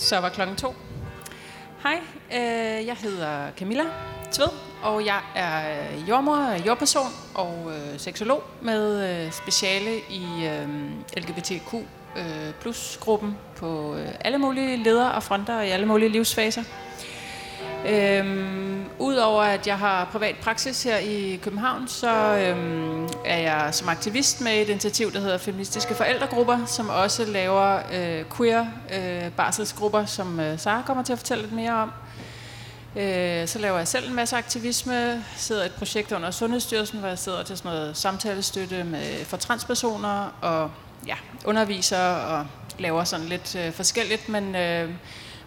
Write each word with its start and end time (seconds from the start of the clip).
Så 0.00 0.20
var 0.20 0.28
klokken 0.28 0.56
to. 0.56 0.74
Hej, 1.82 2.00
øh, 2.32 2.86
jeg 2.86 2.96
hedder 2.96 3.50
Camilla 3.56 3.84
Tved, 4.32 4.48
og 4.82 5.06
jeg 5.06 5.20
er 5.34 5.62
jordmor, 6.08 6.66
jordperson 6.66 7.12
og 7.34 7.72
øh, 7.72 7.98
seksolog 7.98 8.42
med 8.62 9.10
øh, 9.26 9.32
speciale 9.32 9.90
i 10.10 10.24
øh, 10.46 10.68
LGBTQ 11.16 11.74
øh, 12.16 12.54
plus 12.60 12.98
gruppen 13.00 13.36
på 13.56 13.96
øh, 13.96 14.08
alle 14.20 14.38
mulige 14.38 14.76
ledere 14.76 15.12
og 15.12 15.22
fronter 15.22 15.56
og 15.56 15.66
i 15.66 15.70
alle 15.70 15.86
mulige 15.86 16.08
livsfaser. 16.08 16.62
Øh, 17.88 18.24
Udover 19.00 19.42
at 19.42 19.66
jeg 19.66 19.78
har 19.78 20.04
privat 20.04 20.36
praksis 20.42 20.82
her 20.82 20.96
i 20.96 21.40
København, 21.42 21.88
så 21.88 22.36
øhm, 22.36 23.08
er 23.24 23.38
jeg 23.38 23.68
som 23.74 23.88
aktivist 23.88 24.40
med 24.40 24.62
et 24.62 24.68
initiativ, 24.68 25.12
der 25.12 25.20
hedder 25.20 25.38
Feministiske 25.38 25.94
Forældregrupper, 25.94 26.66
som 26.66 26.88
også 26.88 27.24
laver 27.24 27.80
øh, 27.92 28.24
queer 28.36 28.66
øh, 28.94 29.32
barselsgrupper, 29.32 30.04
som 30.04 30.40
øh, 30.40 30.58
Sara 30.58 30.82
kommer 30.86 31.02
til 31.02 31.12
at 31.12 31.18
fortælle 31.18 31.42
lidt 31.42 31.52
mere 31.52 31.72
om. 31.72 31.90
Øh, 32.96 33.48
så 33.48 33.58
laver 33.58 33.78
jeg 33.78 33.88
selv 33.88 34.08
en 34.08 34.14
masse 34.14 34.36
aktivisme, 34.36 35.24
sidder 35.36 35.64
et 35.64 35.72
projekt 35.72 36.12
under 36.12 36.30
Sundhedsstyrelsen, 36.30 36.98
hvor 36.98 37.08
jeg 37.08 37.18
sidder 37.18 37.42
til 37.42 37.56
sådan 37.56 37.70
noget 37.70 37.96
samtalestøtte 37.96 38.84
med, 38.84 39.24
for 39.24 39.36
transpersoner 39.36 40.34
og 40.40 40.70
ja, 41.06 41.16
underviser 41.44 42.08
og 42.14 42.46
laver 42.78 43.04
sådan 43.04 43.26
lidt 43.26 43.56
øh, 43.56 43.72
forskelligt, 43.72 44.28
men 44.28 44.56
øh, 44.56 44.90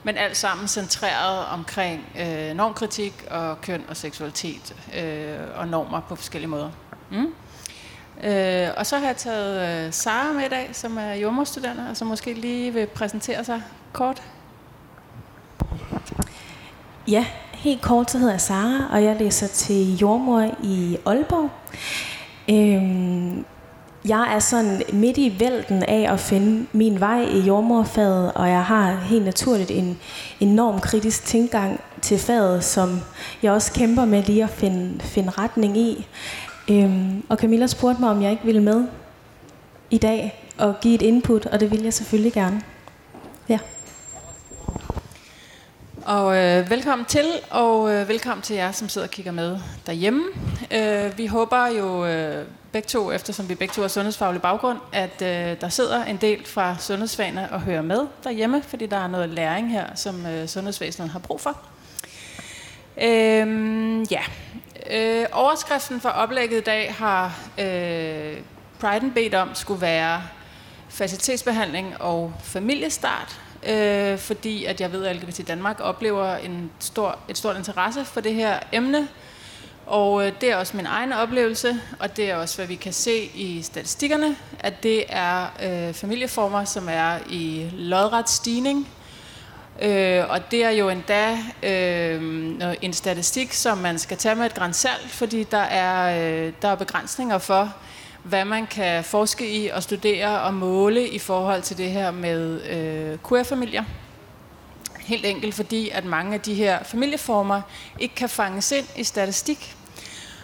men 0.03 0.17
alt 0.17 0.37
sammen 0.37 0.67
centreret 0.67 1.45
omkring 1.45 2.05
øh, 2.19 2.55
normkritik 2.55 3.25
og 3.31 3.61
køn 3.61 3.83
og 3.89 3.97
seksualitet 3.97 4.75
øh, 4.97 5.37
og 5.55 5.67
normer 5.67 5.99
på 5.99 6.15
forskellige 6.15 6.49
måder. 6.49 6.69
Mm. 7.11 7.33
Øh, 8.23 8.69
og 8.77 8.85
så 8.85 8.97
har 8.97 9.05
jeg 9.05 9.17
taget 9.17 9.85
øh, 9.85 9.93
Sara 9.93 10.33
med 10.33 10.45
i 10.45 10.49
dag, 10.49 10.69
som 10.71 10.97
er 10.97 11.13
jordmorstuderende, 11.13 11.89
og 11.89 11.97
som 11.97 12.07
måske 12.07 12.33
lige 12.33 12.73
vil 12.73 12.87
præsentere 12.87 13.43
sig 13.43 13.63
kort. 13.93 14.23
Ja, 17.07 17.25
helt 17.53 17.81
kort, 17.81 18.11
så 18.11 18.17
hedder 18.17 18.33
jeg 18.33 18.41
Sara, 18.41 18.89
og 18.91 19.03
jeg 19.03 19.15
læser 19.15 19.47
til 19.47 19.97
jordmor 19.97 20.55
i 20.63 20.97
Aalborg. 21.05 21.49
Øhm, 22.49 23.45
jeg 24.07 24.35
er 24.35 24.39
sådan 24.39 24.81
midt 24.93 25.17
i 25.17 25.35
vælten 25.39 25.83
af 25.83 26.13
at 26.13 26.19
finde 26.19 26.65
min 26.71 26.99
vej 26.99 27.21
i 27.21 27.39
jordmorfaget, 27.39 28.31
og 28.33 28.49
jeg 28.49 28.65
har 28.65 28.95
helt 28.95 29.25
naturligt 29.25 29.71
en 29.71 29.99
enorm 30.39 30.79
kritisk 30.79 31.25
tilgang 31.25 31.79
til 32.01 32.19
faget, 32.19 32.63
som 32.63 33.01
jeg 33.43 33.51
også 33.51 33.73
kæmper 33.73 34.05
med 34.05 34.23
lige 34.23 34.43
at 34.43 34.49
finde, 34.49 34.99
finde 34.99 35.29
retning 35.29 35.77
i. 35.77 36.07
Øhm, 36.69 37.23
og 37.29 37.37
Camilla 37.37 37.67
spurgte 37.67 38.01
mig, 38.01 38.09
om 38.09 38.21
jeg 38.21 38.31
ikke 38.31 38.45
ville 38.45 38.63
med 38.63 38.85
i 39.89 39.97
dag 39.97 40.49
og 40.57 40.75
give 40.81 40.95
et 40.95 41.01
input, 41.01 41.45
og 41.45 41.59
det 41.59 41.71
vil 41.71 41.83
jeg 41.83 41.93
selvfølgelig 41.93 42.33
gerne. 42.33 42.61
Ja. 43.49 43.59
Og 46.05 46.37
øh, 46.37 46.69
velkommen 46.69 47.05
til, 47.05 47.25
og 47.49 47.93
øh, 47.93 48.09
velkommen 48.09 48.41
til 48.41 48.55
jer, 48.55 48.71
som 48.71 48.89
sidder 48.89 49.07
og 49.07 49.11
kigger 49.11 49.31
med 49.31 49.59
derhjemme. 49.85 50.23
Øh, 50.71 51.17
vi 51.17 51.25
håber 51.25 51.67
jo 51.67 52.05
øh, 52.05 52.45
begge 52.71 52.87
to, 52.87 53.11
eftersom 53.11 53.49
vi 53.49 53.55
begge 53.55 53.73
to 53.73 53.81
har 53.81 53.87
sundhedsfaglig 53.87 54.41
baggrund, 54.41 54.77
at 54.93 55.21
øh, 55.21 55.61
der 55.61 55.69
sidder 55.69 56.03
en 56.03 56.17
del 56.17 56.45
fra 56.45 56.75
sundhedsfagene 56.79 57.51
og 57.51 57.61
hører 57.61 57.81
med 57.81 58.07
derhjemme, 58.23 58.63
fordi 58.67 58.85
der 58.85 58.97
er 58.97 59.07
noget 59.07 59.29
læring 59.29 59.71
her, 59.71 59.95
som 59.95 60.25
øh, 60.25 60.47
sundhedsvæsenet 60.47 61.09
har 61.09 61.19
brug 61.19 61.41
for. 61.41 61.57
Øh, 63.01 64.11
ja, 64.11 64.23
øh, 64.89 65.25
overskriften 65.31 66.01
for 66.01 66.09
oplægget 66.09 66.57
i 66.57 66.63
dag 66.63 66.93
har 66.93 67.39
øh, 67.59 68.37
Priden 68.79 69.11
bedt 69.11 69.33
om 69.33 69.49
skulle 69.53 69.81
være 69.81 70.21
facilitetsbehandling 70.89 72.01
og 72.01 72.33
familiestart, 72.43 73.39
øh, 73.67 74.17
fordi 74.17 74.65
at 74.65 74.81
jeg 74.81 74.91
ved, 74.91 75.05
at 75.05 75.15
LGBT 75.15 75.47
Danmark 75.47 75.79
oplever 75.79 76.35
en 76.35 76.71
stor, 76.79 77.17
et 77.29 77.37
stort 77.37 77.57
interesse 77.57 78.05
for 78.05 78.21
det 78.21 78.33
her 78.33 78.59
emne, 78.71 79.07
og 79.85 80.27
øh, 80.27 80.31
det 80.41 80.51
er 80.51 80.55
også 80.55 80.77
min 80.77 80.85
egen 80.85 81.13
oplevelse, 81.13 81.81
og 81.99 82.17
det 82.17 82.29
er 82.29 82.35
også, 82.35 82.55
hvad 82.55 82.67
vi 82.67 82.75
kan 82.75 82.93
se 82.93 83.31
i 83.35 83.61
statistikkerne, 83.61 84.35
at 84.59 84.83
det 84.83 85.03
er 85.09 85.45
øh, 85.63 85.93
familieformer, 85.93 86.65
som 86.65 86.89
er 86.89 87.17
i 87.29 87.69
lodret 87.73 88.29
stigning. 88.29 88.89
Øh, 89.81 90.29
og 90.29 90.51
det 90.51 90.63
er 90.63 90.69
jo 90.69 90.89
endda 90.89 91.37
øh, 91.63 92.75
en 92.81 92.93
statistik, 92.93 93.53
som 93.53 93.77
man 93.77 93.99
skal 93.99 94.17
tage 94.17 94.35
med 94.35 94.45
et 94.45 94.53
grænsalt, 94.53 95.09
fordi 95.09 95.43
der 95.43 95.57
er, 95.57 96.19
øh, 96.45 96.53
der 96.61 96.67
er 96.67 96.75
begrænsninger 96.75 97.37
for, 97.37 97.73
hvad 98.23 98.45
man 98.45 98.67
kan 98.67 99.03
forske 99.03 99.63
i 99.63 99.67
og 99.67 99.83
studere 99.83 100.41
og 100.41 100.53
måle 100.53 101.07
i 101.07 101.19
forhold 101.19 101.61
til 101.61 101.77
det 101.77 101.91
her 101.91 102.11
med 102.11 102.61
øh, 102.61 103.17
queer-familier. 103.29 103.83
Helt 104.99 105.25
enkelt 105.25 105.55
fordi, 105.55 105.89
at 105.89 106.05
mange 106.05 106.33
af 106.33 106.41
de 106.41 106.53
her 106.53 106.83
familieformer 106.83 107.61
ikke 107.99 108.15
kan 108.15 108.29
fanges 108.29 108.71
ind 108.71 108.85
i 108.95 109.03
statistik. 109.03 109.75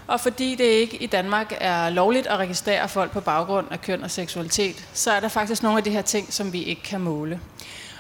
Og 0.08 0.20
fordi 0.20 0.56
det 0.56 0.64
ikke 0.64 0.98
i 0.98 1.06
Danmark 1.06 1.54
er 1.60 1.90
lovligt 1.90 2.28
at 2.28 2.38
registrere 2.38 2.90
folk 2.90 3.12
på 3.12 3.22
baggrund 3.22 3.68
af 3.72 3.82
køn 3.82 4.04
og 4.04 4.12
seksualitet, 4.12 4.88
så 4.94 5.12
er 5.12 5.20
der 5.20 5.28
faktisk 5.28 5.64
nogle 5.64 5.78
af 5.78 5.84
de 5.84 5.90
her 5.90 6.02
ting, 6.02 6.34
som 6.34 6.54
vi 6.54 6.64
ikke 6.64 6.84
kan 6.84 7.02
måle. 7.02 7.40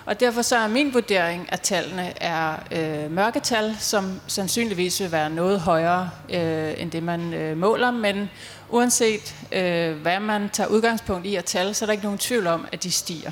Og 0.05 0.19
derfor 0.19 0.41
så 0.41 0.57
er 0.57 0.67
min 0.67 0.93
vurdering, 0.93 1.47
at 1.49 1.61
tallene 1.61 2.13
er 2.21 2.53
øh, 2.71 3.11
mørketal, 3.11 3.75
som 3.79 4.21
sandsynligvis 4.27 5.01
vil 5.01 5.11
være 5.11 5.29
noget 5.29 5.59
højere 5.59 6.09
øh, 6.29 6.73
end 6.77 6.91
det, 6.91 7.03
man 7.03 7.33
øh, 7.33 7.57
måler. 7.57 7.91
Men 7.91 8.29
uanset 8.69 9.35
øh, 9.51 9.95
hvad 10.01 10.19
man 10.19 10.49
tager 10.49 10.69
udgangspunkt 10.69 11.25
i 11.25 11.35
at 11.35 11.45
tale, 11.45 11.73
så 11.73 11.85
er 11.85 11.87
der 11.87 11.91
ikke 11.91 12.03
nogen 12.03 12.19
tvivl 12.19 12.47
om, 12.47 12.67
at 12.71 12.83
de 12.83 12.91
stiger. 12.91 13.31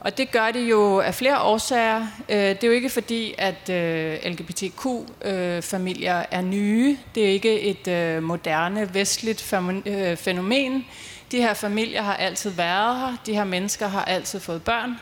Og 0.00 0.18
det 0.18 0.30
gør 0.30 0.50
det 0.50 0.70
jo 0.70 1.00
af 1.00 1.14
flere 1.14 1.40
årsager. 1.40 2.06
Øh, 2.28 2.36
det 2.38 2.64
er 2.64 2.68
jo 2.68 2.72
ikke 2.72 2.90
fordi, 2.90 3.34
at 3.38 3.70
øh, 3.70 4.18
LGBTQ-familier 4.24 6.18
øh, 6.18 6.24
er 6.30 6.40
nye. 6.40 6.98
Det 7.14 7.24
er 7.24 7.28
ikke 7.28 7.60
et 7.60 7.88
øh, 7.88 8.22
moderne, 8.22 8.94
vestligt 8.94 9.54
øh, 9.86 10.16
fænomen. 10.16 10.84
De 11.32 11.36
her 11.36 11.54
familier 11.54 12.02
har 12.02 12.16
altid 12.16 12.50
været 12.50 13.00
her. 13.00 13.16
De 13.26 13.34
her 13.34 13.44
mennesker 13.44 13.88
har 13.88 14.04
altid 14.04 14.40
fået 14.40 14.62
børn. 14.62 14.96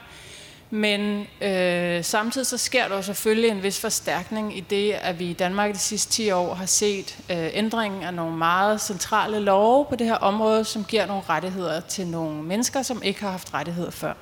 Men 0.74 1.26
øh, 1.40 2.04
samtidig 2.04 2.46
så 2.46 2.58
sker 2.58 2.88
der 2.88 2.96
jo 2.96 3.02
selvfølgelig 3.02 3.50
en 3.50 3.62
vis 3.62 3.80
forstærkning 3.80 4.56
i 4.56 4.60
det, 4.60 4.92
at 4.92 5.18
vi 5.18 5.30
i 5.30 5.32
Danmark 5.32 5.72
de 5.74 5.78
sidste 5.78 6.12
10 6.12 6.30
år 6.30 6.54
har 6.54 6.66
set 6.66 7.18
øh, 7.30 7.48
ændringen 7.52 8.02
af 8.02 8.14
nogle 8.14 8.36
meget 8.36 8.80
centrale 8.80 9.38
love 9.38 9.84
på 9.84 9.96
det 9.96 10.06
her 10.06 10.14
område, 10.14 10.64
som 10.64 10.84
giver 10.84 11.06
nogle 11.06 11.22
rettigheder 11.28 11.80
til 11.80 12.06
nogle 12.06 12.42
mennesker, 12.42 12.82
som 12.82 13.02
ikke 13.02 13.20
har 13.20 13.30
haft 13.30 13.54
rettigheder 13.54 13.90
før. 13.90 14.12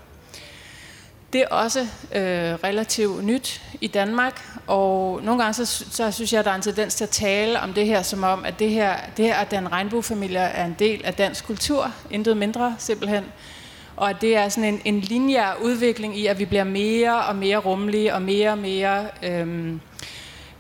Det 1.33 1.41
er 1.41 1.49
også 1.49 1.81
øh, 2.15 2.55
relativt 2.65 3.25
nyt 3.25 3.63
i 3.81 3.87
Danmark, 3.87 4.61
og 4.67 5.21
nogle 5.23 5.43
gange 5.43 5.55
så, 5.55 5.85
så 5.91 6.11
synes 6.11 6.33
jeg, 6.33 6.39
at 6.39 6.45
der 6.45 6.51
er 6.51 6.57
en 6.57 6.63
tendens 6.63 6.95
til 6.95 7.05
at 7.05 7.11
tale 7.11 7.61
om 7.61 7.73
det 7.73 7.87
her, 7.87 8.03
som 8.03 8.23
om, 8.23 8.45
at 8.45 8.59
det 8.59 8.71
her, 8.71 8.97
det 9.17 9.25
her 9.25 9.35
at 9.35 9.51
den 9.51 9.73
regnbuefamilie 9.73 10.39
er 10.39 10.65
en 10.65 10.77
del 10.79 11.05
af 11.05 11.15
dansk 11.15 11.47
kultur, 11.47 11.93
intet 12.11 12.37
mindre 12.37 12.75
simpelthen, 12.79 13.25
og 14.01 14.11
at 14.11 14.21
det 14.21 14.37
er 14.37 14.49
sådan 14.49 14.75
en, 14.75 14.81
en 14.85 15.01
linjær 15.01 15.55
udvikling 15.63 16.19
i, 16.19 16.27
at 16.27 16.39
vi 16.39 16.45
bliver 16.45 16.65
mere 16.65 17.25
og 17.25 17.37
mere 17.37 17.57
rummelige 17.57 18.15
og 18.15 18.23
mere 18.23 18.51
og 18.51 18.59
mere 18.59 19.07
øhm, 19.23 19.81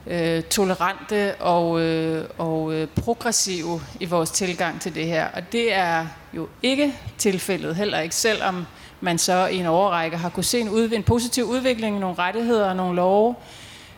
øh, 0.07 0.43
tolerante 0.43 1.35
og, 1.35 1.81
øh, 1.81 2.25
og 2.39 2.75
øh, 2.75 2.89
progressive 3.05 3.81
i 4.01 4.05
vores 4.05 4.31
tilgang 4.31 4.81
til 4.81 4.95
det 4.95 5.07
her. 5.07 5.27
Og 5.27 5.53
det 5.53 5.73
er 5.73 6.07
jo 6.33 6.49
ikke 6.63 6.95
tilfældet 7.19 7.77
heller 7.77 8.01
ikke, 8.01 8.15
selvom 8.15 8.67
man 9.01 9.19
så 9.19 9.47
i 9.47 9.57
en 9.57 9.67
overrække 9.67 10.17
har 10.17 10.29
kunne 10.29 10.45
se 10.45 10.61
en, 10.61 10.69
udv- 10.69 10.95
en 10.95 11.03
positiv 11.03 11.45
udvikling, 11.45 11.99
nogle 11.99 12.17
rettigheder 12.19 12.69
og 12.69 12.77
nogle 12.77 12.97
love, 12.97 13.35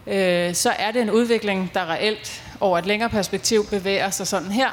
øh, 0.07 0.55
så 0.55 0.71
er 0.79 0.91
det 0.91 1.03
en 1.03 1.11
udvikling, 1.11 1.71
der 1.75 1.91
reelt 1.91 2.43
over 2.61 2.79
et 2.79 2.87
længere 2.87 3.11
perspektiv 3.11 3.67
bevæger 3.67 4.11
sig 4.11 4.27
sådan 4.27 4.51
her. 4.51 4.71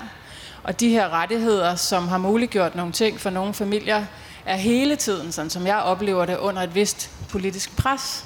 Og 0.63 0.79
de 0.79 0.89
her 0.89 1.09
rettigheder, 1.09 1.75
som 1.75 2.07
har 2.07 2.17
muliggjort 2.17 2.75
nogle 2.75 2.91
ting 2.91 3.19
for 3.19 3.29
nogle 3.29 3.53
familier, 3.53 4.05
er 4.49 4.55
hele 4.55 4.95
tiden, 4.95 5.31
sådan 5.31 5.49
som 5.49 5.67
jeg 5.67 5.77
oplever 5.77 6.25
det, 6.25 6.37
under 6.37 6.61
et 6.61 6.75
vist 6.75 7.11
politisk 7.29 7.77
pres. 7.77 8.25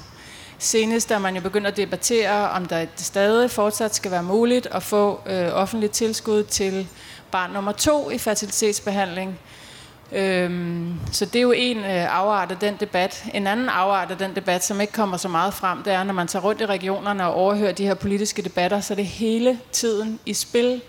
Senest 0.58 1.12
er 1.12 1.20
man 1.20 1.36
jo 1.36 1.42
begyndt 1.42 1.68
at 1.68 1.78
debattere, 1.78 2.50
om 2.50 2.66
der 2.66 2.86
stadig 2.96 3.52
fortsat 3.52 3.96
skal 3.96 4.12
være 4.12 4.24
muligt 4.24 4.68
at 4.72 4.84
få 4.84 5.20
øh, 5.26 5.50
offentligt 5.54 5.94
tilskud 5.94 6.44
til 6.44 6.88
barn 7.32 7.52
nummer 7.52 7.72
to 7.72 8.10
i 8.10 8.18
fertilitetsbehandling. 8.18 9.40
Øhm, 10.12 10.94
så 11.12 11.26
det 11.26 11.36
er 11.36 11.42
jo 11.42 11.52
en 11.52 11.78
øh, 11.78 12.16
afart 12.16 12.52
af 12.52 12.58
den 12.58 12.76
debat. 12.80 13.26
En 13.34 13.48
anden 13.48 13.70
afart 13.70 14.12
af 14.12 14.18
den 14.18 14.36
debat, 14.36 14.64
som 14.64 14.82
ikke 14.82 14.94
kommer 14.94 15.18
så 15.18 15.28
meget 15.28 15.54
frem, 15.54 15.84
det 15.84 15.94
er, 15.94 16.04
når 16.04 16.14
man 16.14 16.28
tager 16.28 16.44
rundt 16.44 16.62
i 16.62 16.66
regionerne 16.66 17.28
og 17.28 17.34
overhører 17.34 17.72
de 17.72 17.86
her 17.86 17.94
politiske 17.94 18.42
debatter, 18.42 18.82
så 18.82 18.94
er 18.94 18.96
det 18.96 19.06
hele 19.06 19.60
tiden 19.72 20.20
i 20.26 20.34
spil 20.34 20.82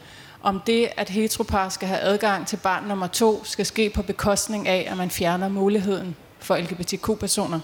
om 0.45 0.61
det, 0.67 0.89
at 0.97 1.09
heteropar 1.09 1.69
skal 1.69 1.89
have 1.89 2.01
adgang 2.01 2.47
til 2.47 2.57
barn 2.57 2.85
nummer 2.85 3.07
to, 3.07 3.45
skal 3.45 3.67
ske 3.67 3.91
på 3.91 4.03
bekostning 4.03 4.69
af, 4.69 4.87
at 4.91 4.97
man 4.97 5.11
fjerner 5.11 5.49
muligheden 5.49 6.17
for 6.41 6.57
LGBTQ-personer 6.57 7.61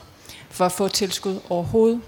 for 0.50 0.67
at 0.67 0.73
få 0.73 0.88
tilskud 0.88 1.41
overhovedet. 1.49 2.00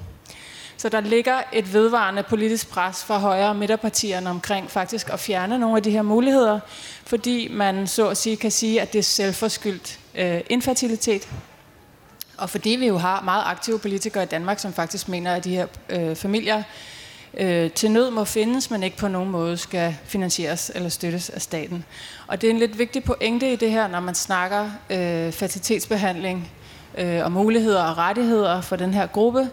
Så 0.77 0.89
der 0.89 1.01
ligger 1.01 1.43
et 1.53 1.73
vedvarende 1.73 2.23
politisk 2.23 2.71
pres 2.71 3.05
fra 3.05 3.19
højre- 3.19 3.49
og 3.49 3.57
midterpartierne 3.57 4.31
omkring 4.31 4.71
faktisk 4.71 5.11
at 5.13 5.21
fjerne 5.21 5.59
nogle 5.59 5.77
af 5.77 5.83
de 5.83 5.91
her 5.91 6.03
muligheder, 6.03 6.61
fordi 7.07 7.49
man 7.49 7.87
så 7.87 8.09
at 8.09 8.17
sige 8.17 8.37
kan 8.37 8.51
sige, 8.51 8.81
at 8.81 8.93
det 8.93 8.99
er 8.99 9.03
selvforskyldt 9.03 9.99
øh, 10.15 10.41
infertilitet. 10.51 11.29
Og 12.39 12.51
fordi 12.51 12.71
vi 12.71 12.87
jo 12.87 12.99
har 12.99 13.23
meget 13.23 13.43
aktive 13.47 13.79
politikere 13.79 14.23
i 14.23 14.27
Danmark, 14.27 14.59
som 14.59 14.73
faktisk 14.73 15.09
mener, 15.09 15.35
at 15.35 15.45
de 15.45 15.51
her 15.51 15.67
øh, 15.89 16.17
familier 16.17 16.63
øh, 17.38 17.70
til 17.70 17.90
nød 17.90 18.11
må 18.11 18.25
findes, 18.25 18.70
men 18.70 18.82
ikke 18.82 18.96
på 18.96 19.08
nogen 19.08 19.31
måde 19.31 19.56
skal 19.56 19.96
finansieres 20.05 20.73
eller 20.75 20.88
støttes 20.88 21.31
af 21.31 21.43
staten. 21.43 21.84
Og 22.26 22.40
det 22.40 22.46
er 22.46 22.50
en 22.50 22.58
lidt 22.58 22.79
vigtig 22.79 23.05
pointe 23.05 23.52
i 23.52 23.56
det 23.56 23.70
her, 23.70 23.88
når 23.88 24.00
man 24.00 24.14
snakker 24.14 24.70
øh, 24.90 25.32
fertilitetsbehandling 25.32 26.50
øh, 26.99 27.25
og 27.25 27.32
muligheder 27.32 27.82
og 27.82 27.99
rettigheder 27.99 28.61
for 28.61 28.76
den 28.76 28.94
her 28.94 29.06
gruppe, 29.06 29.50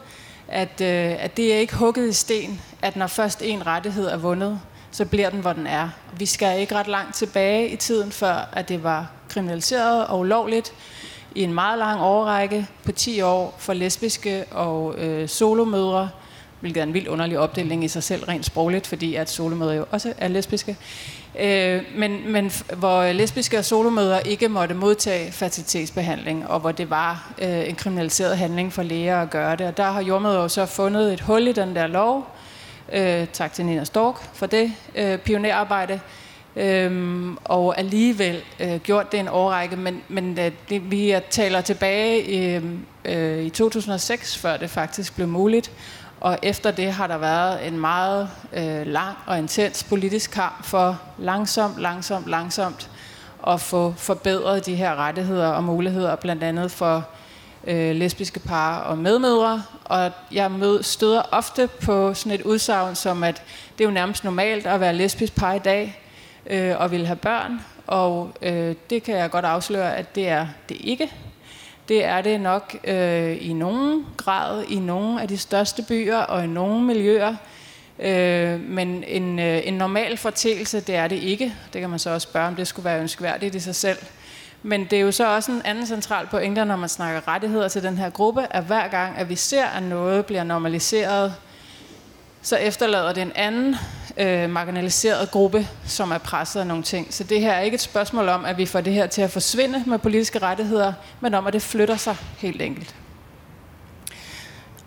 at, 0.47 0.81
øh, 0.81 1.23
at 1.23 1.37
det 1.37 1.53
er 1.53 1.57
ikke 1.57 1.75
hugget 1.75 2.09
i 2.09 2.13
sten, 2.13 2.61
at 2.81 2.95
når 2.95 3.07
først 3.07 3.41
en 3.41 3.67
rettighed 3.67 4.07
er 4.07 4.17
vundet, 4.17 4.59
så 4.91 5.05
bliver 5.05 5.29
den, 5.29 5.39
hvor 5.39 5.53
den 5.53 5.67
er. 5.67 5.89
Vi 6.17 6.25
skal 6.25 6.59
ikke 6.59 6.75
ret 6.75 6.87
langt 6.87 7.15
tilbage 7.15 7.69
i 7.69 7.75
tiden, 7.75 8.11
før 8.11 8.49
at 8.53 8.69
det 8.69 8.83
var 8.83 9.11
kriminaliseret 9.29 10.07
og 10.07 10.19
ulovligt 10.19 10.73
i 11.35 11.43
en 11.43 11.53
meget 11.53 11.79
lang 11.79 12.01
årrække 12.01 12.67
på 12.85 12.91
10 12.91 13.21
år 13.21 13.55
for 13.57 13.73
lesbiske 13.73 14.45
og 14.51 14.95
øh, 14.97 15.29
solomødre, 15.29 16.09
hvilket 16.59 16.79
er 16.79 16.83
en 16.83 16.94
vildt 16.94 17.07
underlig 17.07 17.39
opdeling 17.39 17.83
i 17.83 17.88
sig 17.88 18.03
selv 18.03 18.23
rent 18.23 18.45
sprogligt, 18.45 18.88
fordi 18.88 19.15
at 19.15 19.29
solomødre 19.29 19.73
jo 19.73 19.85
også 19.91 20.13
er 20.17 20.27
lesbiske. 20.27 20.77
Øh, 21.39 21.81
men, 21.95 22.31
men 22.31 22.51
hvor 22.77 23.11
lesbiske 23.11 23.57
og 23.57 23.65
solomødre 23.65 24.27
ikke 24.27 24.50
måtte 24.50 24.75
modtage 24.75 25.31
fertilitetsbehandling, 25.31 26.47
og 26.47 26.59
hvor 26.59 26.71
det 26.71 26.89
var 26.89 27.33
øh, 27.41 27.69
en 27.69 27.75
kriminaliseret 27.75 28.38
handling 28.38 28.73
for 28.73 28.83
læger 28.83 29.21
at 29.21 29.29
gøre 29.29 29.56
det. 29.56 29.67
Og 29.67 29.77
der 29.77 29.91
har 29.91 30.01
jordmøder 30.01 30.41
jo 30.41 30.47
så 30.47 30.65
fundet 30.65 31.13
et 31.13 31.21
hul 31.21 31.47
i 31.47 31.51
den 31.51 31.75
der 31.75 31.88
lov. 31.88 32.27
Øh, 32.94 33.27
tak 33.33 33.53
til 33.53 33.65
Nina 33.65 33.83
Stork 33.83 34.29
for 34.33 34.45
det 34.45 34.73
øh, 34.95 35.17
pionerarbejde. 35.17 36.00
Øhm, 36.56 37.38
og 37.44 37.79
alligevel 37.79 38.41
øh, 38.59 38.79
gjort 38.79 39.11
det 39.11 39.19
en 39.19 39.27
årrække, 39.27 39.75
men, 39.75 40.01
men 40.07 40.39
øh, 40.39 40.51
det, 40.69 40.91
vi 40.91 41.15
taler 41.29 41.61
tilbage 41.61 42.23
i, 42.23 42.61
øh, 43.06 43.44
i 43.44 43.50
2006, 43.50 44.38
før 44.38 44.57
det 44.57 44.69
faktisk 44.69 45.15
blev 45.15 45.27
muligt, 45.27 45.71
og 46.21 46.39
efter 46.44 46.71
det 46.71 46.94
har 46.94 47.07
der 47.07 47.18
været 47.18 47.68
en 47.68 47.80
meget 47.80 48.30
øh, 48.54 48.88
lang 48.88 49.18
og 49.25 49.38
intens 49.38 49.83
politisk 49.83 50.31
kamp 50.31 50.66
for 50.66 51.00
langsomt, 51.18 51.77
langsomt, 51.77 52.27
langsomt 52.27 52.89
at 53.48 53.62
få 53.62 53.94
forbedret 53.98 54.66
de 54.66 54.75
her 54.75 54.95
rettigheder 54.95 55.48
og 55.48 55.63
muligheder, 55.63 56.16
blandt 56.16 56.44
andet 56.44 56.71
for 56.71 57.07
øh, 57.68 57.95
lesbiske 57.95 58.39
par 58.39 58.80
og 58.80 58.98
medmødre. 58.98 59.63
Og 59.86 60.12
jeg 60.31 60.51
mød, 60.51 60.83
støder 60.83 61.21
ofte 61.31 61.68
på 61.68 62.13
sådan 62.13 62.31
et 62.31 62.42
udsagn 62.42 62.95
som, 62.95 63.24
at 63.24 63.44
det 63.77 63.83
er 63.83 63.88
jo 63.88 63.94
nærmest 63.94 64.24
normalt 64.24 64.68
at 64.68 64.80
være 64.80 64.94
lesbisk 64.94 65.36
par 65.36 65.54
i 65.54 65.60
dag 65.60 66.01
øh, 66.50 66.75
og 66.80 66.92
vil 66.92 67.06
have 67.06 67.16
børn. 67.16 67.60
Og 67.88 68.31
øh, 68.42 68.75
det 68.89 69.04
kan 69.04 69.16
jeg 69.16 69.30
godt 69.30 69.45
afsløre, 69.45 69.98
at 69.98 70.16
det 70.16 70.30
er 70.30 70.48
det 70.69 70.77
ikke. 70.80 71.12
Det 71.89 72.06
er 72.06 72.21
det 72.21 72.41
nok 72.41 72.75
øh, 72.83 73.38
i 73.50 73.53
nogen 73.53 74.06
grad 74.18 74.63
i 74.63 74.80
nogle 74.80 75.21
af 75.21 75.27
de 75.27 75.38
største 75.38 75.83
byer 75.83 76.18
og 76.18 76.44
i 76.44 76.47
nogle 76.47 76.83
miljøer. 76.83 77.36
Øh, 78.00 78.59
men 78.59 79.03
en, 79.07 79.39
øh, 79.39 79.68
en 79.68 79.74
normal 79.74 80.18
fortælse, 80.18 80.80
det 80.80 80.95
er 80.95 81.07
det 81.07 81.15
ikke. 81.15 81.53
Det 81.74 81.81
kan 81.81 81.89
man 81.89 82.00
så 82.00 82.09
også 82.09 82.30
spørge, 82.30 82.47
om 82.47 82.56
det 82.56 82.68
skulle 82.68 82.86
være 82.86 83.00
ønskværdigt 83.00 83.56
i 83.56 83.59
sig 83.59 83.75
selv. 83.75 83.97
Men 84.63 84.86
det 84.86 84.94
er 84.94 85.01
jo 85.01 85.12
så 85.12 85.36
også 85.36 85.51
en 85.51 85.62
anden 85.65 85.86
central 85.86 86.27
pointe, 86.27 86.65
når 86.65 86.75
man 86.75 86.89
snakker 86.89 87.27
rettigheder 87.27 87.68
til 87.68 87.83
den 87.83 87.97
her 87.97 88.09
gruppe, 88.09 88.47
at 88.50 88.63
hver 88.63 88.88
gang, 88.88 89.18
at 89.18 89.30
vi 89.30 89.35
ser, 89.35 89.65
at 89.65 89.83
noget 89.83 90.25
bliver 90.25 90.44
normaliseret, 90.44 91.35
så 92.42 92.56
efterlader 92.56 93.13
det 93.13 93.21
en 93.21 93.31
anden 93.35 93.75
øh, 94.19 94.50
marginaliseret 94.50 95.31
gruppe, 95.31 95.68
som 95.86 96.12
er 96.12 96.18
presset 96.18 96.60
af 96.60 96.68
nogle 96.68 96.83
ting. 96.83 97.13
Så 97.13 97.24
det 97.24 97.42
her 97.42 97.51
er 97.51 97.62
ikke 97.62 97.75
et 97.75 97.81
spørgsmål 97.81 98.30
om, 98.30 98.45
at 98.45 98.57
vi 98.57 98.66
får 98.66 98.81
det 98.81 98.94
her 98.94 99.07
til 99.07 99.21
at 99.21 99.31
forsvinde 99.31 99.83
med 99.88 100.00
politiske 100.00 100.39
rettigheder, 100.39 100.94
men 101.21 101.33
om, 101.33 101.48
at 101.48 101.54
det 101.54 101.62
flytter 101.62 101.98
sig 101.98 102.16
helt 102.38 102.62
enkelt. 102.62 102.95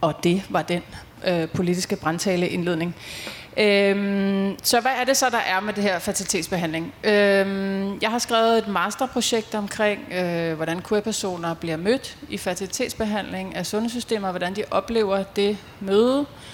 Og 0.00 0.14
det 0.24 0.42
var 0.48 0.62
den 0.62 0.82
øh, 1.26 1.48
politiske 1.48 1.96
brandtale 1.96 2.48
indledning. 2.48 2.94
Øhm, 3.56 4.56
så 4.62 4.80
hvad 4.80 4.92
er 5.00 5.04
det 5.04 5.16
så, 5.16 5.30
der 5.30 5.38
er 5.38 5.60
med 5.60 5.72
det 5.72 5.82
her 5.82 5.98
fertilitetsbehandling? 5.98 6.94
Øhm, 7.04 7.98
jeg 8.02 8.10
har 8.10 8.18
skrevet 8.18 8.58
et 8.58 8.68
masterprojekt 8.68 9.54
omkring, 9.54 10.12
øh, 10.12 10.54
hvordan 10.54 10.82
queer-personer 10.88 11.54
bliver 11.54 11.76
mødt 11.76 12.16
i 12.28 12.38
fertilitetsbehandling 12.38 13.56
af 13.56 13.66
sundhedssystemer, 13.66 14.28
og 14.28 14.32
hvordan 14.32 14.56
de 14.56 14.64
oplever 14.70 15.22
det 15.22 15.58
møde. 15.80 16.20
Øh, 16.20 16.51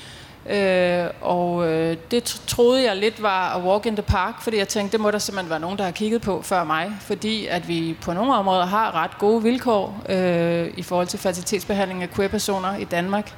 Øh, 0.48 1.06
og 1.20 1.68
øh, 1.68 1.96
det 2.10 2.24
troede 2.46 2.84
jeg 2.84 2.96
lidt 2.96 3.22
var 3.22 3.54
a 3.54 3.60
walk 3.60 3.86
in 3.86 3.96
the 3.96 4.02
park, 4.02 4.42
fordi 4.42 4.56
jeg 4.56 4.68
tænkte, 4.68 4.92
det 4.92 5.00
må 5.00 5.10
der 5.10 5.18
simpelthen 5.18 5.50
være 5.50 5.60
nogen, 5.60 5.78
der 5.78 5.84
har 5.84 5.90
kigget 5.90 6.20
på 6.20 6.42
før 6.42 6.64
mig, 6.64 6.92
fordi 7.00 7.46
at 7.46 7.68
vi 7.68 7.96
på 8.02 8.12
nogle 8.12 8.34
områder 8.34 8.66
har 8.66 8.94
ret 8.94 9.18
gode 9.18 9.42
vilkår 9.42 10.02
øh, 10.08 10.70
i 10.76 10.82
forhold 10.82 11.06
til 11.06 11.18
fertilitetsbehandling 11.18 12.02
af 12.02 12.10
queer-personer 12.10 12.76
i 12.76 12.84
Danmark. 12.84 13.32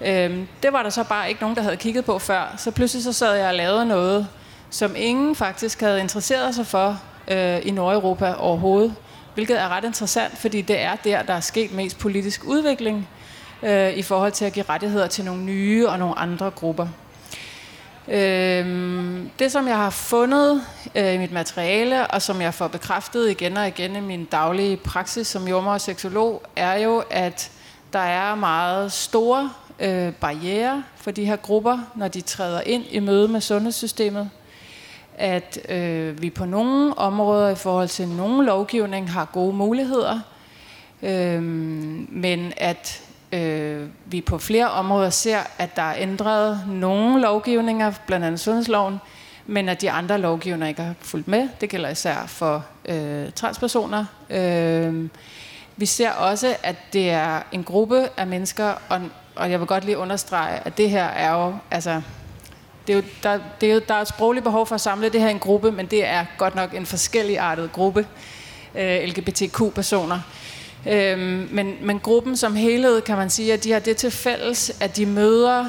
Øh, 0.00 0.38
det 0.62 0.72
var 0.72 0.82
der 0.82 0.90
så 0.90 1.04
bare 1.04 1.28
ikke 1.28 1.40
nogen, 1.40 1.56
der 1.56 1.62
havde 1.62 1.76
kigget 1.76 2.04
på 2.04 2.18
før, 2.18 2.54
så 2.56 2.70
pludselig 2.70 3.04
så 3.04 3.12
sad 3.12 3.34
jeg 3.34 3.48
og 3.48 3.54
lavede 3.54 3.86
noget, 3.86 4.28
som 4.70 4.94
ingen 4.96 5.34
faktisk 5.34 5.80
havde 5.80 6.00
interesseret 6.00 6.54
sig 6.54 6.66
for 6.66 7.00
øh, 7.28 7.58
i 7.62 7.70
Nordeuropa 7.70 8.34
overhovedet, 8.38 8.94
hvilket 9.34 9.60
er 9.60 9.68
ret 9.68 9.84
interessant, 9.84 10.38
fordi 10.38 10.60
det 10.60 10.80
er 10.80 10.96
der, 11.04 11.22
der 11.22 11.34
er 11.34 11.40
sket 11.40 11.72
mest 11.72 11.98
politisk 11.98 12.44
udvikling 12.44 12.96
øh, 12.98 13.21
Øh, 13.62 13.92
i 13.92 14.02
forhold 14.02 14.32
til 14.32 14.44
at 14.44 14.52
give 14.52 14.64
rettigheder 14.68 15.06
til 15.06 15.24
nogle 15.24 15.42
nye 15.42 15.88
og 15.88 15.98
nogle 15.98 16.18
andre 16.18 16.50
grupper. 16.50 16.86
Øh, 18.08 18.66
det, 19.38 19.52
som 19.52 19.68
jeg 19.68 19.76
har 19.76 19.90
fundet 19.90 20.62
øh, 20.94 21.14
i 21.14 21.18
mit 21.18 21.32
materiale, 21.32 22.06
og 22.06 22.22
som 22.22 22.40
jeg 22.40 22.54
får 22.54 22.68
bekræftet 22.68 23.30
igen 23.30 23.56
og 23.56 23.68
igen 23.68 23.96
i 23.96 24.00
min 24.00 24.24
daglige 24.24 24.76
praksis 24.76 25.26
som 25.26 25.48
jordmor 25.48 25.72
og 25.72 25.80
seksolog, 25.80 26.42
er 26.56 26.74
jo, 26.74 27.02
at 27.10 27.50
der 27.92 27.98
er 27.98 28.34
meget 28.34 28.92
store 28.92 29.50
øh, 29.80 30.12
barriere 30.12 30.84
for 30.96 31.10
de 31.10 31.24
her 31.24 31.36
grupper, 31.36 31.78
når 31.94 32.08
de 32.08 32.20
træder 32.20 32.60
ind 32.60 32.84
i 32.90 32.98
møde 32.98 33.28
med 33.28 33.40
sundhedssystemet. 33.40 34.30
At 35.18 35.58
øh, 35.68 36.22
vi 36.22 36.30
på 36.30 36.44
nogle 36.44 36.98
områder 36.98 37.48
i 37.48 37.54
forhold 37.54 37.88
til 37.88 38.08
nogle 38.08 38.46
lovgivning 38.46 39.10
har 39.10 39.24
gode 39.24 39.56
muligheder, 39.56 40.20
øh, 41.02 41.42
men 42.12 42.52
at 42.56 43.02
øh, 43.32 43.88
vi 44.06 44.20
på 44.20 44.38
flere 44.38 44.70
områder 44.70 45.10
ser, 45.10 45.38
at 45.58 45.76
der 45.76 45.82
er 45.82 45.94
ændret 45.98 46.60
nogle 46.68 47.20
lovgivninger, 47.20 47.92
blandt 48.06 48.26
andet 48.26 48.40
sundhedsloven, 48.40 49.00
men 49.46 49.68
at 49.68 49.80
de 49.80 49.90
andre 49.90 50.18
lovgivninger 50.18 50.66
ikke 50.66 50.82
har 50.82 50.94
fulgt 51.00 51.28
med. 51.28 51.48
Det 51.60 51.70
gælder 51.70 51.88
især 51.88 52.26
for 52.26 52.64
øh, 52.84 53.32
transpersoner. 53.32 54.04
Øh, 54.30 55.08
vi 55.76 55.86
ser 55.86 56.10
også, 56.10 56.56
at 56.62 56.76
det 56.92 57.10
er 57.10 57.42
en 57.52 57.64
gruppe 57.64 58.08
af 58.16 58.26
mennesker, 58.26 58.74
og, 58.88 59.00
og 59.36 59.50
jeg 59.50 59.60
vil 59.60 59.66
godt 59.66 59.84
lige 59.84 59.98
understrege, 59.98 60.60
at 60.64 60.78
det 60.78 60.90
her 60.90 61.04
er 61.04 61.44
jo, 61.44 61.54
altså, 61.70 62.02
det 62.86 62.92
er 62.92 62.96
jo, 62.96 63.02
der, 63.22 63.38
det 63.60 63.70
er 63.70 63.74
jo, 63.74 63.80
der 63.88 63.94
er 63.94 64.00
et 64.00 64.08
sprogligt 64.08 64.44
behov 64.44 64.66
for 64.66 64.74
at 64.74 64.80
samle 64.80 65.08
det 65.08 65.20
her 65.20 65.28
i 65.28 65.32
en 65.32 65.38
gruppe, 65.38 65.72
men 65.72 65.86
det 65.86 66.06
er 66.06 66.24
godt 66.38 66.54
nok 66.54 66.74
en 66.74 66.86
forskelligartet 66.86 67.72
gruppe, 67.72 68.06
øh, 68.74 69.04
LGBTQ-personer. 69.04 70.20
Øhm, 70.86 71.48
men, 71.50 71.74
men 71.82 72.00
gruppen 72.00 72.36
som 72.36 72.54
helhed, 72.54 73.00
kan 73.00 73.16
man 73.16 73.30
sige, 73.30 73.52
at 73.52 73.64
de 73.64 73.72
har 73.72 73.78
det 73.78 73.96
til 73.96 74.10
fælles, 74.10 74.72
at 74.80 74.96
de 74.96 75.06
møder 75.06 75.64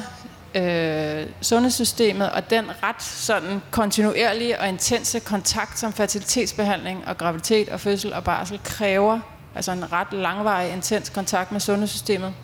øh, 0.54 1.26
sundhedssystemet 1.40 2.30
og 2.30 2.50
den 2.50 2.64
ret 2.82 3.02
sådan 3.02 3.62
kontinuerlige 3.70 4.60
og 4.60 4.68
intense 4.68 5.20
kontakt, 5.20 5.78
som 5.78 5.92
fertilitetsbehandling 5.92 7.02
og 7.06 7.18
graviditet 7.18 7.68
og 7.68 7.80
fødsel 7.80 8.12
og 8.12 8.24
barsel 8.24 8.60
kræver. 8.64 9.20
Altså 9.54 9.72
en 9.72 9.92
ret 9.92 10.12
langvarig, 10.12 10.72
intens 10.72 11.08
kontakt 11.08 11.52
med 11.52 11.60
sundhedssystemet 11.60 12.34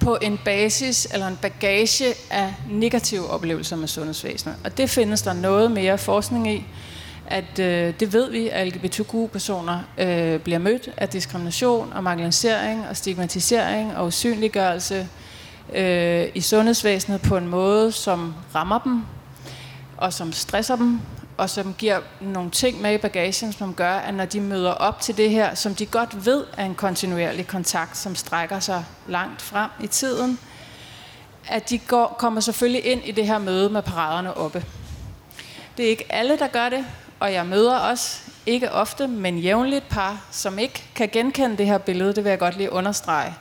på 0.00 0.18
en 0.22 0.38
basis 0.44 1.08
eller 1.12 1.26
en 1.26 1.38
bagage 1.42 2.14
af 2.30 2.54
negative 2.70 3.30
oplevelser 3.30 3.76
med 3.76 3.88
sundhedsvæsenet. 3.88 4.56
Og 4.64 4.76
det 4.76 4.90
findes 4.90 5.22
der 5.22 5.32
noget 5.32 5.70
mere 5.70 5.98
forskning 5.98 6.52
i 6.52 6.64
at 7.32 7.58
øh, 7.58 7.94
det 8.00 8.12
ved 8.12 8.30
vi, 8.30 8.48
at 8.48 8.66
LGBTQ-personer 8.66 9.80
øh, 9.98 10.40
bliver 10.40 10.58
mødt 10.58 10.88
af 10.96 11.08
diskrimination 11.08 11.92
og 11.92 12.04
marginalisering 12.04 12.88
og 12.88 12.96
stigmatisering 12.96 13.96
og 13.96 14.06
usynliggørelse 14.06 15.08
øh, 15.74 16.28
i 16.34 16.40
sundhedsvæsenet 16.40 17.22
på 17.22 17.36
en 17.36 17.48
måde, 17.48 17.92
som 17.92 18.34
rammer 18.54 18.78
dem 18.78 19.02
og 19.96 20.12
som 20.12 20.32
stresser 20.32 20.76
dem 20.76 21.00
og 21.36 21.50
som 21.50 21.74
giver 21.78 22.00
nogle 22.20 22.50
ting 22.50 22.80
med 22.80 22.94
i 22.94 22.98
bagagen, 22.98 23.52
som 23.52 23.74
gør, 23.74 23.92
at 23.92 24.14
når 24.14 24.24
de 24.24 24.40
møder 24.40 24.72
op 24.72 25.00
til 25.00 25.16
det 25.16 25.30
her, 25.30 25.54
som 25.54 25.74
de 25.74 25.86
godt 25.86 26.26
ved 26.26 26.44
er 26.56 26.64
en 26.64 26.74
kontinuerlig 26.74 27.46
kontakt, 27.46 27.96
som 27.98 28.14
strækker 28.14 28.60
sig 28.60 28.84
langt 29.08 29.42
frem 29.42 29.70
i 29.82 29.86
tiden, 29.86 30.38
at 31.48 31.70
de 31.70 31.78
går, 31.78 32.16
kommer 32.18 32.40
selvfølgelig 32.40 32.86
ind 32.86 33.00
i 33.04 33.12
det 33.12 33.26
her 33.26 33.38
møde 33.38 33.70
med 33.70 33.82
paraderne 33.82 34.36
oppe. 34.36 34.64
Det 35.76 35.86
er 35.86 35.90
ikke 35.90 36.12
alle, 36.12 36.38
der 36.38 36.46
gør 36.46 36.68
det, 36.68 36.84
og 37.22 37.32
jeg 37.32 37.46
møder 37.46 37.76
også, 37.76 38.20
ikke 38.46 38.72
ofte, 38.72 39.08
men 39.08 39.38
jævnligt 39.38 39.88
par, 39.88 40.24
som 40.30 40.58
ikke 40.58 40.84
kan 40.94 41.08
genkende 41.12 41.56
det 41.56 41.66
her 41.66 41.78
billede. 41.78 42.14
Det 42.14 42.24
vil 42.24 42.30
jeg 42.30 42.38
godt 42.38 42.56
lige 42.56 42.72
understrege. 42.72 43.34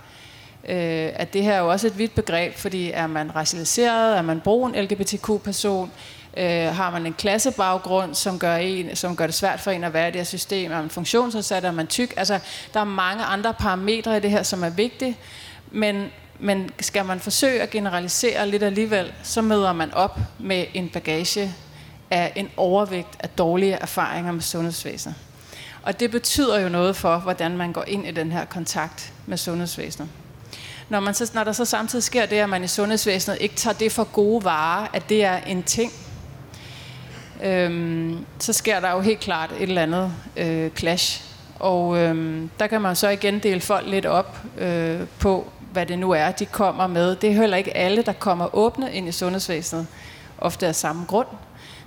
Øh, 0.69 1.09
at 1.15 1.33
det 1.33 1.43
her 1.43 1.53
er 1.53 1.59
jo 1.59 1.71
også 1.71 1.88
et 1.88 1.97
vidt 1.97 2.15
begreb, 2.15 2.55
fordi 2.55 2.91
er 2.91 3.07
man 3.07 3.35
racialiseret, 3.35 4.17
er 4.17 4.21
man 4.21 4.39
brun 4.39 4.75
LGBTQ-person, 4.75 5.91
Øh, 6.38 6.75
har 6.75 6.91
man 6.91 7.05
en 7.05 7.13
klassebaggrund, 7.13 8.15
som 8.15 8.39
gør, 8.39 8.55
en, 8.55 8.95
som 8.95 9.15
gør 9.15 9.25
det 9.25 9.35
svært 9.35 9.59
for 9.59 9.71
en 9.71 9.83
at 9.83 9.93
være 9.93 10.07
i 10.07 10.11
det 10.11 10.19
her 10.19 10.25
system? 10.25 10.71
Er 10.71 10.81
man 10.81 10.89
funktionsnedsat, 10.89 11.65
Er 11.65 11.71
man 11.71 11.88
tyk? 11.88 12.13
Altså, 12.17 12.39
der 12.73 12.79
er 12.79 12.83
mange 12.83 13.23
andre 13.23 13.53
parametre 13.53 14.17
i 14.17 14.19
det 14.19 14.31
her, 14.31 14.43
som 14.43 14.63
er 14.63 14.69
vigtige. 14.69 15.17
Men, 15.71 16.11
men 16.39 16.69
skal 16.79 17.05
man 17.05 17.19
forsøge 17.19 17.61
at 17.61 17.69
generalisere 17.69 18.50
lidt 18.50 18.63
alligevel, 18.63 19.13
så 19.23 19.41
møder 19.41 19.73
man 19.73 19.93
op 19.93 20.19
med 20.39 20.65
en 20.73 20.89
bagage 20.89 21.55
af 22.12 22.34
en 22.36 22.50
overvægt 22.58 23.15
af 23.20 23.30
dårlige 23.30 23.74
erfaringer 23.74 24.32
med 24.32 24.41
sundhedsvæsenet. 24.41 25.15
Og 25.84 26.00
det 26.00 26.12
betyder 26.12 26.60
jo 26.60 26.70
noget 26.70 26.96
for, 26.96 27.18
hvordan 27.18 27.58
man 27.58 27.74
går 27.74 27.84
ind 27.88 28.08
i 28.08 28.12
den 28.12 28.32
her 28.32 28.46
kontakt 28.46 29.13
med 29.25 29.38
sundhedsvæsenet. 29.38 30.10
Når, 30.89 31.00
man 31.00 31.13
så, 31.13 31.32
når 31.34 31.44
der 31.44 31.51
så 31.51 31.65
samtidig 31.65 32.03
sker 32.03 32.25
det, 32.25 32.36
at 32.36 32.50
man 32.50 32.63
i 32.63 32.68
sundhedsvæsenet 32.68 33.38
ikke 33.41 33.56
tager 33.56 33.74
det 33.74 33.91
for 33.91 34.03
gode 34.03 34.44
varer, 34.44 34.88
at 34.94 35.10
det 35.10 35.24
er 35.24 35.38
en 35.38 35.63
ting, 35.63 35.91
øhm, 37.44 38.25
så 38.39 38.53
sker 38.53 38.80
der 38.80 38.91
jo 38.91 39.00
helt 39.00 39.20
klart 39.20 39.51
et 39.51 39.62
eller 39.62 39.82
andet 39.82 40.13
øh, 40.38 40.72
clash. 40.72 41.24
Og 41.60 41.98
øhm, 41.98 42.50
der 42.60 42.68
kan 42.68 42.82
man 42.82 42.96
så 42.96 43.10
igen 43.10 43.39
dele 43.39 43.62
folk 43.62 43.88
lidt 43.88 44.06
op 44.06 44.38
øh, 44.58 45.00
på, 45.20 45.51
hvad 45.72 45.86
det 45.86 46.00
nu 46.00 46.12
er, 46.12 46.32
de 46.32 46.46
kommer 46.46 46.88
med. 46.88 47.15
Det 47.15 47.30
er 47.30 47.34
heller 47.34 47.58
ikke 47.58 47.77
alle, 47.77 48.01
der 48.01 48.13
kommer 48.13 48.56
åbne 48.56 48.94
ind 48.94 49.08
i 49.08 49.12
sundhedsvæsenet, 49.12 49.88
ofte 50.38 50.68
af 50.68 50.75
samme 50.75 51.06
grund. 51.08 51.27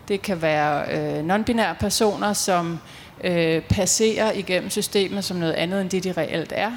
Det 0.08 0.23
kan 0.23 0.42
være 0.42 0.84
øh, 0.94 1.26
non-binære 1.26 1.75
personer, 1.80 2.32
som 2.32 2.78
øh, 3.25 3.62
passerer 3.62 4.32
igennem 4.32 4.70
systemet 4.70 5.25
som 5.25 5.37
noget 5.37 5.52
andet, 5.52 5.80
end 5.80 5.90
det 5.90 6.04
de 6.04 6.12
reelt 6.12 6.52
er. 6.56 6.70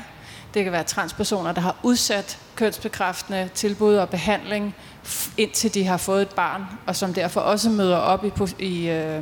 Det 0.54 0.64
kan 0.64 0.72
være 0.72 0.84
transpersoner, 0.84 1.52
der 1.52 1.62
har 1.62 1.76
udsat 1.84 2.40
kønsbekræftende 2.56 3.50
tilbud 3.54 3.96
og 3.96 4.10
behandling, 4.10 4.76
indtil 5.38 5.74
de 5.74 5.86
har 5.86 5.98
fået 5.98 6.22
et 6.22 6.30
barn, 6.30 6.64
og 6.86 6.96
som 6.96 7.14
derfor 7.14 7.42
også 7.42 7.70
møder 7.70 7.98
op 7.98 8.26
i, 8.26 8.32
i, 8.66 8.90
øh, 8.90 9.22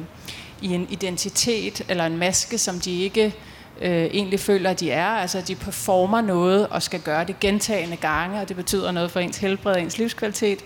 i 0.61 0.73
en 0.73 0.87
identitet 0.89 1.81
eller 1.89 2.05
en 2.05 2.17
maske, 2.17 2.57
som 2.57 2.79
de 2.79 3.01
ikke 3.01 3.35
øh, 3.81 4.03
egentlig 4.03 4.39
føler, 4.39 4.69
at 4.69 4.79
de 4.79 4.91
er. 4.91 5.07
Altså, 5.07 5.41
de 5.41 5.55
performer 5.55 6.21
noget 6.21 6.67
og 6.67 6.83
skal 6.83 6.99
gøre 6.99 7.23
det 7.23 7.39
gentagende 7.39 7.95
gange, 7.95 8.41
og 8.41 8.47
det 8.49 8.55
betyder 8.55 8.91
noget 8.91 9.11
for 9.11 9.19
ens 9.19 9.37
helbred 9.37 9.73
og 9.73 9.81
ens 9.81 9.97
livskvalitet. 9.97 10.59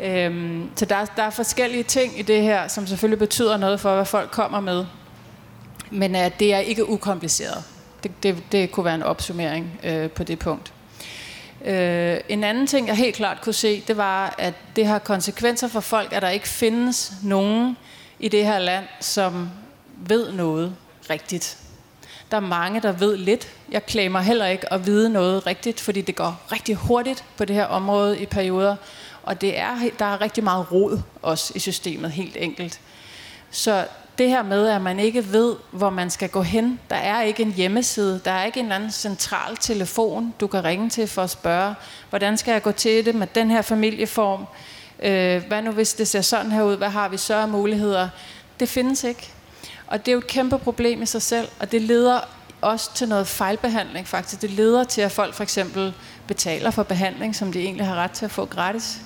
Øhm, 0.00 0.70
så 0.76 0.84
der, 0.84 1.04
der 1.16 1.22
er 1.22 1.30
forskellige 1.30 1.82
ting 1.82 2.18
i 2.18 2.22
det 2.22 2.42
her, 2.42 2.68
som 2.68 2.86
selvfølgelig 2.86 3.18
betyder 3.18 3.56
noget 3.56 3.80
for, 3.80 3.94
hvad 3.94 4.04
folk 4.04 4.30
kommer 4.30 4.60
med. 4.60 4.86
Men 5.90 6.14
at 6.14 6.40
det 6.40 6.54
er 6.54 6.58
ikke 6.58 6.88
ukompliceret. 6.88 7.64
Det, 8.02 8.22
det, 8.22 8.42
det 8.52 8.72
kunne 8.72 8.84
være 8.84 8.94
en 8.94 9.02
opsummering 9.02 9.80
øh, 9.84 10.10
på 10.10 10.24
det 10.24 10.38
punkt. 10.38 10.72
Øh, 11.64 12.20
en 12.28 12.44
anden 12.44 12.66
ting, 12.66 12.88
jeg 12.88 12.96
helt 12.96 13.16
klart 13.16 13.40
kunne 13.40 13.52
se, 13.52 13.82
det 13.88 13.96
var, 13.96 14.34
at 14.38 14.54
det 14.76 14.86
har 14.86 14.98
konsekvenser 14.98 15.68
for 15.68 15.80
folk, 15.80 16.12
at 16.12 16.22
der 16.22 16.28
ikke 16.28 16.48
findes 16.48 17.12
nogen 17.22 17.76
i 18.18 18.28
det 18.28 18.44
her 18.44 18.58
land, 18.58 18.84
som 19.00 19.50
ved 19.96 20.32
noget 20.32 20.74
rigtigt. 21.10 21.58
Der 22.30 22.36
er 22.36 22.40
mange, 22.40 22.80
der 22.80 22.92
ved 22.92 23.16
lidt. 23.16 23.48
Jeg 23.70 23.86
klager 23.86 24.18
heller 24.18 24.46
ikke 24.46 24.72
at 24.72 24.86
vide 24.86 25.10
noget 25.10 25.46
rigtigt, 25.46 25.80
fordi 25.80 26.00
det 26.00 26.16
går 26.16 26.40
rigtig 26.52 26.74
hurtigt 26.74 27.24
på 27.36 27.44
det 27.44 27.56
her 27.56 27.64
område 27.64 28.20
i 28.20 28.26
perioder. 28.26 28.76
Og 29.28 29.40
det 29.40 29.58
er, 29.58 29.76
der 29.98 30.04
er 30.04 30.20
rigtig 30.20 30.44
meget 30.44 30.72
rod 30.72 31.00
også 31.22 31.52
i 31.54 31.58
systemet, 31.58 32.12
helt 32.12 32.36
enkelt. 32.40 32.80
Så 33.50 33.86
det 34.18 34.28
her 34.28 34.42
med, 34.42 34.68
at 34.68 34.82
man 34.82 35.00
ikke 35.00 35.32
ved, 35.32 35.56
hvor 35.70 35.90
man 35.90 36.10
skal 36.10 36.28
gå 36.28 36.42
hen. 36.42 36.80
Der 36.90 36.96
er 36.96 37.22
ikke 37.22 37.42
en 37.42 37.52
hjemmeside, 37.52 38.20
der 38.24 38.30
er 38.30 38.44
ikke 38.44 38.60
en 38.60 38.66
eller 38.66 38.76
anden 38.76 38.90
central 38.90 39.56
telefon, 39.56 40.34
du 40.40 40.46
kan 40.46 40.64
ringe 40.64 40.90
til 40.90 41.06
for 41.06 41.22
at 41.22 41.30
spørge, 41.30 41.74
hvordan 42.10 42.36
skal 42.36 42.52
jeg 42.52 42.62
gå 42.62 42.72
til 42.72 43.04
det 43.04 43.14
med 43.14 43.26
den 43.34 43.50
her 43.50 43.62
familieform? 43.62 44.46
Øh, 45.02 45.42
hvad 45.48 45.62
nu 45.62 45.70
hvis 45.70 45.94
det 45.94 46.08
ser 46.08 46.20
sådan 46.20 46.52
her 46.52 46.62
ud? 46.62 46.76
Hvad 46.76 46.90
har 46.90 47.08
vi 47.08 47.16
så 47.16 47.34
af 47.34 47.48
muligheder? 47.48 48.08
Det 48.60 48.68
findes 48.68 49.04
ikke. 49.04 49.30
Og 49.86 49.98
det 49.98 50.08
er 50.08 50.12
jo 50.12 50.18
et 50.18 50.26
kæmpe 50.26 50.58
problem 50.58 51.02
i 51.02 51.06
sig 51.06 51.22
selv, 51.22 51.48
og 51.58 51.72
det 51.72 51.82
leder 51.82 52.20
også 52.60 52.94
til 52.94 53.08
noget 53.08 53.26
fejlbehandling 53.26 54.08
faktisk. 54.08 54.42
Det 54.42 54.50
leder 54.50 54.84
til, 54.84 55.00
at 55.00 55.12
folk 55.12 55.34
for 55.34 55.42
eksempel 55.42 55.94
betaler 56.26 56.70
for 56.70 56.82
behandling, 56.82 57.36
som 57.36 57.52
de 57.52 57.60
egentlig 57.60 57.86
har 57.86 57.94
ret 57.94 58.10
til 58.10 58.24
at 58.24 58.30
få 58.30 58.44
gratis. 58.44 58.98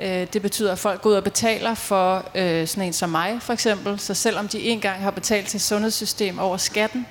Øh, 0.00 0.26
det 0.32 0.42
betyder, 0.42 0.72
at 0.72 0.78
folk 0.78 1.02
går 1.02 1.10
ud 1.10 1.14
og 1.14 1.24
betaler 1.24 1.74
for 1.74 2.24
øh, 2.34 2.66
sådan 2.66 2.84
en 2.84 2.92
som 2.92 3.10
mig, 3.10 3.38
for 3.40 3.52
eksempel. 3.52 3.98
Så 3.98 4.14
selvom 4.14 4.48
de 4.48 4.60
engang 4.60 5.02
har 5.02 5.10
betalt 5.10 5.48
til 5.48 5.60
sundhedssystem 5.60 6.38
over 6.38 6.56
skatten, 6.56 7.06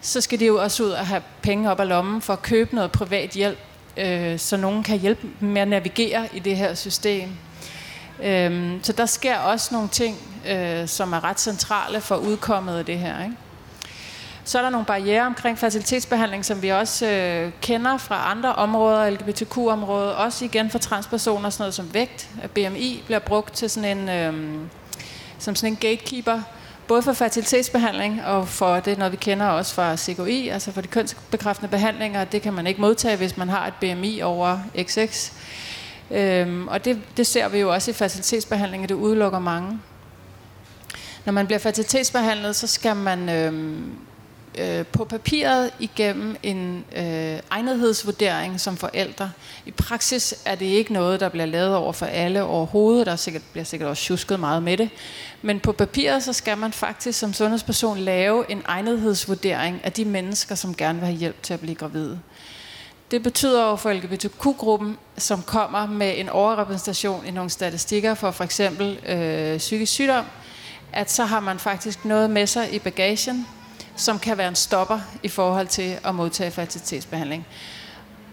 så 0.00 0.20
skal 0.20 0.40
de 0.40 0.46
jo 0.46 0.62
også 0.62 0.82
ud 0.84 0.90
og 0.90 1.06
have 1.06 1.22
penge 1.42 1.70
op 1.70 1.80
af 1.80 1.88
lommen 1.88 2.22
for 2.22 2.32
at 2.32 2.42
købe 2.42 2.74
noget 2.74 2.92
privat 2.92 3.30
hjælp, 3.30 3.58
øh, 3.96 4.38
så 4.38 4.56
nogen 4.56 4.82
kan 4.82 4.98
hjælpe 4.98 5.22
dem 5.40 5.48
med 5.48 5.62
at 5.62 5.68
navigere 5.68 6.28
i 6.34 6.38
det 6.38 6.56
her 6.56 6.74
system. 6.74 7.28
Øh, 8.22 8.72
så 8.82 8.92
der 8.92 9.06
sker 9.06 9.38
også 9.38 9.74
nogle 9.74 9.88
ting, 9.88 10.16
øh, 10.48 10.88
som 10.88 11.12
er 11.12 11.24
ret 11.24 11.40
centrale 11.40 12.00
for 12.00 12.16
udkommet 12.16 12.78
af 12.78 12.84
det 12.84 12.98
her. 12.98 13.24
Ikke? 13.24 13.36
Så 14.46 14.58
er 14.58 14.62
der 14.62 14.70
nogle 14.70 14.86
barriere 14.86 15.26
omkring 15.26 15.58
facilitetsbehandling, 15.58 16.44
som 16.44 16.62
vi 16.62 16.68
også 16.68 17.06
øh, 17.06 17.52
kender 17.60 17.96
fra 17.96 18.30
andre 18.30 18.54
områder, 18.54 19.10
LGBTQ-området, 19.10 20.14
også 20.14 20.44
igen 20.44 20.70
for 20.70 20.78
transpersoner, 20.78 21.50
sådan 21.50 21.62
noget 21.62 21.74
som 21.74 21.94
vægt. 21.94 22.30
BMI 22.54 23.02
bliver 23.06 23.18
brugt 23.18 23.54
til 23.54 23.70
sådan 23.70 23.98
en, 23.98 24.08
øh, 24.08 24.58
som 25.38 25.54
sådan 25.54 25.72
en 25.72 25.76
gatekeeper, 25.76 26.40
både 26.88 27.02
for 27.02 27.12
fertilitetsbehandling 27.12 28.24
og 28.24 28.48
for 28.48 28.80
det, 28.80 28.98
når 28.98 29.08
vi 29.08 29.16
kender 29.16 29.46
også 29.46 29.74
fra 29.74 29.96
CGI, 29.96 30.48
altså 30.48 30.72
for 30.72 30.80
de 30.80 30.88
kønsbekræftende 30.88 31.70
behandlinger. 31.70 32.24
Det 32.24 32.42
kan 32.42 32.52
man 32.52 32.66
ikke 32.66 32.80
modtage, 32.80 33.16
hvis 33.16 33.36
man 33.36 33.48
har 33.48 33.66
et 33.66 33.74
BMI 33.80 34.20
over 34.20 34.58
XX. 34.82 35.32
Øhm, 36.10 36.68
og 36.68 36.84
det, 36.84 37.00
det 37.16 37.26
ser 37.26 37.48
vi 37.48 37.58
jo 37.58 37.72
også 37.72 37.90
i 37.90 37.94
facilitetsbehandling, 37.94 38.82
at 38.82 38.88
det 38.88 38.94
udelukker 38.94 39.38
mange. 39.38 39.78
Når 41.24 41.32
man 41.32 41.46
bliver 41.46 41.58
fertilitetsbehandlet, 41.58 42.56
så 42.56 42.66
skal 42.66 42.96
man 42.96 43.28
øhm, 43.28 43.92
øh, 44.56 44.86
på 44.86 45.04
papiret 45.04 45.70
igennem 45.78 46.36
en 46.42 46.84
øh, 46.96 47.38
egnethedsvurdering 47.50 48.60
som 48.60 48.76
forældre. 48.76 49.30
I 49.66 49.70
praksis 49.70 50.34
er 50.44 50.54
det 50.54 50.66
ikke 50.66 50.92
noget, 50.92 51.20
der 51.20 51.28
bliver 51.28 51.46
lavet 51.46 51.74
over 51.74 51.92
for 51.92 52.06
alle 52.06 52.42
overhovedet. 52.42 53.06
Der 53.06 53.16
sikkert, 53.16 53.42
bliver 53.52 53.64
sikkert 53.64 53.88
også 53.88 54.02
tjusket 54.02 54.40
meget 54.40 54.62
med 54.62 54.76
det. 54.76 54.90
Men 55.42 55.60
på 55.60 55.72
papiret 55.72 56.22
så 56.22 56.32
skal 56.32 56.58
man 56.58 56.72
faktisk 56.72 57.18
som 57.18 57.32
sundhedsperson 57.32 57.98
lave 57.98 58.50
en 58.50 58.62
egnethedsvurdering 58.66 59.80
af 59.84 59.92
de 59.92 60.04
mennesker, 60.04 60.54
som 60.54 60.74
gerne 60.74 60.98
vil 60.98 61.06
have 61.06 61.18
hjælp 61.18 61.42
til 61.42 61.54
at 61.54 61.60
blive 61.60 61.74
gravide. 61.74 62.20
Det 63.10 63.22
betyder 63.22 63.70
jo 63.70 63.76
for 63.76 63.92
LGBTQ-gruppen, 63.92 64.98
som 65.16 65.42
kommer 65.42 65.86
med 65.86 66.14
en 66.16 66.28
overrepræsentation 66.28 67.26
i 67.26 67.30
nogle 67.30 67.50
statistikker 67.50 68.14
for 68.14 68.30
for 68.30 68.44
eksempel 68.44 68.98
øh, 69.08 69.58
psykisk 69.58 69.92
sygdom, 69.92 70.24
at 70.92 71.10
så 71.10 71.24
har 71.24 71.40
man 71.40 71.58
faktisk 71.58 72.04
noget 72.04 72.30
med 72.30 72.46
sig 72.46 72.74
i 72.74 72.78
bagagen, 72.78 73.46
som 73.96 74.18
kan 74.18 74.38
være 74.38 74.48
en 74.48 74.54
stopper 74.54 75.00
i 75.22 75.28
forhold 75.28 75.66
til 75.66 75.98
at 76.04 76.14
modtage 76.14 76.50
fertilitetsbehandling. 76.50 77.46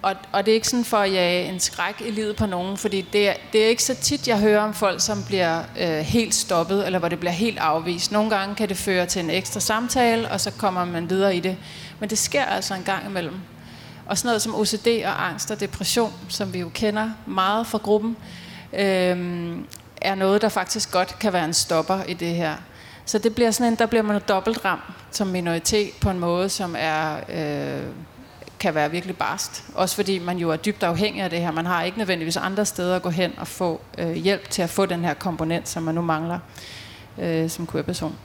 Og, 0.04 0.16
og 0.32 0.46
det 0.46 0.52
er 0.52 0.56
ikke 0.56 0.68
sådan 0.68 0.86
for 0.86 0.98
at 0.98 1.14
jage 1.14 1.46
en 1.46 1.60
skræk 1.60 2.02
i 2.06 2.12
livet 2.12 2.36
på 2.36 2.46
nogen, 2.46 2.78
fordi 2.78 3.02
det 3.02 3.30
er, 3.30 3.34
det 3.54 3.64
er 3.64 3.68
ikke 3.68 3.84
så 3.84 3.96
tit, 3.96 4.28
jeg 4.28 4.40
hører 4.40 4.62
om 4.62 4.74
folk, 4.74 5.02
som 5.02 5.24
bliver 5.24 5.64
øh, 5.80 6.00
helt 6.00 6.36
stoppet, 6.36 6.86
eller 6.86 7.00
hvor 7.00 7.08
det 7.08 7.20
bliver 7.20 7.32
helt 7.32 7.58
afvist. 7.60 8.12
Nogle 8.12 8.30
gange 8.30 8.56
kan 8.56 8.70
det 8.70 8.78
føre 8.78 9.06
til 9.06 9.24
en 9.24 9.30
ekstra 9.30 9.60
samtale, 9.60 10.32
og 10.32 10.42
så 10.42 10.52
kommer 10.52 10.86
man 10.86 11.10
videre 11.10 11.36
i 11.36 11.40
det. 11.40 11.58
Men 12.00 12.10
det 12.10 12.18
sker 12.18 12.46
altså 12.46 12.74
en 12.74 12.84
gang 12.84 13.06
imellem. 13.06 13.36
Og 14.06 14.18
sådan 14.18 14.28
noget 14.28 14.42
som 14.42 14.56
OCD 14.56 14.88
og 15.06 15.28
angst 15.28 15.52
og 15.52 15.60
depression, 15.60 16.14
som 16.30 16.54
vi 16.54 16.60
jo 16.60 16.70
kender 16.74 17.10
meget 17.26 17.68
fra 17.68 17.78
gruppen, 17.78 18.18
øh, 18.74 19.58
er 20.02 20.16
noget, 20.16 20.42
der 20.42 20.50
faktisk 20.50 20.92
godt 20.92 21.20
kan 21.20 21.34
være 21.34 21.46
en 21.46 21.54
stopper 21.54 22.04
i 22.04 22.14
det 22.14 22.36
her. 22.36 22.56
Så 23.06 23.18
det 23.18 23.36
bliver 23.36 23.52
sådan 23.52 23.74
en, 23.74 23.80
der 23.80 23.86
bliver 23.86 24.04
man 24.04 24.22
dobbelt 24.28 24.66
ram 24.66 24.80
som 25.12 25.28
minoritet 25.28 25.92
på 26.02 26.10
en 26.10 26.20
måde, 26.20 26.50
som 26.50 26.76
er, 26.80 27.16
øh, 27.30 27.84
kan 28.60 28.76
være 28.76 28.92
virkelig 28.92 29.18
barst. 29.18 29.64
Også 29.76 29.96
fordi 29.96 30.20
man 30.20 30.38
jo 30.38 30.50
er 30.50 30.56
dybt 30.56 30.84
afhængig 30.84 31.24
af 31.24 31.30
det 31.30 31.40
her. 31.40 31.52
Man 31.52 31.66
har 31.66 31.84
ikke 31.84 31.98
nødvendigvis 31.98 32.38
andre 32.38 32.66
steder 32.66 32.96
at 32.96 33.02
gå 33.02 33.10
hen 33.10 33.34
og 33.38 33.48
få 33.48 33.82
øh, 33.98 34.14
hjælp 34.14 34.50
til 34.50 34.62
at 34.62 34.70
få 34.70 34.86
den 34.86 35.06
her 35.06 35.14
komponent, 35.14 35.70
som 35.70 35.84
man 35.84 35.96
nu 35.96 36.02
mangler 36.02 36.40
øh, 37.18 37.50
som 37.50 37.68
queer-person. 37.68 38.16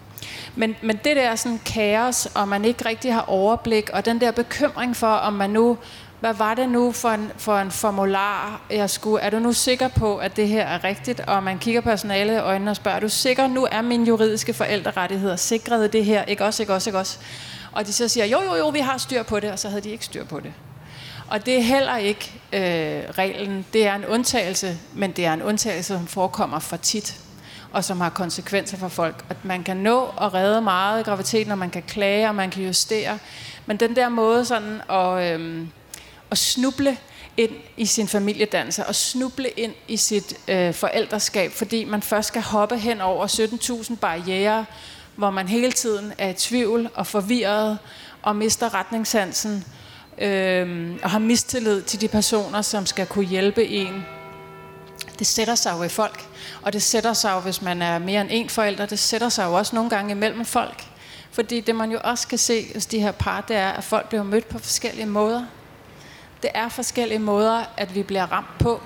Men, 0.57 0.77
men 0.83 0.97
det 1.05 1.17
der 1.17 1.37
sådan 1.37 1.61
kaos, 1.67 2.27
og 2.27 2.49
man 2.49 2.65
ikke 2.65 2.89
rigtig 2.89 3.15
har 3.15 3.25
overblik, 3.29 3.91
og 3.91 4.05
den 4.05 4.21
der 4.21 4.31
bekymring 4.31 4.97
for, 4.97 5.07
om 5.07 5.33
man 5.33 5.51
nu 5.51 5.79
hvad 6.21 6.35
var 6.35 6.55
det 6.55 6.69
nu 6.69 6.93
for 6.93 7.09
en, 7.09 7.33
for 7.37 7.59
en 7.59 7.71
formular, 7.71 8.61
jeg 8.71 8.91
skulle... 8.91 9.23
Er 9.23 9.31
du 9.31 9.39
nu 9.39 9.53
sikker 9.53 9.89
på, 9.89 10.17
at 10.17 10.37
det 10.37 10.49
her 10.49 10.63
er 10.63 10.85
rigtigt? 10.85 11.21
Og 11.21 11.43
man 11.43 11.59
kigger 11.59 11.81
personale 11.81 12.35
i 12.35 12.39
øjnene 12.39 12.71
og 12.71 12.77
spørger, 12.77 12.97
er 12.97 13.01
du 13.01 13.09
sikker, 13.09 13.47
nu 13.47 13.67
er 13.71 13.83
mine 13.83 14.07
juridiske 14.07 14.55
forældrerettigheder 14.55 15.37
sikret 15.37 15.93
det 15.93 16.05
her? 16.05 16.25
Ikke 16.25 16.45
også, 16.45 16.63
ikke 16.63 16.75
også, 16.75 16.91
ikke 16.91 16.99
også? 16.99 17.19
Og 17.73 17.87
de 17.87 17.93
så 17.93 18.09
siger, 18.09 18.27
jo, 18.27 18.43
jo, 18.43 18.55
jo, 18.55 18.69
vi 18.69 18.79
har 18.79 18.99
styr 18.99 19.23
på 19.23 19.41
det, 19.41 19.51
og 19.51 19.59
så 19.59 19.69
havde 19.69 19.83
de 19.83 19.91
ikke 19.91 20.05
styr 20.05 20.25
på 20.25 20.41
det. 20.41 20.53
Og 21.29 21.47
det 21.47 21.59
er 21.59 21.63
heller 21.63 21.97
ikke 21.97 22.33
øh, 22.53 23.11
reglen. 23.11 23.67
Det 23.73 23.87
er 23.87 23.95
en 23.95 24.07
undtagelse, 24.07 24.79
men 24.95 25.13
det 25.13 25.27
er 25.27 25.33
en 25.33 25.43
undtagelse, 25.43 25.95
som 25.95 26.07
forekommer 26.07 26.59
for 26.59 26.77
tit 26.77 27.21
og 27.73 27.85
som 27.85 28.01
har 28.01 28.11
konsekvenser 28.11 28.77
for 28.77 28.89
folk. 28.89 29.25
At 29.29 29.45
man 29.45 29.65
kan 29.65 29.77
nå 29.77 30.05
at 30.21 30.35
redde 30.35 30.61
meget 30.61 31.01
i 31.01 31.03
graviditeten, 31.03 31.53
og 31.53 31.59
man 31.59 31.71
kan 31.71 31.83
klage, 31.83 32.29
og 32.29 32.35
man 32.35 32.51
kan 32.51 32.65
justere. 32.65 33.19
Men 33.67 33.77
den 33.77 33.97
der 33.97 34.09
måde 34.09 34.45
sådan 34.45 34.81
at, 34.91 35.41
øh, 35.41 35.67
at 36.31 36.39
snuble 36.39 36.97
ind 37.37 37.51
i 37.77 37.87
sin 37.87 38.09
familiedannelse 38.09 38.87
og 38.87 38.95
snuble 38.95 39.49
ind 39.49 39.73
i 39.89 39.97
sit 39.97 40.35
øh, 40.49 40.75
forældreskab, 40.75 41.53
fordi 41.53 41.85
man 41.85 42.03
først 42.03 42.29
skal 42.29 42.43
hoppe 42.43 42.79
hen 42.79 43.01
over 43.01 43.27
17.000 43.27 43.97
barriere, 43.97 44.65
hvor 45.17 45.31
man 45.31 45.49
hele 45.49 45.73
tiden 45.73 46.13
er 46.19 46.29
i 46.29 46.35
tvivl 46.35 46.91
og 46.95 47.07
forvirret 47.07 47.79
og 48.23 48.37
mister 48.37 48.75
retningssansen 48.75 49.65
øh, 50.19 50.97
og 51.03 51.11
har 51.11 51.19
mistillid 51.19 51.83
til 51.83 52.01
de 52.01 52.09
personer, 52.09 52.63
som 52.63 52.87
skal 52.87 53.07
kunne 53.07 53.27
hjælpe 53.27 53.67
en. 53.67 54.05
Det 55.19 55.27
sætter 55.27 55.55
sig 55.55 55.75
jo 55.79 55.83
i 55.83 55.89
folk, 55.89 56.25
og 56.63 56.73
det 56.73 56.83
sætter 56.83 57.13
sig 57.13 57.33
jo, 57.35 57.41
hvis 57.41 57.63
man 57.63 57.83
er 57.83 57.99
mere 57.99 58.21
end 58.21 58.29
en 58.33 58.49
forælder, 58.49 58.87
det 58.87 58.99
sætter 58.99 59.29
sig 59.29 59.45
jo 59.45 59.53
også 59.53 59.75
nogle 59.77 59.91
gange 59.91 60.11
imellem 60.11 60.45
folk. 60.45 60.85
Fordi 61.31 61.61
det 61.61 61.75
man 61.75 61.91
jo 61.91 61.99
også 62.05 62.29
kan 62.29 62.39
se 62.39 62.67
hos 62.75 62.87
de 62.87 63.01
her 63.01 63.13
par, 63.13 63.41
det 63.41 63.57
er, 63.57 63.69
at 63.69 63.85
folk 63.85 64.09
bliver 64.09 64.25
mødt 64.25 64.49
på 64.49 64.59
forskellige 64.59 65.07
måder. 65.07 65.45
Det 66.43 66.51
er 66.55 66.69
forskellige 66.69 67.19
måder, 67.19 67.65
at 67.77 67.95
vi 67.95 68.03
bliver 68.03 68.33
ramt 68.33 68.59
på. 68.59 68.81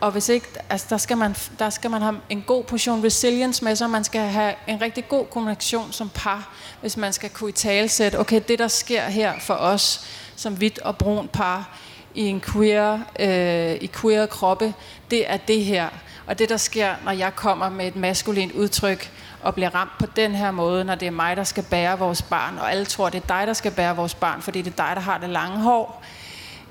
Og 0.00 0.12
hvis 0.12 0.28
ikke, 0.28 0.46
altså 0.70 0.86
der, 0.90 0.96
skal 0.96 1.16
man, 1.16 1.36
der 1.58 1.70
skal 1.70 1.90
man 1.90 2.02
have 2.02 2.16
en 2.28 2.42
god 2.42 2.64
portion 2.64 3.04
resilience 3.04 3.64
med 3.64 3.76
sig. 3.76 3.90
Man 3.90 4.04
skal 4.04 4.20
have 4.20 4.54
en 4.66 4.80
rigtig 4.80 5.08
god 5.08 5.26
kommunikation 5.26 5.92
som 5.92 6.08
par, 6.08 6.52
hvis 6.80 6.96
man 6.96 7.12
skal 7.12 7.30
kunne 7.30 7.50
i 7.50 7.52
talesætte, 7.52 8.20
okay, 8.20 8.40
det 8.48 8.58
der 8.58 8.68
sker 8.68 9.02
her 9.02 9.32
for 9.40 9.54
os 9.54 10.06
som 10.36 10.54
hvidt 10.56 10.78
og 10.78 10.96
brun 10.96 11.28
par 11.28 11.78
i 12.14 12.22
en 12.22 12.40
queer, 12.40 12.98
øh, 13.18 13.74
i 13.80 13.86
queer 13.86 14.26
kroppe, 14.26 14.74
det 15.10 15.30
er 15.30 15.36
det 15.36 15.64
her. 15.64 15.88
Og 16.26 16.38
det 16.38 16.48
der 16.48 16.56
sker, 16.56 16.94
når 17.04 17.12
jeg 17.12 17.36
kommer 17.36 17.68
med 17.68 17.86
et 17.86 17.96
maskulint 17.96 18.52
udtryk, 18.52 19.10
og 19.42 19.54
bliver 19.54 19.74
ramt 19.74 19.98
på 19.98 20.06
den 20.16 20.34
her 20.34 20.50
måde, 20.50 20.84
når 20.84 20.94
det 20.94 21.06
er 21.06 21.10
mig, 21.10 21.36
der 21.36 21.44
skal 21.44 21.62
bære 21.62 21.98
vores 21.98 22.22
barn, 22.22 22.58
og 22.58 22.70
alle 22.70 22.84
tror, 22.84 23.08
det 23.08 23.22
er 23.22 23.26
dig, 23.26 23.46
der 23.46 23.52
skal 23.52 23.72
bære 23.72 23.96
vores 23.96 24.14
barn, 24.14 24.42
fordi 24.42 24.62
det 24.62 24.72
er 24.78 24.86
dig, 24.86 24.96
der 24.96 25.02
har 25.02 25.18
det 25.18 25.30
lange 25.30 25.58
hår. 25.58 26.02
Øh, 26.02 26.25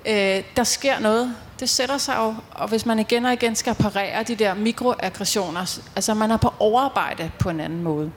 øh, 0.07 0.43
der 0.55 0.63
sker 0.63 0.99
noget. 0.99 1.35
Det 1.59 1.69
sætter 1.69 1.97
sig 1.97 2.15
jo, 2.17 2.35
og 2.51 2.67
hvis 2.67 2.85
man 2.85 2.99
igen 2.99 3.25
og 3.25 3.33
igen 3.33 3.55
skal 3.55 3.75
parere 3.75 4.23
de 4.23 4.35
der 4.35 4.53
mikroaggressioner, 4.53 5.79
altså 5.95 6.13
man 6.13 6.31
er 6.31 6.37
på 6.37 6.53
overarbejde 6.59 7.31
på 7.39 7.49
en 7.49 7.59
anden 7.59 7.83
måde. 7.83 8.11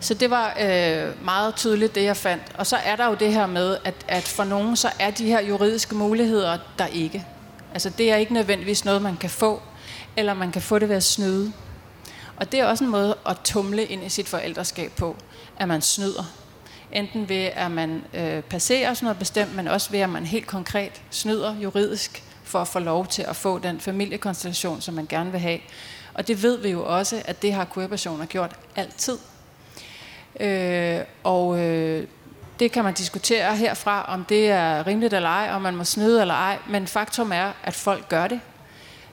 Så 0.00 0.14
det 0.14 0.30
var 0.30 0.56
øh, 0.60 1.24
meget 1.24 1.54
tydeligt, 1.54 1.94
det 1.94 2.04
jeg 2.04 2.16
fandt. 2.16 2.42
Og 2.58 2.66
så 2.66 2.76
er 2.76 2.96
der 2.96 3.06
jo 3.06 3.14
det 3.14 3.32
her 3.32 3.46
med, 3.46 3.76
at, 3.84 3.94
at 4.08 4.22
for 4.22 4.44
nogen, 4.44 4.76
så 4.76 4.88
er 4.98 5.10
de 5.10 5.26
her 5.26 5.40
juridiske 5.40 5.94
muligheder 5.94 6.58
der 6.78 6.86
ikke. 6.86 7.26
Altså 7.72 7.90
det 7.90 8.12
er 8.12 8.16
ikke 8.16 8.32
nødvendigvis 8.32 8.84
noget, 8.84 9.02
man 9.02 9.16
kan 9.16 9.30
få, 9.30 9.62
eller 10.16 10.34
man 10.34 10.52
kan 10.52 10.62
få 10.62 10.78
det 10.78 10.88
ved 10.88 10.96
at 10.96 11.04
snyde. 11.04 11.52
Og 12.36 12.52
det 12.52 12.60
er 12.60 12.66
også 12.66 12.84
en 12.84 12.90
måde 12.90 13.16
at 13.26 13.36
tumle 13.44 13.84
ind 13.84 14.04
i 14.04 14.08
sit 14.08 14.28
forældreskab 14.28 14.92
på, 14.96 15.16
at 15.56 15.68
man 15.68 15.82
snyder. 15.82 16.24
Enten 16.96 17.28
ved, 17.28 17.50
at 17.54 17.70
man 17.70 18.04
øh, 18.14 18.42
passerer 18.42 18.94
sådan 18.94 19.04
noget 19.04 19.18
bestemt, 19.18 19.56
men 19.56 19.68
også 19.68 19.90
ved, 19.90 20.00
at 20.00 20.10
man 20.10 20.26
helt 20.26 20.46
konkret 20.46 21.02
snyder 21.10 21.54
juridisk 21.54 22.22
for 22.44 22.58
at 22.58 22.68
få 22.68 22.78
lov 22.78 23.06
til 23.06 23.22
at 23.22 23.36
få 23.36 23.58
den 23.58 23.80
familiekonstellation, 23.80 24.80
som 24.80 24.94
man 24.94 25.06
gerne 25.06 25.30
vil 25.30 25.40
have. 25.40 25.58
Og 26.14 26.28
det 26.28 26.42
ved 26.42 26.58
vi 26.58 26.70
jo 26.70 26.84
også, 26.84 27.22
at 27.24 27.42
det 27.42 27.52
har 27.52 27.66
queer-personer 27.74 28.26
gjort 28.26 28.56
altid. 28.76 29.18
Øh, 30.40 31.00
og 31.24 31.58
øh, 31.58 32.06
det 32.58 32.72
kan 32.72 32.84
man 32.84 32.94
diskutere 32.94 33.56
herfra, 33.56 34.04
om 34.08 34.24
det 34.24 34.50
er 34.50 34.86
rimeligt 34.86 35.14
eller 35.14 35.28
ej, 35.28 35.50
om 35.52 35.62
man 35.62 35.76
må 35.76 35.84
snyde 35.84 36.20
eller 36.20 36.34
ej, 36.34 36.58
men 36.68 36.86
faktum 36.86 37.32
er, 37.32 37.52
at 37.62 37.74
folk 37.74 38.08
gør 38.08 38.26
det. 38.26 38.40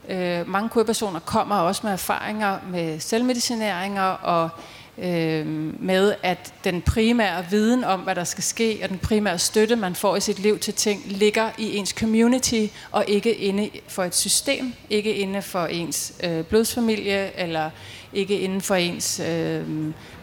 Øh, 0.10 0.50
mange 0.50 0.70
queer-personer 0.70 1.20
kommer 1.20 1.56
også 1.56 1.82
med 1.84 1.92
erfaringer 1.94 2.58
med 2.68 3.00
selvmedicineringer 3.00 4.04
og 4.04 4.50
øh, 4.98 5.46
med, 5.84 6.16
at 6.24 6.54
den 6.64 6.82
primære 6.82 7.46
viden 7.50 7.84
om, 7.84 8.00
hvad 8.00 8.16
der 8.16 8.24
skal 8.24 8.44
ske, 8.44 8.80
og 8.84 8.90
den 8.90 8.98
primære 8.98 9.40
støtte, 9.40 9.76
man 9.76 9.96
får 9.96 10.16
i 10.16 10.20
sit 10.20 10.40
liv 10.40 10.60
til 10.60 10.74
ting, 10.74 11.02
ligger 11.06 11.50
i 11.58 11.76
ens 11.76 11.90
community, 11.90 12.66
og 12.92 13.06
ikke 13.08 13.36
inde 13.36 13.70
for 13.88 14.04
et 14.04 14.16
system, 14.16 14.74
ikke 14.90 15.14
inde 15.16 15.42
for 15.42 15.66
ens 15.66 16.14
øh, 16.24 16.44
blodsfamilie, 16.44 17.40
eller 17.40 17.70
ikke 18.14 18.40
inden 18.40 18.62
for 18.62 18.76
ens 18.76 19.20
øh, 19.20 19.64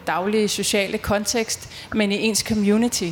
daglige 0.06 0.48
sociale 0.48 0.98
kontekst, 0.98 1.68
men 1.94 2.12
i 2.12 2.16
ens 2.16 2.38
community. 2.38 3.10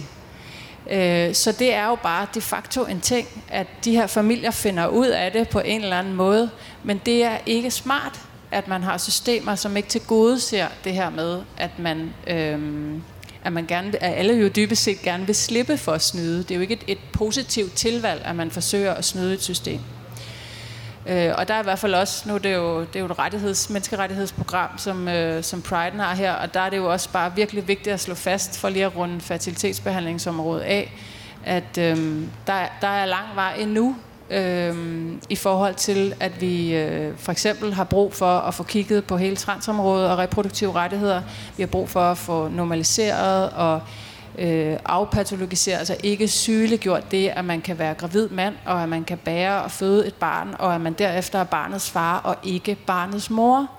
Øh, 0.90 1.34
så 1.34 1.52
det 1.52 1.74
er 1.74 1.86
jo 1.86 1.94
bare 1.94 2.26
de 2.34 2.40
facto 2.40 2.84
en 2.84 3.00
ting, 3.00 3.28
at 3.48 3.66
de 3.84 3.92
her 3.92 4.06
familier 4.06 4.50
finder 4.50 4.86
ud 4.86 5.06
af 5.06 5.32
det 5.32 5.48
på 5.48 5.60
en 5.60 5.82
eller 5.82 5.98
anden 5.98 6.14
måde, 6.14 6.50
men 6.84 7.00
det 7.06 7.24
er 7.24 7.38
ikke 7.46 7.70
smart, 7.70 8.27
at 8.50 8.68
man 8.68 8.82
har 8.82 8.98
systemer, 8.98 9.54
som 9.54 9.76
ikke 9.76 9.88
til 9.88 10.00
gode 10.00 10.40
ser 10.40 10.66
det 10.84 10.92
her 10.92 11.10
med, 11.10 11.40
at 11.56 11.78
man, 11.78 12.14
øhm, 12.26 13.02
at 13.44 13.52
man 13.52 13.66
gerne, 13.66 14.02
at 14.02 14.18
alle 14.18 14.34
jo 14.34 14.48
dybest 14.48 14.82
set 14.82 15.02
gerne 15.02 15.26
vil 15.26 15.34
slippe 15.34 15.76
for 15.76 15.92
at 15.92 16.02
snyde. 16.02 16.38
Det 16.38 16.50
er 16.50 16.54
jo 16.54 16.60
ikke 16.60 16.74
et, 16.74 16.84
et 16.86 16.98
positivt 17.12 17.74
tilvalg, 17.74 18.22
at 18.24 18.36
man 18.36 18.50
forsøger 18.50 18.94
at 18.94 19.04
snyde 19.04 19.34
et 19.34 19.42
system. 19.42 19.80
Øh, 21.06 21.32
og 21.38 21.48
der 21.48 21.54
er 21.54 21.60
i 21.60 21.62
hvert 21.62 21.78
fald 21.78 21.94
også, 21.94 22.28
nu 22.28 22.34
er 22.34 22.38
det 22.38 22.54
jo, 22.54 22.80
det 22.80 22.96
er 22.96 23.00
jo 23.00 23.06
et 23.06 23.18
rettigheds, 23.18 23.70
menneskerettighedsprogram, 23.70 24.78
som, 24.78 25.08
øh, 25.08 25.44
som 25.44 25.62
Pride 25.62 25.96
har 25.96 26.14
her, 26.14 26.32
og 26.32 26.54
der 26.54 26.60
er 26.60 26.70
det 26.70 26.76
jo 26.76 26.92
også 26.92 27.08
bare 27.12 27.32
virkelig 27.36 27.68
vigtigt 27.68 27.94
at 27.94 28.00
slå 28.00 28.14
fast, 28.14 28.58
for 28.58 28.68
lige 28.68 28.84
at 28.84 28.96
runde 28.96 29.20
fertilitetsbehandlingsområdet 29.20 30.60
af, 30.60 30.92
at 31.44 31.78
øh, 31.78 31.96
der, 32.46 32.66
der 32.80 32.88
er 32.88 33.06
lang 33.06 33.26
vej 33.34 33.54
endnu 33.58 33.96
øh, 34.30 34.76
i 35.28 35.36
forhold 35.36 35.74
til, 35.74 36.14
at 36.20 36.40
vi 36.40 36.74
øh, 36.74 37.16
for 37.16 37.32
eksempel 37.32 37.74
har 37.74 37.84
brug 37.84 38.14
for 38.14 38.38
at 38.38 38.54
få 38.54 38.62
kigget 38.62 39.04
på 39.04 39.16
hele 39.16 39.36
transområdet 39.36 40.10
og 40.10 40.18
reproduktive 40.18 40.72
rettigheder. 40.72 41.22
Vi 41.56 41.62
har 41.62 41.68
brug 41.68 41.88
for 41.88 42.00
at 42.00 42.18
få 42.18 42.48
normaliseret 42.48 43.50
og 43.50 43.80
øh, 44.38 44.76
afpatologiseret, 44.84 45.78
altså 45.78 45.96
ikke 46.02 46.28
sygeliggjort 46.28 47.10
det, 47.10 47.28
at 47.28 47.44
man 47.44 47.60
kan 47.60 47.78
være 47.78 47.94
gravid 47.94 48.28
mand, 48.28 48.54
og 48.64 48.82
at 48.82 48.88
man 48.88 49.04
kan 49.04 49.18
bære 49.18 49.62
og 49.62 49.70
føde 49.70 50.06
et 50.06 50.14
barn, 50.14 50.56
og 50.58 50.74
at 50.74 50.80
man 50.80 50.92
derefter 50.92 51.38
er 51.38 51.44
barnets 51.44 51.90
far 51.90 52.18
og 52.18 52.36
ikke 52.42 52.76
barnets 52.86 53.30
mor. 53.30 53.70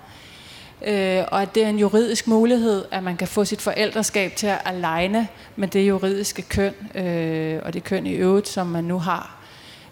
Øh, 0.88 1.24
og 1.32 1.42
at 1.42 1.56
det 1.56 1.64
er 1.64 1.70
en 1.70 1.80
juridisk 1.80 2.28
mulighed, 2.28 2.86
at 2.92 3.04
man 3.04 3.18
kan 3.18 3.28
få 3.28 3.46
sit 3.46 3.62
forældreskab 3.62 4.36
til 4.36 4.48
at 4.48 4.62
aligne 4.66 5.28
med 5.56 5.68
det 5.68 5.88
juridiske 5.88 6.42
køn, 6.42 6.74
øh, 6.96 7.60
og 7.66 7.74
det 7.74 7.84
køn 7.84 8.06
i 8.06 8.12
øvrigt, 8.12 8.48
som 8.48 8.68
man 8.68 8.84
nu 8.84 9.00
har. 9.00 9.39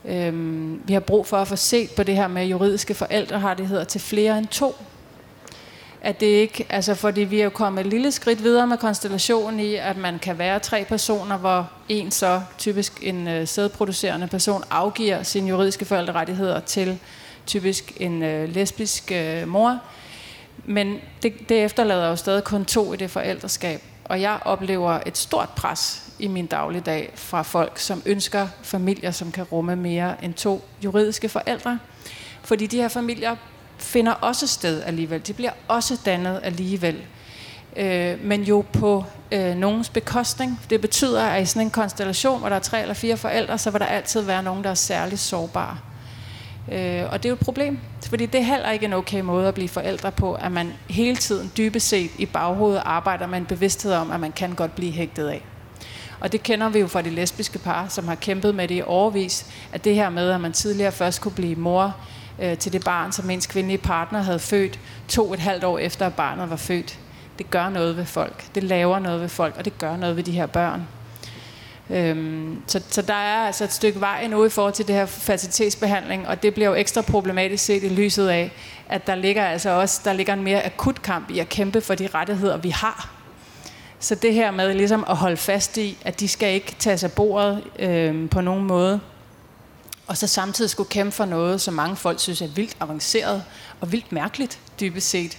Øhm, 0.08 0.82
vi 0.86 0.94
har 0.94 1.00
brug 1.00 1.28
for 1.28 1.38
at 1.38 1.48
få 1.48 1.56
set 1.56 1.90
på 1.92 2.04
det 2.04 2.16
her 2.16 2.28
med 2.28 2.46
juridiske 2.46 2.94
forældrerettigheder 2.94 3.84
til 3.84 4.02
flere 4.02 4.38
end 4.38 4.48
to 4.48 4.76
at 6.02 6.20
det 6.20 6.26
ikke, 6.26 6.66
altså 6.70 6.96
fordi 6.96 7.22
vi 7.22 7.40
er 7.40 7.44
jo 7.44 7.50
kommet 7.50 7.82
et 7.82 7.88
lille 7.88 8.12
skridt 8.12 8.44
videre 8.44 8.68
med 8.68 8.78
konstellationen 8.78 9.60
i, 9.60 9.76
at 9.76 9.98
man 9.98 10.20
kan 10.20 10.38
være 10.38 10.60
tre 10.60 10.86
personer, 10.86 11.38
hvor 11.38 11.70
en 11.90 12.12
så, 12.12 12.42
typisk 12.58 13.00
en 13.02 13.28
øh, 13.28 13.48
sædproducerende 13.48 14.28
person, 14.28 14.64
afgiver 14.70 15.24
sine 15.24 15.50
juridiske 15.50 15.86
forældrerettigheder 15.86 16.60
til 16.60 17.00
typisk 17.46 17.98
en 18.00 18.24
øh, 18.24 18.50
lesbisk 18.50 19.12
øh, 19.12 19.48
mor. 19.48 19.80
Men 20.66 20.98
det, 21.24 21.50
det 21.50 21.64
efterlader 21.64 22.08
jo 22.10 22.16
stadig 22.16 22.44
kun 22.44 22.66
to 22.66 22.94
i 22.94 22.98
det 22.98 23.12
forældreskab. 23.12 23.82
Og 24.06 24.22
jeg 24.22 24.40
oplever 24.46 25.00
et 25.06 25.18
stort 25.18 25.50
pres 25.50 26.07
i 26.20 26.28
min 26.28 26.46
dagligdag 26.46 27.12
fra 27.16 27.42
folk, 27.42 27.80
som 27.80 28.02
ønsker 28.06 28.48
familier, 28.62 29.12
som 29.12 29.32
kan 29.32 29.44
rumme 29.44 29.76
mere 29.76 30.26
end 30.26 30.34
to 30.34 30.64
juridiske 30.84 31.30
forældre. 31.30 31.80
Fordi 32.44 32.68
de 32.68 32.78
her 32.78 32.88
familier 32.88 33.36
finder 33.78 34.12
også 34.12 34.48
sted 34.48 34.84
alligevel. 34.84 35.28
De 35.28 35.34
bliver 35.34 35.52
også 35.68 35.98
dannet 36.06 36.40
alligevel. 36.44 37.02
Øh, 37.76 38.24
men 38.24 38.44
jo 38.44 38.66
på 38.74 39.04
øh, 39.32 39.56
nogens 39.56 39.90
bekostning. 39.90 40.60
Det 40.70 40.82
betyder, 40.82 41.24
at 41.24 41.44
i 41.44 41.46
sådan 41.46 41.62
en 41.68 41.72
konstellation, 41.72 42.40
hvor 42.40 42.50
der 42.50 42.56
er 42.56 42.60
tre 42.60 42.82
eller 42.82 42.94
fire 42.94 43.18
forældre, 43.18 43.58
så 43.58 43.72
vil 43.72 43.82
der 43.82 43.86
altid 43.86 44.22
være 44.22 44.44
nogen, 44.44 44.64
der 44.64 44.70
er 44.70 44.74
særligt 44.74 45.22
sårbare. 45.22 45.78
Øh, 46.72 47.04
og 47.12 47.24
det 47.24 47.26
er 47.26 47.30
jo 47.30 47.34
et 47.34 47.40
problem, 47.40 47.80
fordi 48.10 48.26
det 48.26 48.40
er 48.40 48.46
heller 48.46 48.72
ikke 48.72 48.86
en 48.86 48.94
okay 48.94 49.22
måde 49.22 49.48
at 49.48 49.54
blive 49.54 49.70
forældre 49.70 50.12
på, 50.12 50.34
at 50.34 50.52
man 50.52 50.74
hele 50.90 51.16
tiden 51.16 51.52
dybest 51.58 51.88
set 51.88 52.12
i 52.18 52.26
baghovedet 52.26 52.82
arbejder 52.86 53.28
med 53.28 53.38
en 53.38 53.46
bevidsthed 53.46 53.94
om, 53.94 54.12
at 54.12 54.20
man 54.20 54.32
kan 54.32 54.54
godt 54.54 54.76
blive 54.76 54.92
hægtet 54.92 55.28
af. 55.28 55.44
Og 56.20 56.32
det 56.32 56.44
kender 56.44 56.70
vi 56.70 56.80
jo 56.80 56.88
fra 56.88 57.02
de 57.02 57.10
lesbiske 57.10 57.60
par, 57.60 57.88
som 57.90 58.08
har 58.08 58.16
kæmpet 58.16 58.56
med 58.56 58.68
det 58.68 58.76
i 58.76 58.82
overvis, 58.86 59.46
at 59.72 59.84
det 59.84 59.96
her 59.96 60.10
med, 60.10 60.32
at 60.32 60.42
man 60.42 60.54
tidligere 60.54 60.92
først 60.92 61.22
kunne 61.22 61.32
blive 61.32 61.56
mor 61.56 61.96
øh, 62.42 62.58
til 62.58 62.74
det 62.74 62.84
barn, 62.84 63.12
som 63.12 63.30
ens 63.30 63.48
kvindelige 63.48 63.78
partner 63.78 64.22
havde 64.22 64.40
født 64.40 64.80
to 65.08 65.34
et 65.34 65.40
halvt 65.40 65.64
år 65.64 65.80
efter, 65.80 66.06
at 66.06 66.14
barnet 66.14 66.50
var 66.50 66.56
født. 66.56 67.00
Det 67.38 67.50
gør 67.50 67.70
noget 67.70 67.98
ved 67.98 68.06
folk. 68.06 68.56
Det 68.56 68.64
laver 68.64 69.00
noget 69.00 69.22
ved 69.22 69.30
folk, 69.30 69.58
og 69.58 69.66
det 69.66 69.78
gør 69.78 69.98
noget 69.98 70.16
ved 70.16 70.24
de 70.24 70.32
her 70.32 70.46
børn. 70.46 70.88
Øhm, 71.90 72.62
så, 72.68 72.82
så 72.90 73.02
der 73.02 73.14
er 73.14 73.46
altså 73.46 73.64
et 73.64 73.74
stykke 73.74 74.00
vej 74.00 74.22
endnu 74.24 74.46
i 74.46 74.50
forhold 74.50 74.74
til 74.74 74.88
det 74.88 74.96
her 74.96 75.06
facilitetsbehandling, 75.06 76.28
og 76.28 76.44
det 76.44 76.54
bliver 76.54 76.70
jo 76.70 76.76
ekstra 76.76 77.02
problematisk 77.02 77.66
set 77.66 77.84
i 77.84 77.90
lyset 77.90 78.28
af, 78.28 78.52
at 78.90 79.08
der 79.08 79.16
ligger 79.16 79.46
altså 79.46 79.70
også 79.70 80.02
der 80.06 80.14
ligger 80.14 80.34
en 80.34 80.44
mere 80.44 80.66
akut 80.66 81.02
kamp 81.02 81.30
i 81.30 81.40
at 81.40 81.50
kæmpe 81.50 81.82
for 81.82 81.96
de 81.96 82.08
rettigheder, 82.14 82.58
vi 82.58 82.70
har. 82.70 83.17
Så 84.00 84.16
det 84.16 84.34
her 84.34 84.52
med 84.52 84.74
ligesom 84.74 85.06
at 85.10 85.16
holde 85.16 85.38
fast 85.38 85.78
i, 85.78 85.98
at 86.06 86.20
de 86.20 86.28
skal 86.28 86.54
ikke 86.54 86.76
tage 86.80 86.98
sig 86.98 87.12
bordet 87.12 87.64
øh, 87.80 88.30
på 88.30 88.42
nogen 88.42 88.64
måde, 88.64 89.00
og 90.08 90.18
så 90.18 90.28
samtidig 90.28 90.70
skulle 90.70 90.90
kæmpe 90.90 91.12
for 91.12 91.26
noget, 91.26 91.62
som 91.62 91.74
mange 91.74 91.96
folk 91.96 92.20
synes 92.20 92.42
er 92.42 92.48
vildt 92.48 92.78
avanceret 92.80 93.44
og 93.82 93.92
vildt 93.92 94.12
mærkeligt, 94.12 94.60
dybest 94.80 95.10
set. 95.10 95.38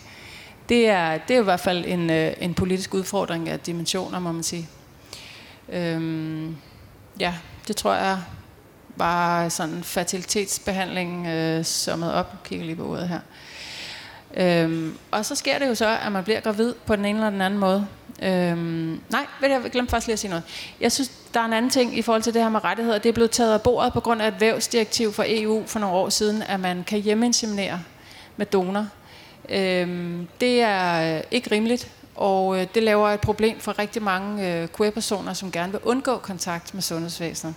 Det 0.68 0.88
er, 0.88 1.18
det 1.18 1.36
er 1.36 1.40
i 1.40 1.44
hvert 1.44 1.60
fald 1.60 1.84
en, 1.86 2.10
øh, 2.10 2.32
en 2.40 2.54
politisk 2.54 2.94
udfordring 2.94 3.48
af 3.48 3.60
dimensioner, 3.60 4.18
må 4.18 4.32
man 4.32 4.42
sige. 4.42 4.68
Øhm, 5.68 6.56
ja, 7.20 7.34
det 7.68 7.76
tror 7.76 7.94
jeg 7.94 8.18
bare 8.98 9.50
sådan 9.50 9.84
fertilitetsbehandling 9.84 11.26
øh, 11.26 11.64
summet 11.64 12.12
op. 12.12 12.30
Jeg 12.32 12.38
kigger 12.44 12.66
lige 12.66 12.76
på 12.76 12.90
ordet 12.90 13.08
her. 13.08 13.20
Øhm, 14.34 14.98
og 15.10 15.24
så 15.24 15.34
sker 15.34 15.58
det 15.58 15.68
jo 15.68 15.74
så, 15.74 15.98
at 16.02 16.12
man 16.12 16.24
bliver 16.24 16.40
gravid 16.40 16.74
på 16.86 16.96
den 16.96 17.04
ene 17.04 17.18
eller 17.18 17.30
den 17.30 17.40
anden 17.40 17.60
måde. 17.60 17.86
Øhm, 18.22 19.00
nej, 19.10 19.26
jeg 19.42 19.62
glemte 19.72 19.90
faktisk 19.90 20.06
lige 20.06 20.12
at 20.12 20.18
sige 20.18 20.28
noget. 20.28 20.44
Jeg 20.80 20.92
synes, 20.92 21.10
der 21.34 21.40
er 21.40 21.44
en 21.44 21.52
anden 21.52 21.70
ting 21.70 21.98
i 21.98 22.02
forhold 22.02 22.22
til 22.22 22.34
det 22.34 22.42
her 22.42 22.48
med 22.48 22.64
rettigheder. 22.64 22.98
Det 22.98 23.08
er 23.08 23.12
blevet 23.12 23.30
taget 23.30 23.52
af 23.52 23.62
bordet 23.62 23.92
på 23.92 24.00
grund 24.00 24.22
af 24.22 24.28
et 24.28 24.40
vævsdirektiv 24.40 25.12
fra 25.12 25.24
EU 25.26 25.62
for 25.66 25.78
nogle 25.78 25.96
år 25.96 26.08
siden, 26.08 26.42
at 26.42 26.60
man 26.60 26.84
kan 26.86 27.00
hjemmeinseminere 27.00 27.80
med 28.36 28.46
donor. 28.46 28.86
Øhm, 29.48 30.28
det 30.40 30.62
er 30.62 31.16
øh, 31.16 31.22
ikke 31.30 31.50
rimeligt, 31.50 31.90
og 32.14 32.60
øh, 32.60 32.66
det 32.74 32.82
laver 32.82 33.08
et 33.08 33.20
problem 33.20 33.60
for 33.60 33.78
rigtig 33.78 34.02
mange 34.02 34.54
øh, 34.54 34.68
queer-personer, 34.76 35.32
som 35.32 35.52
gerne 35.52 35.72
vil 35.72 35.80
undgå 35.84 36.16
kontakt 36.16 36.74
med 36.74 36.82
sundhedsvæsenet. 36.82 37.54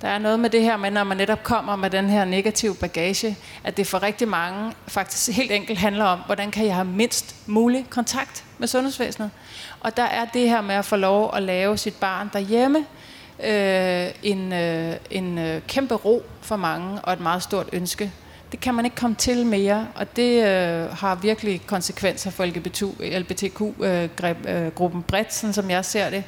Der 0.00 0.08
er 0.08 0.18
noget 0.18 0.40
med 0.40 0.50
det 0.50 0.62
her 0.62 0.76
men 0.76 0.92
når 0.92 1.04
man 1.04 1.16
netop 1.16 1.42
kommer 1.42 1.76
med 1.76 1.90
den 1.90 2.10
her 2.10 2.24
negative 2.24 2.74
bagage, 2.74 3.36
at 3.64 3.76
det 3.76 3.86
for 3.86 4.02
rigtig 4.02 4.28
mange 4.28 4.72
faktisk 4.86 5.36
helt 5.36 5.52
enkelt 5.52 5.78
handler 5.78 6.04
om, 6.04 6.18
hvordan 6.26 6.50
kan 6.50 6.66
jeg 6.66 6.74
have 6.74 6.84
mindst 6.84 7.36
mulig 7.46 7.86
kontakt 7.90 8.44
med 8.58 8.68
sundhedsvæsenet. 8.68 9.30
Og 9.84 9.96
der 9.96 10.02
er 10.02 10.24
det 10.24 10.48
her 10.48 10.60
med 10.60 10.74
at 10.74 10.84
få 10.84 10.96
lov 10.96 11.30
at 11.36 11.42
lave 11.42 11.78
sit 11.78 11.94
barn 11.94 12.30
derhjemme, 12.32 12.78
øh, 13.44 14.06
en, 14.22 14.52
øh, 14.52 14.96
en 15.10 15.38
øh, 15.38 15.62
kæmpe 15.68 15.94
ro 15.94 16.22
for 16.40 16.56
mange 16.56 17.00
og 17.00 17.12
et 17.12 17.20
meget 17.20 17.42
stort 17.42 17.68
ønske. 17.72 18.12
Det 18.52 18.60
kan 18.60 18.74
man 18.74 18.84
ikke 18.84 18.96
komme 18.96 19.16
til 19.16 19.46
mere, 19.46 19.88
og 19.94 20.16
det 20.16 20.46
øh, 20.46 20.90
har 20.90 21.14
virkelig 21.14 21.62
konsekvenser 21.66 22.30
for 22.30 22.44
LGBTQ-gruppen 22.44 24.98
øh, 24.98 25.02
øh 25.02 25.08
bredt, 25.08 25.34
sådan 25.34 25.54
som 25.54 25.70
jeg 25.70 25.84
ser 25.84 26.10
det. 26.10 26.24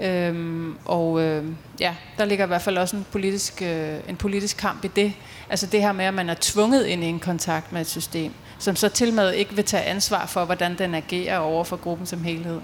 Øhm, 0.00 0.76
og 0.84 1.22
øh, 1.22 1.44
ja, 1.80 1.94
der 2.18 2.24
ligger 2.24 2.44
i 2.44 2.48
hvert 2.48 2.62
fald 2.62 2.78
også 2.78 2.96
en 2.96 3.06
politisk, 3.12 3.62
øh, 3.62 3.96
en 4.08 4.16
politisk 4.16 4.56
kamp 4.56 4.84
i 4.84 4.88
det. 4.88 5.12
Altså 5.50 5.66
det 5.66 5.80
her 5.80 5.92
med, 5.92 6.04
at 6.04 6.14
man 6.14 6.30
er 6.30 6.36
tvunget 6.40 6.86
ind 6.86 7.04
i 7.04 7.06
en 7.06 7.20
kontakt 7.20 7.72
med 7.72 7.80
et 7.80 7.86
system, 7.86 8.32
som 8.58 8.76
så 8.76 8.88
til 8.88 9.12
med 9.12 9.32
ikke 9.32 9.54
vil 9.54 9.64
tage 9.64 9.82
ansvar 9.82 10.26
for, 10.26 10.44
hvordan 10.44 10.78
den 10.78 10.94
agerer 10.94 11.38
over 11.38 11.64
for 11.64 11.76
gruppen 11.76 12.06
som 12.06 12.24
helhed. 12.24 12.60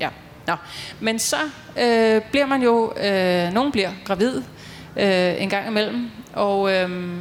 Ja. 0.00 0.08
Nå. 0.46 0.54
Men 1.00 1.18
så 1.18 1.36
øh, 1.78 2.22
bliver 2.30 2.46
man 2.46 2.62
jo, 2.62 2.92
øh, 2.96 3.52
nogen 3.52 3.72
bliver 3.72 3.90
gravid 4.04 4.42
øh, 4.96 5.42
en 5.42 5.50
gang 5.50 5.68
imellem, 5.68 6.10
og 6.32 6.72
øh, 6.72 7.18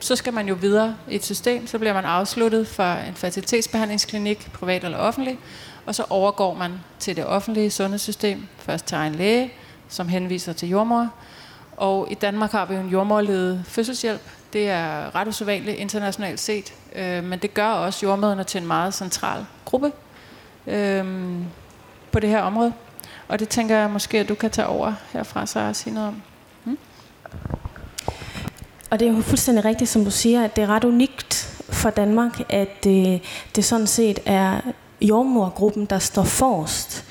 så 0.00 0.16
skal 0.16 0.32
man 0.32 0.48
jo 0.48 0.54
videre 0.54 0.96
i 1.10 1.14
et 1.14 1.24
system, 1.24 1.66
så 1.66 1.78
bliver 1.78 1.94
man 1.94 2.04
afsluttet 2.04 2.68
fra 2.68 3.06
en 3.06 3.14
fertilitetsbehandlingsklinik, 3.14 4.52
privat 4.52 4.84
eller 4.84 4.98
offentlig, 4.98 5.38
og 5.86 5.94
så 5.94 6.04
overgår 6.10 6.54
man 6.54 6.72
til 6.98 7.16
det 7.16 7.26
offentlige 7.26 7.70
sundhedssystem, 7.70 8.46
først 8.58 8.84
til 8.86 8.94
egen 8.94 9.14
læge, 9.14 9.52
som 9.88 10.08
henviser 10.08 10.52
til 10.52 10.68
jordmor. 10.68 11.14
Og 11.76 12.08
i 12.10 12.14
Danmark 12.14 12.52
har 12.52 12.66
vi 12.66 12.74
jo 12.74 12.80
en 12.80 12.88
jordmorledet 12.88 13.62
fødselshjælp. 13.66 14.20
Det 14.52 14.68
er 14.68 15.14
ret 15.14 15.28
usædvanligt 15.28 15.76
internationalt 15.76 16.40
set, 16.40 16.74
øh, 16.96 17.24
men 17.24 17.38
det 17.38 17.54
gør 17.54 17.68
også 17.68 18.06
jordmøderne 18.06 18.44
til 18.44 18.60
en 18.60 18.66
meget 18.66 18.94
central 18.94 19.46
gruppe 19.64 19.92
øh, 20.66 21.06
på 22.12 22.20
det 22.20 22.30
her 22.30 22.40
område. 22.40 22.72
Og 23.28 23.38
det 23.38 23.48
tænker 23.48 23.76
jeg 23.76 23.90
måske, 23.90 24.18
at 24.18 24.28
du 24.28 24.34
kan 24.34 24.50
tage 24.50 24.68
over 24.68 24.92
herfra, 25.12 25.46
så 25.46 25.60
og 25.60 25.76
sige 25.76 25.94
noget 25.94 26.08
om. 26.08 26.22
Hmm? 26.64 26.78
Og 28.90 29.00
det 29.00 29.08
er 29.08 29.12
jo 29.12 29.20
fuldstændig 29.20 29.64
rigtigt, 29.64 29.90
som 29.90 30.04
du 30.04 30.10
siger, 30.10 30.44
at 30.44 30.56
det 30.56 30.64
er 30.64 30.68
ret 30.68 30.84
unikt 30.84 31.34
for 31.68 31.90
Danmark, 31.90 32.40
at 32.48 32.84
det, 32.84 33.22
det 33.56 33.64
sådan 33.64 33.86
set 33.86 34.18
er 34.26 34.60
jordmorgruppen, 35.00 35.84
der 35.84 35.98
står 35.98 36.22
forrest 36.22 37.04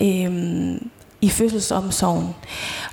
øh, 0.00 0.74
i 1.20 1.28
fødselsomsorgen. 1.28 2.34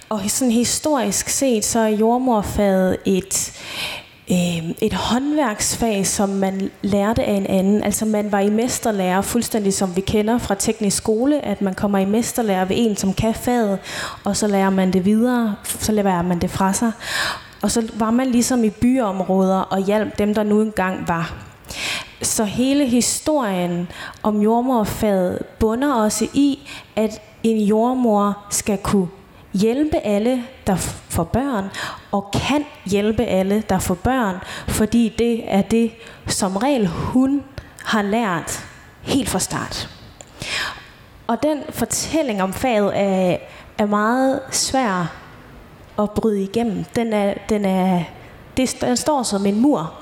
Og 0.09 0.21
sådan 0.27 0.51
historisk 0.51 1.29
set, 1.29 1.65
så 1.65 1.79
er 1.79 1.87
jordmorfaget 1.87 2.97
et, 3.05 3.51
øh, 4.31 4.69
et 4.81 4.93
håndværksfag, 4.93 6.07
som 6.07 6.29
man 6.29 6.71
lærte 6.81 7.23
af 7.23 7.33
en 7.33 7.45
anden. 7.45 7.83
Altså 7.83 8.05
man 8.05 8.31
var 8.31 8.39
i 8.39 8.49
mesterlærer, 8.49 9.21
fuldstændig 9.21 9.73
som 9.73 9.95
vi 9.95 10.01
kender 10.01 10.37
fra 10.37 10.55
teknisk 10.55 10.97
skole, 10.97 11.45
at 11.45 11.61
man 11.61 11.73
kommer 11.73 11.97
i 11.97 12.05
mesterlærer 12.05 12.65
ved 12.65 12.75
en, 12.79 12.97
som 12.97 13.13
kan 13.13 13.33
faget, 13.33 13.79
og 14.23 14.37
så 14.37 14.47
lærer 14.47 14.69
man 14.69 14.93
det 14.93 15.05
videre, 15.05 15.55
så 15.63 15.91
lærer 15.91 16.21
man 16.21 16.39
det 16.39 16.49
fra 16.49 16.73
sig. 16.73 16.91
Og 17.61 17.71
så 17.71 17.91
var 17.93 18.11
man 18.11 18.27
ligesom 18.27 18.63
i 18.63 18.69
byområder 18.69 19.59
og 19.59 19.85
hjalp 19.85 20.17
dem, 20.17 20.33
der 20.33 20.43
nu 20.43 20.61
engang 20.61 21.07
var. 21.07 21.33
Så 22.21 22.43
hele 22.43 22.85
historien 22.85 23.87
om 24.23 24.41
jordmorfaget 24.41 25.39
bunder 25.59 25.93
også 25.93 26.27
i, 26.33 26.69
at 26.95 27.21
en 27.43 27.57
jordmor 27.57 28.37
skal 28.49 28.77
kunne 28.77 29.07
hjælpe 29.53 29.97
alle, 29.97 30.43
der 30.67 30.75
får 31.09 31.23
børn, 31.23 31.69
og 32.11 32.31
kan 32.33 32.65
hjælpe 32.85 33.23
alle, 33.23 33.63
der 33.69 33.79
får 33.79 33.95
børn, 33.95 34.35
fordi 34.67 35.15
det 35.17 35.53
er 35.53 35.61
det, 35.61 35.91
som 36.27 36.57
regel 36.57 36.87
hun 36.87 37.43
har 37.83 38.01
lært 38.01 38.65
helt 39.01 39.29
fra 39.29 39.39
start. 39.39 39.89
Og 41.27 41.43
den 41.43 41.63
fortælling 41.69 42.43
om 42.43 42.53
faget 42.53 42.91
er, 42.95 43.37
er 43.77 43.85
meget 43.85 44.41
svær 44.51 45.15
at 45.99 46.11
bryde 46.11 46.43
igennem. 46.43 46.85
Den, 46.95 47.13
er, 47.13 47.33
den, 47.49 47.65
er, 47.65 48.03
det, 48.57 48.77
den 48.81 48.97
står 48.97 49.23
som 49.23 49.45
en 49.45 49.59
mur. 49.59 49.93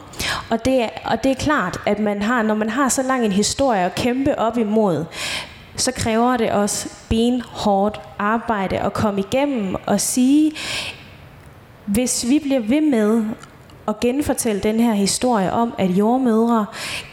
Og 0.50 0.66
det, 0.66 0.90
og 1.06 1.24
det 1.24 1.32
er 1.32 1.36
klart, 1.36 1.80
at 1.86 2.00
man 2.00 2.22
har, 2.22 2.42
når 2.42 2.56
man 2.56 2.70
har 2.70 2.90
så 2.90 3.04
lang 3.04 3.26
en 3.26 3.32
historie 3.32 3.82
at 3.86 3.96
kæmpe 3.96 4.40
op 4.40 4.58
imod, 4.58 5.06
så 5.76 5.92
kræver 5.92 6.38
det 6.38 6.52
også 6.52 6.90
benhårdt 7.10 8.02
arbejde 8.20 8.80
at 8.80 8.94
komme 8.94 9.20
igennem 9.20 9.76
og 9.86 10.02
sige, 10.02 10.52
hvis 11.86 12.26
vi 12.30 12.40
bliver 12.40 12.60
ved 12.60 12.82
med 12.82 13.24
at 13.88 14.00
genfortælle 14.00 14.62
den 14.62 14.80
her 14.80 14.94
historie 14.94 15.52
om, 15.52 15.74
at 15.78 15.90
jordmødre 15.90 16.66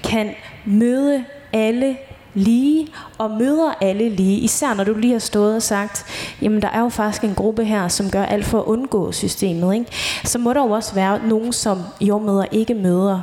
kan 0.05 0.31
møde 0.65 1.25
alle 1.53 1.97
lige 2.35 2.89
og 3.19 3.31
møder 3.31 3.73
alle 3.81 4.09
lige. 4.09 4.39
Især 4.39 4.75
når 4.75 4.85
du 4.85 4.95
lige 4.95 5.13
har 5.13 5.19
stået 5.19 5.57
og 5.57 5.63
sagt, 5.63 6.05
jamen 6.43 6.63
der 6.63 6.69
er 6.69 6.81
jo 6.81 6.89
faktisk 6.89 7.25
en 7.25 7.35
gruppe 7.35 7.65
her, 7.65 7.89
som 7.89 8.11
gør 8.11 8.25
alt 8.25 8.45
for 8.45 8.59
at 8.59 8.65
undgå 8.65 9.13
systemet. 9.13 9.75
Ikke? 9.75 9.87
Så 10.25 10.39
må 10.39 10.53
der 10.53 10.63
jo 10.63 10.71
også 10.71 10.95
være 10.95 11.27
nogen, 11.27 11.53
som 11.53 11.83
jordmøder 12.01 12.45
ikke 12.53 12.75
møder. 12.75 13.21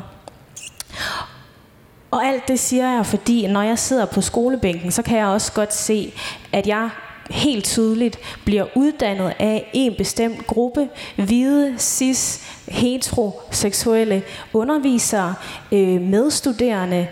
Og 2.11 2.25
alt 2.25 2.47
det 2.47 2.59
siger 2.59 2.95
jeg, 2.95 3.05
fordi 3.05 3.47
når 3.47 3.61
jeg 3.61 3.79
sidder 3.79 4.05
på 4.05 4.21
skolebænken, 4.21 4.91
så 4.91 5.01
kan 5.01 5.17
jeg 5.17 5.27
også 5.27 5.51
godt 5.53 5.73
se, 5.73 6.13
at 6.51 6.67
jeg 6.67 6.89
helt 7.29 7.65
tydeligt 7.65 8.19
bliver 8.45 8.65
uddannet 8.75 9.33
af 9.39 9.69
en 9.73 9.95
bestemt 9.97 10.47
gruppe 10.47 10.89
hvide, 11.15 11.75
cis, 11.79 12.47
heteroseksuelle 12.67 14.23
undervisere, 14.53 15.35
øh, 15.71 16.01
medstuderende, 16.01 17.07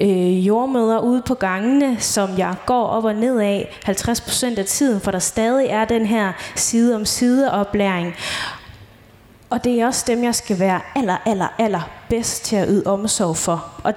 øh, 0.00 0.46
jordmøder 0.46 0.98
ude 0.98 1.22
på 1.26 1.34
gangene, 1.34 2.00
som 2.00 2.30
jeg 2.38 2.54
går 2.66 2.86
op 2.86 3.04
og 3.04 3.14
ned 3.14 3.40
af 3.40 3.78
50% 3.84 4.58
af 4.58 4.64
tiden, 4.64 5.00
for 5.00 5.10
der 5.10 5.18
stadig 5.18 5.66
er 5.66 5.84
den 5.84 6.06
her 6.06 6.32
side 6.56 6.96
om 6.96 7.04
side 7.04 7.52
oplæring. 7.52 8.14
Og 9.50 9.64
det 9.64 9.80
er 9.80 9.86
også 9.86 10.04
dem, 10.06 10.24
jeg 10.24 10.34
skal 10.34 10.58
være 10.58 10.80
aller, 10.96 11.16
aller, 11.26 11.48
aller 11.58 12.01
bedst 12.12 12.44
til 12.44 12.56
at 12.56 12.68
yde 12.68 12.86
omsorg 12.86 13.36
for. 13.36 13.64
Og, 13.84 13.94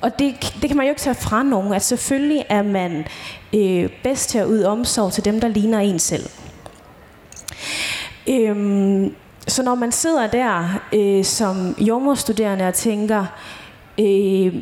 og 0.00 0.18
det, 0.18 0.54
det 0.60 0.68
kan 0.70 0.76
man 0.76 0.86
jo 0.86 0.90
ikke 0.90 1.00
tage 1.00 1.14
fra 1.14 1.42
nogen, 1.42 1.72
at 1.72 1.82
selvfølgelig 1.82 2.44
er 2.48 2.62
man 2.62 3.06
øh, 3.54 3.90
bedst 4.02 4.30
til 4.30 4.38
at 4.38 4.46
yde 4.50 4.68
omsorg 4.68 5.12
til 5.12 5.24
dem, 5.24 5.40
der 5.40 5.48
ligner 5.48 5.78
en 5.78 5.98
selv. 5.98 6.30
Øhm, 8.28 9.14
så 9.48 9.62
når 9.62 9.74
man 9.74 9.92
sidder 9.92 10.26
der 10.26 10.80
øh, 10.92 11.24
som 11.24 11.76
jordmorstuderende 11.78 12.68
og 12.68 12.74
tænker, 12.74 13.24
øh, 14.00 14.54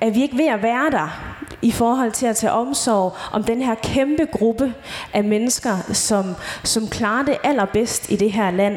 er 0.00 0.10
vi 0.10 0.22
ikke 0.22 0.38
ved 0.38 0.48
at 0.48 0.62
være 0.62 0.90
der 0.90 1.36
i 1.62 1.70
forhold 1.70 2.12
til 2.12 2.26
at 2.26 2.36
tage 2.36 2.52
omsorg 2.52 3.16
om 3.32 3.44
den 3.44 3.62
her 3.62 3.74
kæmpe 3.74 4.26
gruppe 4.32 4.74
af 5.12 5.24
mennesker, 5.24 5.76
som, 5.92 6.34
som 6.64 6.88
klarer 6.88 7.24
det 7.24 7.36
allerbedst 7.44 8.10
i 8.10 8.16
det 8.16 8.32
her 8.32 8.50
land, 8.50 8.76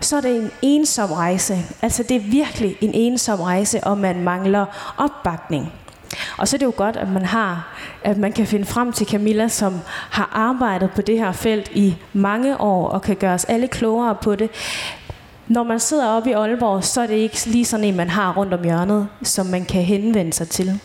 så 0.00 0.16
er 0.16 0.20
det 0.20 0.36
en 0.36 0.50
ensom 0.62 1.12
rejse. 1.12 1.58
Altså 1.82 2.02
det 2.02 2.16
er 2.16 2.20
virkelig 2.20 2.76
en 2.80 2.94
ensom 2.94 3.40
rejse, 3.40 3.84
og 3.84 3.98
man 3.98 4.22
mangler 4.22 4.66
opbakning. 4.96 5.72
Og 6.36 6.48
så 6.48 6.56
er 6.56 6.58
det 6.58 6.66
jo 6.66 6.72
godt, 6.76 6.96
at 6.96 7.08
man 7.08 7.24
har, 7.24 7.68
at 8.04 8.18
man 8.18 8.32
kan 8.32 8.46
finde 8.46 8.64
frem 8.64 8.92
til 8.92 9.06
Camilla, 9.06 9.48
som 9.48 9.80
har 10.10 10.30
arbejdet 10.32 10.90
på 10.90 11.02
det 11.02 11.18
her 11.18 11.32
felt 11.32 11.70
i 11.74 11.96
mange 12.12 12.60
år, 12.60 12.88
og 12.88 13.02
kan 13.02 13.16
gøre 13.16 13.34
os 13.34 13.44
alle 13.44 13.68
klogere 13.68 14.14
på 14.14 14.34
det. 14.34 14.50
Når 15.48 15.62
man 15.62 15.80
sidder 15.80 16.08
oppe 16.08 16.30
i 16.30 16.32
Aalborg, 16.32 16.84
så 16.84 17.00
er 17.00 17.06
det 17.06 17.14
ikke 17.14 17.46
lige 17.46 17.64
sådan 17.64 17.84
en, 17.84 17.96
man 17.96 18.10
har 18.10 18.34
rundt 18.36 18.54
om 18.54 18.64
hjørnet, 18.64 19.08
som 19.22 19.46
man 19.46 19.64
kan 19.64 19.82
henvende 19.82 20.32
sig 20.32 20.48
til. 20.48 20.80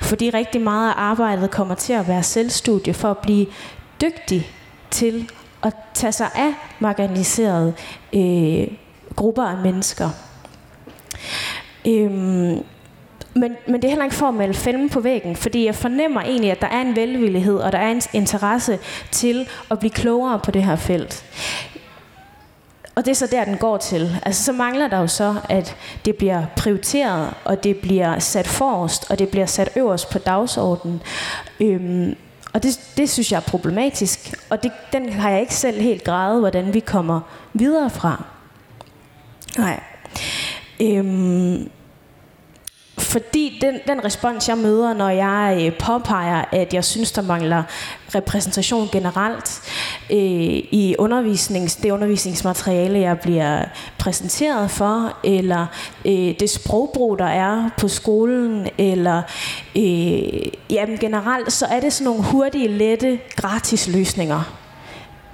Fordi 0.00 0.30
rigtig 0.30 0.60
meget 0.60 0.90
af 0.90 0.94
arbejdet 0.96 1.50
kommer 1.50 1.74
til 1.74 1.92
at 1.92 2.08
være 2.08 2.22
selvstudie 2.22 2.94
for 2.94 3.10
at 3.10 3.18
blive 3.18 3.46
dygtig 4.00 4.50
til 4.90 5.30
tage 5.96 6.12
sig 6.12 6.30
af 6.34 6.54
marginaliserede 6.80 7.74
øh, 8.14 8.68
grupper 9.16 9.42
af 9.42 9.56
mennesker. 9.56 10.10
Øhm, 11.86 12.64
men, 13.34 13.56
men 13.66 13.74
det 13.74 13.84
er 13.84 13.88
heller 13.88 14.04
ikke 14.04 14.16
for 14.16 14.28
at 14.28 14.34
male 14.34 14.54
fælden 14.54 14.90
på 14.90 15.00
væggen, 15.00 15.36
fordi 15.36 15.66
jeg 15.66 15.74
fornemmer 15.74 16.20
egentlig, 16.20 16.50
at 16.50 16.60
der 16.60 16.66
er 16.66 16.80
en 16.80 16.96
velvillighed, 16.96 17.56
og 17.56 17.72
der 17.72 17.78
er 17.78 17.90
en 17.90 18.02
interesse 18.12 18.78
til 19.10 19.48
at 19.70 19.78
blive 19.78 19.90
klogere 19.90 20.38
på 20.38 20.50
det 20.50 20.64
her 20.64 20.76
felt. 20.76 21.24
og 22.94 23.04
det 23.04 23.10
er 23.10 23.14
så 23.14 23.26
der, 23.26 23.44
den 23.44 23.56
går 23.56 23.76
til. 23.76 24.16
Altså, 24.22 24.44
så 24.44 24.52
mangler 24.52 24.88
der 24.88 25.00
jo 25.00 25.06
så, 25.06 25.34
at 25.48 25.76
det 26.04 26.16
bliver 26.16 26.42
prioriteret, 26.56 27.34
og 27.44 27.64
det 27.64 27.76
bliver 27.76 28.18
sat 28.18 28.46
forrest, 28.46 29.10
og 29.10 29.18
det 29.18 29.28
bliver 29.28 29.46
sat 29.46 29.70
øverst 29.76 30.10
på 30.10 30.18
dagsordenen. 30.18 31.02
Øhm, 31.60 32.16
og 32.56 32.62
det, 32.62 32.80
det 32.96 33.10
synes 33.10 33.32
jeg 33.32 33.36
er 33.36 33.50
problematisk, 33.50 34.34
og 34.50 34.62
det, 34.62 34.72
den 34.92 35.12
har 35.12 35.30
jeg 35.30 35.40
ikke 35.40 35.54
selv 35.54 35.80
helt 35.80 36.04
grædet, 36.04 36.40
hvordan 36.40 36.74
vi 36.74 36.80
kommer 36.80 37.20
videre 37.52 37.90
fra. 37.90 38.24
Nej. 39.58 39.80
Øhm, 40.80 41.70
fordi 42.98 43.58
den, 43.60 43.78
den 43.86 44.04
respons, 44.04 44.48
jeg 44.48 44.58
møder, 44.58 44.94
når 44.94 45.08
jeg 45.08 45.62
øh, 45.66 45.78
påpeger, 45.78 46.44
at 46.52 46.74
jeg 46.74 46.84
synes, 46.84 47.12
der 47.12 47.22
mangler 47.22 47.62
repræsentation 48.14 48.88
generelt 48.92 49.62
øh, 50.10 50.18
i 50.70 50.94
undervisnings, 50.98 51.76
det 51.76 51.90
undervisningsmateriale, 51.90 52.98
jeg 52.98 53.20
bliver 53.20 53.64
præsenteret 53.98 54.70
for, 54.70 55.16
eller 55.24 55.66
øh, 56.04 56.34
det 56.40 56.50
sprogbrug, 56.50 57.18
der 57.18 57.24
er 57.24 57.70
på 57.78 57.88
skolen, 57.88 58.68
eller 58.78 59.22
øh, 59.76 60.42
jamen 60.70 60.98
generelt, 60.98 61.52
så 61.52 61.66
er 61.66 61.80
det 61.80 61.92
sådan 61.92 62.04
nogle 62.04 62.22
hurtige, 62.22 62.68
lette, 62.68 63.18
gratis 63.36 63.88
løsninger, 63.88 64.42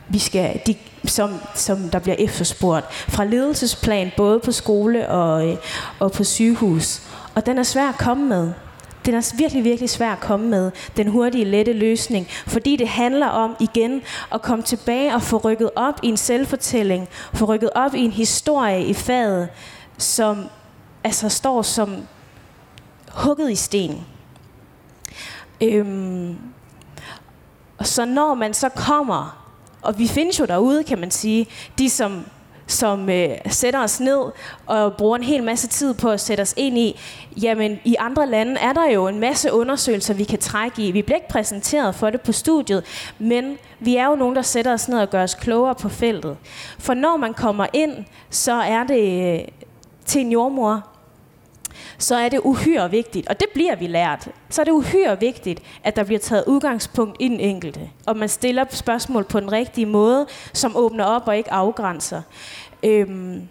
vi 0.09 0.19
skal, 0.19 0.61
de, 0.67 0.75
som, 1.05 1.31
som 1.55 1.89
der 1.89 1.99
bliver 1.99 2.17
efterspurgt 2.19 2.95
fra 2.95 3.25
ledelsesplan, 3.25 4.11
både 4.17 4.41
på 4.41 4.53
skole 4.53 5.09
og, 5.09 5.49
øh, 5.49 5.57
og 5.99 6.13
på 6.13 6.25
sygehus. 6.25 7.03
Og 7.35 7.47
den 7.47 7.59
er 7.59 7.63
svær 7.63 7.89
at 7.89 7.99
komme 7.99 8.27
med. 8.29 8.53
Den 9.07 9.15
er 9.15 9.35
virkelig, 9.37 9.65
virkelig 9.65 9.91
svær 9.91 10.13
at 10.13 10.21
komme 10.21 10.49
med, 10.49 10.71
den 10.97 11.09
hurtige, 11.09 11.45
lette 11.45 11.73
løsning, 11.73 12.27
fordi 12.47 12.77
det 12.77 12.89
handler 12.89 13.27
om 13.27 13.57
igen 13.61 14.03
at 14.35 14.43
komme 14.43 14.65
tilbage 14.65 15.15
og 15.15 15.23
få 15.23 15.37
rykket 15.37 15.71
op 15.77 16.01
i 16.03 16.07
en 16.07 16.17
selvfortælling, 16.17 17.09
få 17.35 17.45
rykket 17.45 17.71
op 17.75 17.95
i 17.95 18.01
en 18.01 18.11
historie 18.11 18.85
i 18.85 18.95
faget, 18.95 19.49
som 19.99 20.47
altså 21.05 21.29
står 21.29 21.63
som 21.63 21.97
hugget 23.09 23.51
i 23.51 23.55
sten. 23.55 24.07
Øhm, 25.63 26.37
og 27.79 27.87
så 27.87 28.05
når 28.05 28.35
man 28.35 28.55
så 28.55 28.69
kommer, 28.69 29.45
og 29.83 29.99
vi 29.99 30.09
findes 30.09 30.41
jo 30.41 30.45
derude, 30.45 30.85
kan 30.85 30.99
man 30.99 31.11
sige, 31.11 31.47
de 31.79 31.91
som 31.91 32.25
som 32.73 33.11
øh, 33.11 33.29
sætter 33.47 33.81
os 33.81 34.01
ned 34.01 34.21
og 34.67 34.95
bruger 34.97 35.17
en 35.17 35.23
hel 35.23 35.43
masse 35.43 35.69
tid 35.69 35.95
på 35.95 36.11
at 36.11 36.21
sætte 36.21 36.41
os 36.43 36.55
ind 36.57 36.79
i, 36.79 37.01
jamen 37.43 37.79
i 37.85 37.97
andre 37.99 38.27
lande 38.27 38.61
er 38.61 38.73
der 38.73 38.91
jo 38.91 39.09
en 39.09 39.19
masse 39.19 39.53
undersøgelser, 39.53 40.15
vi 40.15 40.25
kan 40.25 40.39
trække 40.39 40.87
i. 40.87 40.91
Vi 40.91 41.03
bliver 41.03 41.17
ikke 41.17 41.29
præsenteret 41.29 41.95
for 41.95 42.11
det 42.11 42.21
på 42.21 42.33
studiet, 42.33 42.85
men 43.19 43.59
vi 43.81 43.97
er 43.97 44.07
jo 44.07 44.15
nogen, 44.15 44.37
der 44.37 44.43
sætter 44.43 44.73
os 44.73 44.89
ned 44.89 44.99
og 44.99 45.11
gør 45.11 45.23
os 45.23 45.35
klogere 45.35 45.75
på 45.75 45.89
feltet. 45.89 46.37
For 46.79 46.95
når 46.95 47.17
man 47.17 47.35
kommer 47.35 47.67
ind, 47.73 48.05
så 48.31 48.53
er 48.53 48.85
det 48.85 49.35
øh, 49.35 49.49
til 50.05 50.21
en 50.21 50.33
jordmor, 50.33 50.92
så 51.99 52.17
er 52.17 52.29
det 52.29 52.41
uhyre 52.45 52.91
vigtigt, 52.91 53.29
og 53.29 53.41
det 53.41 53.49
bliver 53.55 53.77
vi 53.77 53.87
lært, 53.87 54.29
så 54.51 54.61
er 54.61 54.65
det 54.65 54.73
uhyre 54.73 55.21
vigtigt, 55.21 55.63
at 55.85 55.97
der 55.97 56.05
bliver 56.05 56.19
taget 56.19 56.45
udgangspunkt 56.47 57.17
i 57.21 57.29
den 57.29 57.41
enkelte, 57.41 57.91
og 58.07 58.17
man 58.17 58.29
stiller 58.29 58.65
spørgsmål 58.71 59.25
på 59.25 59.41
den 59.41 59.53
rigtige 59.53 59.87
måde, 59.87 60.27
som 60.53 60.77
åbner 60.77 61.05
op 61.05 61.29
og 61.29 61.37
ikke 61.37 61.53
afgrænser. 61.53 62.23
Øhm, 62.83 63.49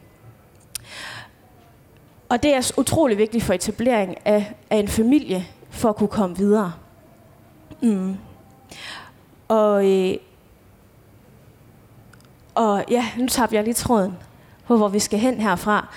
og 2.29 2.43
det 2.43 2.55
er 2.55 2.71
utrolig 2.77 3.17
vigtigt 3.17 3.43
for 3.43 3.53
etablering 3.53 4.15
af, 4.25 4.53
af 4.69 4.77
en 4.77 4.87
familie, 4.87 5.47
for 5.69 5.89
at 5.89 5.95
kunne 5.95 6.07
komme 6.07 6.37
videre. 6.37 6.73
Mm. 7.81 8.17
Og, 9.47 9.91
øh, 9.91 10.15
og 12.55 12.83
ja, 12.89 13.05
nu 13.17 13.27
tager 13.27 13.47
jeg 13.51 13.63
lige 13.63 13.73
tråden 13.73 14.17
på, 14.67 14.77
hvor 14.77 14.87
vi 14.87 14.99
skal 14.99 15.19
hen 15.19 15.41
herfra. 15.41 15.87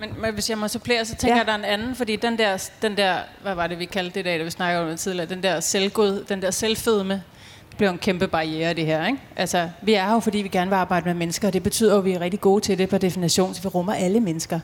Men, 0.00 0.20
men 0.20 0.34
hvis 0.34 0.50
jeg 0.50 0.58
må 0.58 0.68
supplere, 0.68 1.04
så 1.04 1.14
tænker 1.14 1.34
ja. 1.34 1.38
jeg, 1.38 1.46
der 1.46 1.52
er 1.52 1.58
en 1.58 1.64
anden, 1.64 1.94
fordi 1.94 2.16
den 2.16 2.38
der, 2.38 2.70
den 2.82 2.96
der, 2.96 3.16
hvad 3.42 3.54
var 3.54 3.66
det, 3.66 3.78
vi 3.78 3.84
kaldte 3.84 4.14
det 4.14 4.20
i 4.20 4.22
dag, 4.22 4.38
da 4.38 4.44
vi 4.44 4.50
snakkede 4.50 4.82
om 4.82 4.88
det 4.88 5.00
tidligere, 5.00 5.28
den 5.28 5.42
der 5.42 5.60
selvgod, 5.60 6.24
den 6.28 6.42
der 6.42 6.50
selvfødme, 6.50 7.22
det 7.68 7.76
bliver 7.76 7.90
en 7.90 7.98
kæmpe 7.98 8.28
barriere, 8.28 8.74
det 8.74 8.86
her. 8.86 9.06
Ikke? 9.06 9.18
Altså, 9.36 9.68
vi 9.82 9.94
er 9.94 10.12
jo, 10.12 10.20
fordi 10.20 10.38
vi 10.38 10.48
gerne 10.48 10.70
vil 10.70 10.76
arbejde 10.76 11.06
med 11.06 11.14
mennesker, 11.14 11.48
og 11.48 11.54
det 11.54 11.62
betyder 11.62 11.98
at 11.98 12.04
vi 12.04 12.12
er 12.12 12.20
rigtig 12.20 12.40
gode 12.40 12.60
til 12.60 12.78
det 12.78 12.88
på 12.88 12.98
definition, 12.98 13.54
så 13.54 13.62
vi 13.62 13.68
rummer 13.68 13.94
alle 13.94 14.20
mennesker. 14.20 14.60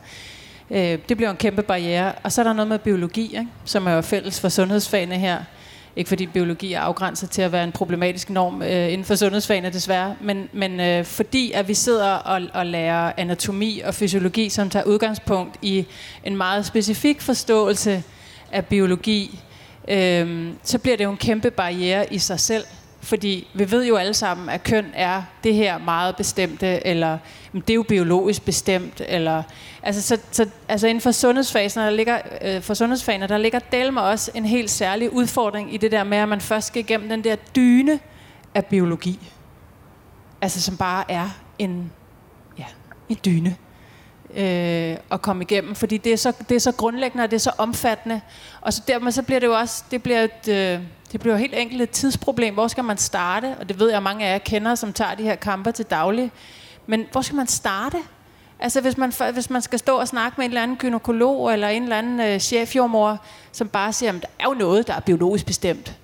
Øh, 0.71 0.99
det 1.09 1.16
bliver 1.16 1.31
en 1.31 1.37
kæmpe 1.37 1.62
barriere. 1.62 2.12
Og 2.23 2.33
så 2.33 2.40
er 2.40 2.45
der 2.45 2.53
noget 2.53 2.69
med 2.69 2.79
biologi, 2.79 3.23
ikke? 3.23 3.49
som 3.64 3.87
er 3.87 3.93
jo 3.93 4.01
fælles 4.01 4.40
for 4.40 4.49
sundhedsfagene 4.49 5.19
her. 5.19 5.38
Ikke 5.96 6.09
fordi 6.09 6.26
biologi 6.26 6.72
er 6.72 6.81
afgrænset 6.81 7.31
til 7.31 7.42
at 7.42 7.53
være 7.53 7.64
en 7.64 7.72
problematisk 7.72 8.31
norm 8.31 8.62
øh, 8.62 8.92
inden 8.92 9.05
for 9.05 9.14
sundhedsfagene 9.14 9.70
desværre, 9.70 10.16
men, 10.20 10.48
men 10.53 10.81
øh, 10.81 11.05
fordi 11.05 11.53
at 11.53 11.68
vi 11.68 11.74
sidder 11.74 12.12
og, 12.12 12.42
og 12.55 12.66
lærer 12.66 13.12
anatomi 13.16 13.81
og 13.85 13.94
fysiologi, 13.94 14.48
som 14.48 14.70
tager 14.70 14.85
udgangspunkt 14.85 15.57
i 15.62 15.87
en 16.24 16.37
meget 16.37 16.66
specifik 16.66 17.20
forståelse 17.20 18.03
af 18.53 18.66
biologi, 18.66 19.40
øh, 19.88 20.48
så 20.62 20.79
bliver 20.79 20.96
det 20.96 21.05
jo 21.05 21.11
en 21.11 21.16
kæmpe 21.16 21.50
barriere 21.50 22.14
i 22.14 22.18
sig 22.18 22.40
selv 22.40 22.64
fordi 23.02 23.48
vi 23.54 23.70
ved 23.70 23.86
jo 23.86 23.96
alle 23.96 24.14
sammen, 24.14 24.48
at 24.48 24.62
køn 24.62 24.86
er 24.94 25.22
det 25.44 25.54
her 25.54 25.78
meget 25.78 26.16
bestemte, 26.16 26.86
eller 26.86 27.18
det 27.52 27.70
er 27.70 27.74
jo 27.74 27.82
biologisk 27.82 28.44
bestemt, 28.44 29.02
eller 29.08 29.42
altså, 29.82 30.02
så, 30.02 30.18
så, 30.30 30.46
altså 30.68 30.86
inden 30.86 31.00
for 31.00 31.10
sundhedsfagene, 31.10 31.84
der 31.84 31.90
ligger, 31.90 32.18
øh, 32.42 32.62
for 32.62 32.74
sundhedsfagene, 32.74 33.26
der 33.26 33.38
ligger 33.38 33.58
del 33.58 33.92
med 33.92 34.02
også 34.02 34.30
en 34.34 34.44
helt 34.44 34.70
særlig 34.70 35.12
udfordring 35.12 35.74
i 35.74 35.76
det 35.76 35.92
der 35.92 36.04
med, 36.04 36.18
at 36.18 36.28
man 36.28 36.40
først 36.40 36.66
skal 36.66 36.80
igennem 36.80 37.08
den 37.08 37.24
der 37.24 37.36
dyne 37.36 38.00
af 38.54 38.66
biologi. 38.66 39.18
Altså 40.42 40.62
som 40.62 40.76
bare 40.76 41.10
er 41.10 41.28
en, 41.58 41.92
ja, 42.58 42.64
en 43.08 43.18
dyne 43.24 43.56
øh, 44.34 44.96
at 45.10 45.22
komme 45.22 45.42
igennem, 45.42 45.74
fordi 45.74 45.96
det 45.96 46.12
er, 46.12 46.16
så, 46.16 46.32
det 46.48 46.54
er 46.54 46.60
så 46.60 46.72
grundlæggende, 46.72 47.24
og 47.24 47.30
det 47.30 47.36
er 47.36 47.40
så 47.40 47.52
omfattende. 47.58 48.20
Og 48.60 48.72
så 48.72 48.82
dermed 48.88 49.12
så 49.12 49.22
bliver 49.22 49.40
det 49.40 49.46
jo 49.46 49.54
også, 49.58 49.84
det 49.90 50.02
bliver 50.02 50.20
et, 50.20 50.48
øh, 50.48 50.80
det 51.12 51.20
bliver 51.20 51.37
helt 51.37 51.55
enkelt 51.55 51.83
et 51.83 51.90
tidsproblem. 51.90 52.55
Hvor 52.55 52.68
skal 52.68 52.85
man 52.85 52.99
starte? 52.99 53.57
Og 53.61 53.68
det 53.68 53.79
ved 53.79 53.90
jeg, 53.90 54.03
mange 54.03 54.27
af 54.27 54.33
jer 54.33 54.38
kender, 54.38 54.75
som 54.75 54.92
tager 54.92 55.14
de 55.14 55.23
her 55.23 55.35
kamper 55.35 55.70
til 55.70 55.85
daglig. 55.85 56.33
Men 56.87 57.07
hvor 57.12 57.23
skal 57.23 57.37
man 57.37 57.46
starte? 57.46 57.99
Altså 58.61 58.81
hvis 58.81 58.96
man, 58.96 59.12
hvis 59.33 59.51
man 59.51 59.62
skal 59.62 59.79
stå 59.79 59.96
og 59.96 60.09
snakke 60.09 60.35
med 60.38 60.44
en 60.44 60.51
eller 60.51 60.62
anden 60.62 60.77
gynekolog 60.77 61.53
eller 61.53 61.68
en 61.68 61.83
eller 61.83 61.99
anden 61.99 62.20
øh, 62.20 62.38
chefjordmor, 62.38 63.18
som 63.53 63.68
bare 63.68 63.92
siger, 63.92 64.12
at 64.12 64.23
der 64.23 64.29
er 64.38 64.44
jo 64.44 64.55
noget, 64.55 64.87
der 64.87 64.94
er 64.94 65.01
biologisk 65.01 65.46
bestemt. 65.46 65.96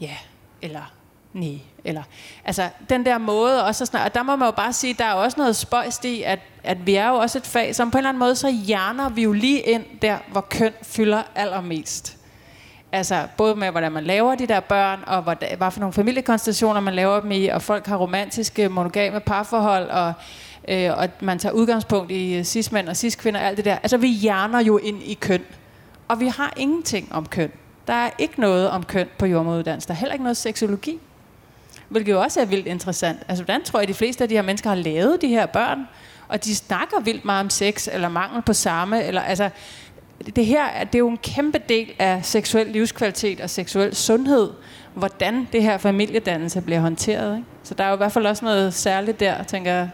Ja, 0.00 0.16
eller 0.62 0.92
nej. 1.32 1.58
Eller, 1.84 2.02
altså 2.44 2.68
den 2.88 3.06
der 3.06 3.18
måde 3.18 3.64
også 3.64 3.84
at 3.84 3.88
snakke, 3.88 4.04
og 4.04 4.14
der 4.14 4.22
må 4.22 4.36
man 4.36 4.48
jo 4.48 4.52
bare 4.52 4.72
sige, 4.72 4.94
der 4.94 5.04
er 5.04 5.12
også 5.12 5.34
noget 5.40 5.56
spøjst 5.56 6.04
i, 6.04 6.22
at, 6.22 6.38
at 6.62 6.86
vi 6.86 6.94
er 6.94 7.08
jo 7.08 7.14
også 7.14 7.38
et 7.38 7.46
fag, 7.46 7.74
som 7.74 7.90
på 7.90 7.98
en 7.98 8.00
eller 8.00 8.08
anden 8.08 8.18
måde, 8.18 8.36
så 8.36 8.50
hjerner 8.50 9.08
vi 9.08 9.22
jo 9.22 9.32
lige 9.32 9.60
ind 9.60 9.84
der, 10.02 10.18
hvor 10.28 10.40
køn 10.40 10.72
fylder 10.82 11.22
allermest. 11.34 12.16
Altså 12.94 13.26
både 13.36 13.56
med, 13.56 13.70
hvordan 13.70 13.92
man 13.92 14.04
laver 14.04 14.34
de 14.34 14.46
der 14.46 14.60
børn, 14.60 15.00
og 15.06 15.22
hvad, 15.22 15.36
hvad 15.56 15.70
for 15.70 15.80
nogle 15.80 15.92
familiekonstellationer 15.92 16.80
man 16.80 16.94
laver 16.94 17.20
dem 17.20 17.32
i, 17.32 17.46
og 17.46 17.62
folk 17.62 17.86
har 17.86 17.96
romantiske, 17.96 18.68
monogame 18.68 19.20
parforhold, 19.20 19.88
og, 19.88 20.12
øh, 20.68 20.90
og 20.98 21.08
man 21.20 21.38
tager 21.38 21.52
udgangspunkt 21.52 22.10
i 22.10 22.34
øh, 22.34 22.44
cis-mænd 22.44 22.88
og 22.88 22.96
cis-kvinder 22.96 23.40
og 23.40 23.46
alt 23.46 23.56
det 23.56 23.64
der. 23.64 23.78
Altså 23.82 23.96
vi 23.96 24.08
hjerner 24.08 24.60
jo 24.60 24.78
ind 24.78 25.02
i 25.02 25.14
køn, 25.14 25.42
og 26.08 26.20
vi 26.20 26.26
har 26.26 26.52
ingenting 26.56 27.12
om 27.12 27.26
køn. 27.26 27.52
Der 27.86 27.92
er 27.92 28.10
ikke 28.18 28.40
noget 28.40 28.70
om 28.70 28.82
køn 28.84 29.08
på 29.18 29.26
jordmoduddannelsen. 29.26 29.88
Der 29.88 29.94
er 29.94 29.98
heller 29.98 30.12
ikke 30.12 30.24
noget 30.24 30.36
seksologi. 30.36 30.98
Hvilket 31.88 32.12
jo 32.12 32.20
også 32.20 32.40
er 32.40 32.44
vildt 32.44 32.66
interessant. 32.66 33.18
Altså 33.28 33.44
hvordan 33.44 33.64
tror 33.64 33.78
jeg, 33.78 33.88
de 33.88 33.94
fleste 33.94 34.24
af 34.24 34.28
de 34.28 34.34
her 34.34 34.42
mennesker 34.42 34.68
har 34.68 34.76
lavet 34.76 35.22
de 35.22 35.28
her 35.28 35.46
børn? 35.46 35.88
Og 36.28 36.44
de 36.44 36.54
snakker 36.54 37.00
vildt 37.00 37.24
meget 37.24 37.40
om 37.40 37.50
sex, 37.50 37.88
eller 37.92 38.08
mangel 38.08 38.42
på 38.42 38.52
samme, 38.52 39.04
eller 39.04 39.20
altså 39.20 39.50
det 40.30 40.46
her 40.46 40.84
det 40.84 40.94
er 40.94 40.98
jo 40.98 41.08
en 41.08 41.18
kæmpe 41.18 41.58
del 41.68 41.92
af 41.98 42.24
seksuel 42.24 42.66
livskvalitet 42.66 43.40
og 43.40 43.50
seksuel 43.50 43.94
sundhed, 43.94 44.50
hvordan 44.94 45.48
det 45.52 45.62
her 45.62 45.78
familiedannelse 45.78 46.60
bliver 46.60 46.80
håndteret. 46.80 47.36
Ikke? 47.36 47.48
Så 47.62 47.74
der 47.74 47.84
er 47.84 47.88
jo 47.88 47.94
i 47.94 47.96
hvert 47.96 48.12
fald 48.12 48.26
også 48.26 48.44
noget 48.44 48.74
særligt 48.74 49.20
der, 49.20 49.42
tænker 49.42 49.72
jeg. 49.72 49.90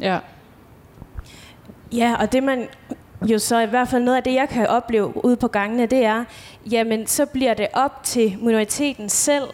Ja. 0.00 0.18
Ja, 1.92 2.14
og 2.20 2.32
det 2.32 2.42
man 2.42 2.68
jo 3.22 3.38
så 3.38 3.60
i 3.60 3.66
hvert 3.66 3.88
fald 3.88 4.02
noget 4.02 4.16
af 4.16 4.22
det, 4.22 4.34
jeg 4.34 4.48
kan 4.48 4.66
opleve 4.66 5.24
ude 5.24 5.36
på 5.36 5.48
gangene, 5.48 5.86
det 5.86 6.04
er, 6.04 6.24
jamen 6.70 7.06
så 7.06 7.26
bliver 7.26 7.54
det 7.54 7.66
op 7.72 8.04
til 8.04 8.36
minoriteten 8.40 9.08
selv 9.08 9.44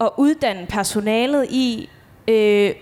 at 0.00 0.10
uddanne 0.16 0.66
personalet 0.66 1.46
i, 1.50 1.88
øh, 2.28 2.74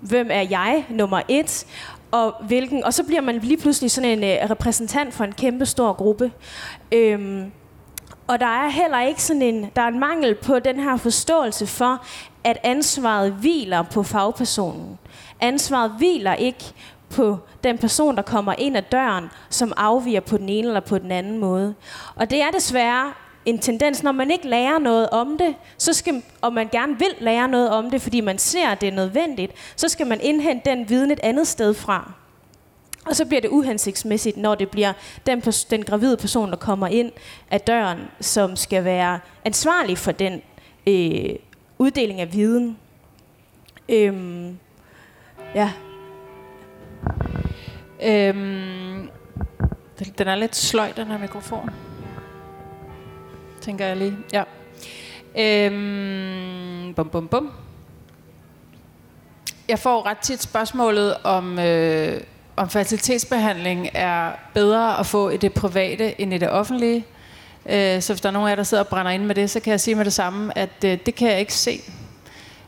hvem 0.00 0.28
er 0.30 0.46
jeg, 0.50 0.84
nummer 0.88 1.20
et, 1.28 1.66
og, 2.12 2.34
hvilken, 2.40 2.84
og 2.84 2.94
så 2.94 3.04
bliver 3.04 3.20
man 3.20 3.38
lige 3.38 3.56
pludselig 3.56 3.90
sådan 3.90 4.18
en 4.18 4.24
øh, 4.24 4.50
repræsentant 4.50 5.14
for 5.14 5.24
en 5.24 5.32
kæmpe 5.32 5.66
stor 5.66 5.92
gruppe. 5.92 6.32
Øhm, 6.92 7.52
og 8.26 8.40
der 8.40 8.46
er 8.46 8.68
heller 8.68 9.00
ikke 9.00 9.22
sådan 9.22 9.42
en, 9.42 9.70
der 9.76 9.82
er 9.82 9.88
en 9.88 10.00
mangel 10.00 10.34
på 10.34 10.58
den 10.58 10.80
her 10.80 10.96
forståelse 10.96 11.66
for, 11.66 12.04
at 12.44 12.58
ansvaret 12.62 13.32
hviler 13.32 13.82
på 13.82 14.02
fagpersonen. 14.02 14.98
Ansvaret 15.40 15.90
hviler 15.98 16.34
ikke 16.34 16.64
på 17.10 17.38
den 17.64 17.78
person, 17.78 18.16
der 18.16 18.22
kommer 18.22 18.54
ind 18.58 18.76
ad 18.76 18.82
døren, 18.82 19.30
som 19.50 19.72
afviger 19.76 20.20
på 20.20 20.36
den 20.36 20.48
ene 20.48 20.66
eller 20.66 20.80
på 20.80 20.98
den 20.98 21.10
anden 21.10 21.38
måde. 21.38 21.74
Og 22.14 22.30
det 22.30 22.42
er 22.42 22.50
desværre 22.50 23.12
en 23.44 23.58
tendens, 23.58 24.02
når 24.02 24.12
man 24.12 24.30
ikke 24.30 24.48
lærer 24.48 24.78
noget 24.78 25.10
om 25.10 25.38
det, 25.38 25.54
så 25.78 25.92
skal, 25.92 26.22
og 26.40 26.52
man 26.52 26.68
gerne 26.68 26.98
vil 26.98 27.14
lære 27.20 27.48
noget 27.48 27.70
om 27.70 27.90
det, 27.90 28.02
fordi 28.02 28.20
man 28.20 28.38
ser, 28.38 28.68
at 28.68 28.80
det 28.80 28.88
er 28.88 28.92
nødvendigt, 28.92 29.52
så 29.76 29.88
skal 29.88 30.06
man 30.06 30.20
indhente 30.22 30.70
den 30.70 30.88
viden 30.88 31.10
et 31.10 31.20
andet 31.22 31.46
sted 31.46 31.74
fra. 31.74 32.12
Og 33.06 33.16
så 33.16 33.24
bliver 33.24 33.40
det 33.40 33.48
uhensigtsmæssigt, 33.48 34.36
når 34.36 34.54
det 34.54 34.70
bliver 34.70 34.92
den, 35.26 35.40
den 35.70 35.84
gravide 35.84 36.16
person, 36.16 36.50
der 36.50 36.56
kommer 36.56 36.86
ind 36.86 37.12
af 37.50 37.60
døren, 37.60 37.98
som 38.20 38.56
skal 38.56 38.84
være 38.84 39.20
ansvarlig 39.44 39.98
for 39.98 40.12
den 40.12 40.42
øh, 40.86 41.34
uddeling 41.78 42.20
af 42.20 42.32
viden. 42.32 42.78
Øhm, 43.88 44.58
ja. 45.54 45.72
Øhm, 48.02 49.10
den 50.18 50.28
er 50.28 50.34
lidt 50.34 50.56
sløj, 50.56 50.92
den 50.96 51.06
her 51.06 51.18
mikrofon. 51.18 51.70
Tænker 53.62 53.86
jeg 53.86 53.96
lige. 53.96 54.16
Ja. 54.32 54.42
Øhm, 55.38 56.94
bum, 56.94 57.08
bum, 57.08 57.28
bum. 57.28 57.52
Jeg 59.68 59.78
får 59.78 60.06
ret 60.06 60.18
tit 60.18 60.42
spørgsmålet 60.42 61.16
om, 61.24 61.58
øh, 61.58 62.20
om 62.56 62.70
facilitetsbehandling 62.70 63.88
er 63.94 64.30
bedre 64.54 64.98
at 64.98 65.06
få 65.06 65.28
i 65.28 65.36
det 65.36 65.52
private 65.52 66.20
end 66.20 66.34
i 66.34 66.38
det 66.38 66.50
offentlige. 66.50 67.04
Øh, 67.66 68.02
så 68.02 68.12
hvis 68.12 68.20
der 68.20 68.28
er 68.28 68.32
nogen 68.32 68.46
af 68.48 68.50
jer, 68.50 68.56
der 68.56 68.62
sidder 68.62 68.82
og 68.82 68.88
brænder 68.88 69.10
ind 69.10 69.24
med 69.24 69.34
det, 69.34 69.50
så 69.50 69.60
kan 69.60 69.70
jeg 69.70 69.80
sige 69.80 69.94
med 69.94 70.04
det 70.04 70.12
samme, 70.12 70.58
at 70.58 70.84
øh, 70.84 70.98
det 71.06 71.14
kan 71.14 71.30
jeg 71.30 71.40
ikke 71.40 71.54
se. 71.54 71.80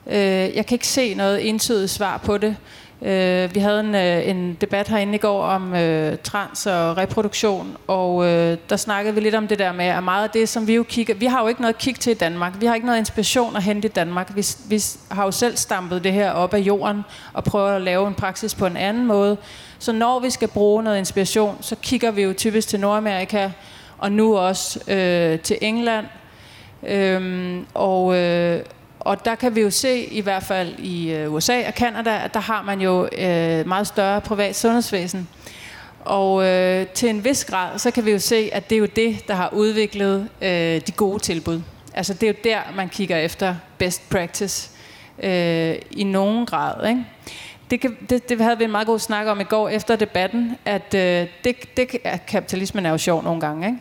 Øh, 0.07 0.57
jeg 0.57 0.67
kan 0.67 0.75
ikke 0.75 0.89
se 0.89 1.15
noget 1.15 1.49
entydigt 1.49 1.91
svar 1.91 2.19
på 2.19 2.39
det. 2.39 2.57
Øh, 3.05 3.55
vi 3.55 3.61
havde 3.61 3.81
en, 3.81 3.95
øh, 3.95 4.29
en 4.29 4.57
debat 4.61 4.89
herinde 4.89 5.15
i 5.15 5.19
går 5.19 5.43
om 5.43 5.75
øh, 5.75 6.19
trans 6.19 6.67
og 6.67 6.97
reproduktion, 6.97 7.77
og 7.87 8.25
øh, 8.27 8.59
der 8.71 8.77
snakkede 8.77 9.15
vi 9.15 9.21
lidt 9.21 9.35
om 9.35 9.49
det 9.49 9.59
der 9.59 9.73
med, 9.73 9.85
at 9.85 10.05
meget 10.05 10.25
af 10.25 10.31
det, 10.31 10.49
som 10.49 10.67
vi 10.67 10.75
jo 10.75 10.83
kigger... 10.83 11.15
Vi 11.15 11.27
har 11.27 11.43
jo 11.43 11.49
ikke 11.49 11.61
noget 11.61 11.75
at 11.75 11.81
kigge 11.81 11.99
til 11.99 12.11
i 12.11 12.15
Danmark. 12.15 12.53
Vi 12.61 12.67
har 12.67 12.75
ikke 12.75 12.87
noget 12.87 12.99
inspiration 12.99 13.57
at 13.57 13.63
hente 13.63 13.89
i 13.89 13.91
Danmark. 13.91 14.37
Vi, 14.37 14.47
vi 14.69 14.83
har 15.11 15.25
jo 15.25 15.31
selv 15.31 15.57
stampet 15.57 16.05
det 16.05 16.13
her 16.13 16.31
op 16.31 16.55
af 16.55 16.59
jorden 16.59 17.03
og 17.33 17.45
prøver 17.45 17.69
at 17.69 17.83
lave 17.83 18.09
en 18.09 18.15
praksis 18.15 18.55
på 18.55 18.67
en 18.67 18.77
anden 18.77 19.07
måde. 19.07 19.37
Så 19.79 19.93
når 19.93 20.21
vi 20.21 20.31
skal 20.31 20.49
bruge 20.49 20.83
noget 20.83 20.99
inspiration, 20.99 21.57
så 21.61 21.77
kigger 21.83 22.11
vi 22.11 22.23
jo 22.23 22.33
typisk 22.33 22.69
til 22.69 22.81
Nordamerika, 22.81 23.51
og 23.99 24.13
nu 24.13 24.37
også 24.37 24.91
øh, 24.93 25.41
til 25.41 25.59
England. 25.61 26.07
Øhm, 26.87 27.67
og, 27.75 28.17
øh, 28.17 28.61
og 29.05 29.25
der 29.25 29.35
kan 29.35 29.55
vi 29.55 29.61
jo 29.61 29.71
se, 29.71 30.05
i 30.05 30.21
hvert 30.21 30.43
fald 30.43 30.79
i 30.79 31.13
øh, 31.13 31.33
USA 31.33 31.67
og 31.67 31.75
Kanada, 31.75 32.21
at 32.25 32.35
der 32.35 32.41
har 32.41 32.63
man 32.63 32.81
jo 32.81 33.09
øh, 33.19 33.69
meget 33.69 33.87
større 33.87 34.21
privat 34.21 34.57
sundhedsvæsen. 34.57 35.29
Og 36.05 36.45
øh, 36.45 36.87
til 36.87 37.09
en 37.09 37.25
vis 37.25 37.45
grad, 37.45 37.79
så 37.79 37.91
kan 37.91 38.05
vi 38.05 38.11
jo 38.11 38.19
se, 38.19 38.51
at 38.53 38.71
det 38.71 38.77
er 38.77 38.81
jo 38.81 38.87
det, 38.87 39.29
der 39.29 39.35
har 39.35 39.51
udviklet 39.53 40.29
øh, 40.43 40.81
de 40.87 40.93
gode 40.97 41.19
tilbud. 41.19 41.63
Altså 41.95 42.15
det 42.15 42.23
er 42.23 42.29
jo 42.29 42.35
der, 42.45 42.59
man 42.77 42.89
kigger 42.89 43.17
efter 43.17 43.55
best 43.79 44.11
practice 44.11 44.71
øh, 45.23 45.75
i 45.91 46.05
nogen 46.05 46.47
grad. 46.47 46.89
Ikke? 46.89 47.05
Det, 47.71 47.81
kan, 47.81 47.97
det, 48.11 48.29
det 48.29 48.41
havde 48.41 48.59
vi 48.59 48.65
en 48.65 48.71
meget 48.71 48.87
god 48.87 48.99
snak 48.99 49.27
om 49.27 49.41
i 49.41 49.45
går 49.45 49.69
efter 49.69 49.97
debatten, 49.97 50.57
at 50.65 50.95
øh, 50.95 51.27
det, 51.45 51.77
det, 51.77 51.97
at 52.05 52.27
kapitalismen 52.27 52.87
er 52.87 52.91
jo 52.91 52.99
sjov 52.99 53.23
nogle 53.23 53.41
gange. 53.41 53.67
Ikke? 53.67 53.79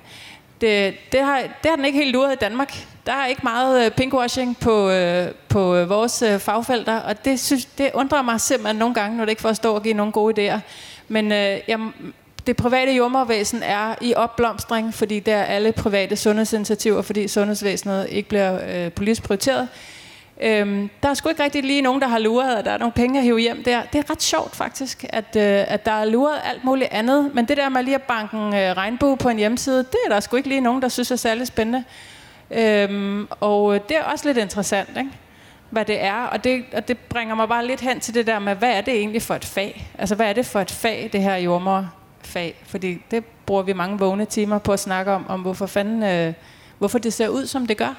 Det, 0.62 0.96
det, 1.12 1.20
har, 1.20 1.40
det 1.40 1.70
har 1.70 1.76
den 1.76 1.86
ikke 1.86 1.98
helt 1.98 2.12
luret 2.12 2.34
i 2.34 2.38
Danmark. 2.42 2.86
Der 3.06 3.14
er 3.14 3.26
ikke 3.26 3.42
meget 3.44 3.86
øh, 3.86 3.92
pinkwashing 3.92 4.58
på, 4.60 4.90
øh, 4.90 5.32
på 5.50 5.76
øh, 5.76 5.90
vores 5.90 6.22
øh, 6.22 6.40
fagfelter, 6.40 7.00
og 7.00 7.26
det, 7.26 7.40
synes, 7.40 7.66
det 7.66 7.92
undrer 7.94 8.22
mig 8.22 8.42
simpelthen 8.42 8.76
nogle 8.76 8.96
gange, 8.96 9.18
når 9.18 9.26
det 9.26 9.32
ikke 9.32 9.42
får 9.42 9.50
at 9.50 9.56
stå 9.56 9.76
og 9.76 9.84
give 9.84 9.94
nogle 9.94 10.12
gode 10.12 10.54
idéer. 10.54 10.60
Men 11.08 11.32
øh, 11.32 11.60
jeg, 11.68 11.80
det 12.48 12.56
private 12.56 12.92
jordmorvæsen 12.92 13.64
er 13.64 13.96
i 14.02 14.14
opblomstring, 14.16 14.94
fordi 14.94 15.20
der 15.20 15.36
er 15.36 15.44
alle 15.44 15.72
private 15.72 16.16
sundhedsinitiativer, 16.16 17.02
fordi 17.02 17.28
sundhedsvæsenet 17.28 18.08
ikke 18.10 18.30
bliver 18.30 18.60
øh, 18.68 18.92
politisk 18.92 19.24
prioriteret. 19.24 19.68
Øhm, 20.42 20.90
der 21.04 21.10
er 21.10 21.14
sgu 21.14 21.30
ikke 21.30 21.44
rigtig 21.44 21.64
lige 21.64 21.82
nogen, 21.82 22.02
der 22.02 22.08
har 22.08 22.20
luret, 22.20 22.56
at 22.56 22.66
der 22.66 22.72
er 22.72 22.78
nogle 22.78 22.92
penge 22.92 23.20
at 23.20 23.26
hive 23.26 23.40
hjem 23.40 23.64
der. 23.64 23.82
Det 23.94 24.00
er 24.00 24.12
ret 24.12 24.22
sjovt 24.22 24.56
faktisk, 24.56 25.06
at, 25.10 25.36
øh, 25.36 25.64
at 25.68 25.86
der 25.86 25.92
er 25.92 26.06
luret 26.06 26.36
alt 26.44 26.64
muligt 26.64 26.90
andet. 26.92 27.32
Men 27.34 27.46
det 27.46 27.58
der 27.58 27.70
med 27.70 27.84
lige 27.84 27.96
at 27.96 28.02
banke 28.02 28.38
en 28.38 28.54
øh, 28.54 28.78
regnbue 28.78 29.18
på 29.18 29.30
en 29.30 29.38
hjemmeside, 29.38 29.78
det 29.78 29.98
er 30.06 30.10
der 30.10 30.20
sgu 30.20 30.36
ikke 30.36 30.50
lige 30.50 30.62
nogen, 30.62 30.82
der 30.82 30.88
synes 30.88 31.12
er 31.12 31.16
særlig 31.16 31.48
spændende. 31.48 31.84
Øhm, 32.52 33.28
og 33.40 33.76
øh, 33.76 33.82
det 33.90 33.98
er 33.98 34.04
også 34.04 34.28
lidt 34.28 34.38
interessant, 34.38 34.90
ikke? 34.90 35.10
hvad 35.74 35.86
det 35.86 36.04
er. 36.04 36.24
Og 36.24 36.44
det, 36.44 36.64
og 36.74 36.88
det 36.88 36.98
bringer 36.98 37.36
mig 37.36 37.48
bare 37.48 37.68
lidt 37.68 37.82
hen 37.82 38.00
til 38.00 38.14
det 38.14 38.28
der 38.28 38.40
med, 38.40 38.56
hvad 38.56 38.72
er 38.72 38.82
det 38.82 38.94
egentlig 38.94 39.22
for 39.22 39.36
et 39.36 39.46
fag? 39.46 39.92
Altså, 39.98 40.16
hvad 40.16 40.30
er 40.30 40.34
det 40.34 40.46
for 40.46 40.60
et 40.60 40.72
fag, 40.72 41.10
det 41.14 41.22
her 41.22 41.36
jordmorfag? 41.36 42.56
Fordi 42.66 42.98
det 43.12 43.26
bruger 43.26 43.64
vi 43.64 43.74
mange 43.74 44.00
vågne 44.00 44.26
timer 44.26 44.58
på 44.58 44.74
at 44.74 44.80
snakke 44.80 45.12
om, 45.12 45.26
om 45.28 45.42
hvorfor 45.42 45.66
fanden, 45.66 46.04
øh, 46.04 46.34
hvorfor 46.78 47.00
det 47.00 47.14
ser 47.14 47.28
ud, 47.28 47.46
som 47.46 47.68
det 47.68 47.78
gør. 47.78 47.96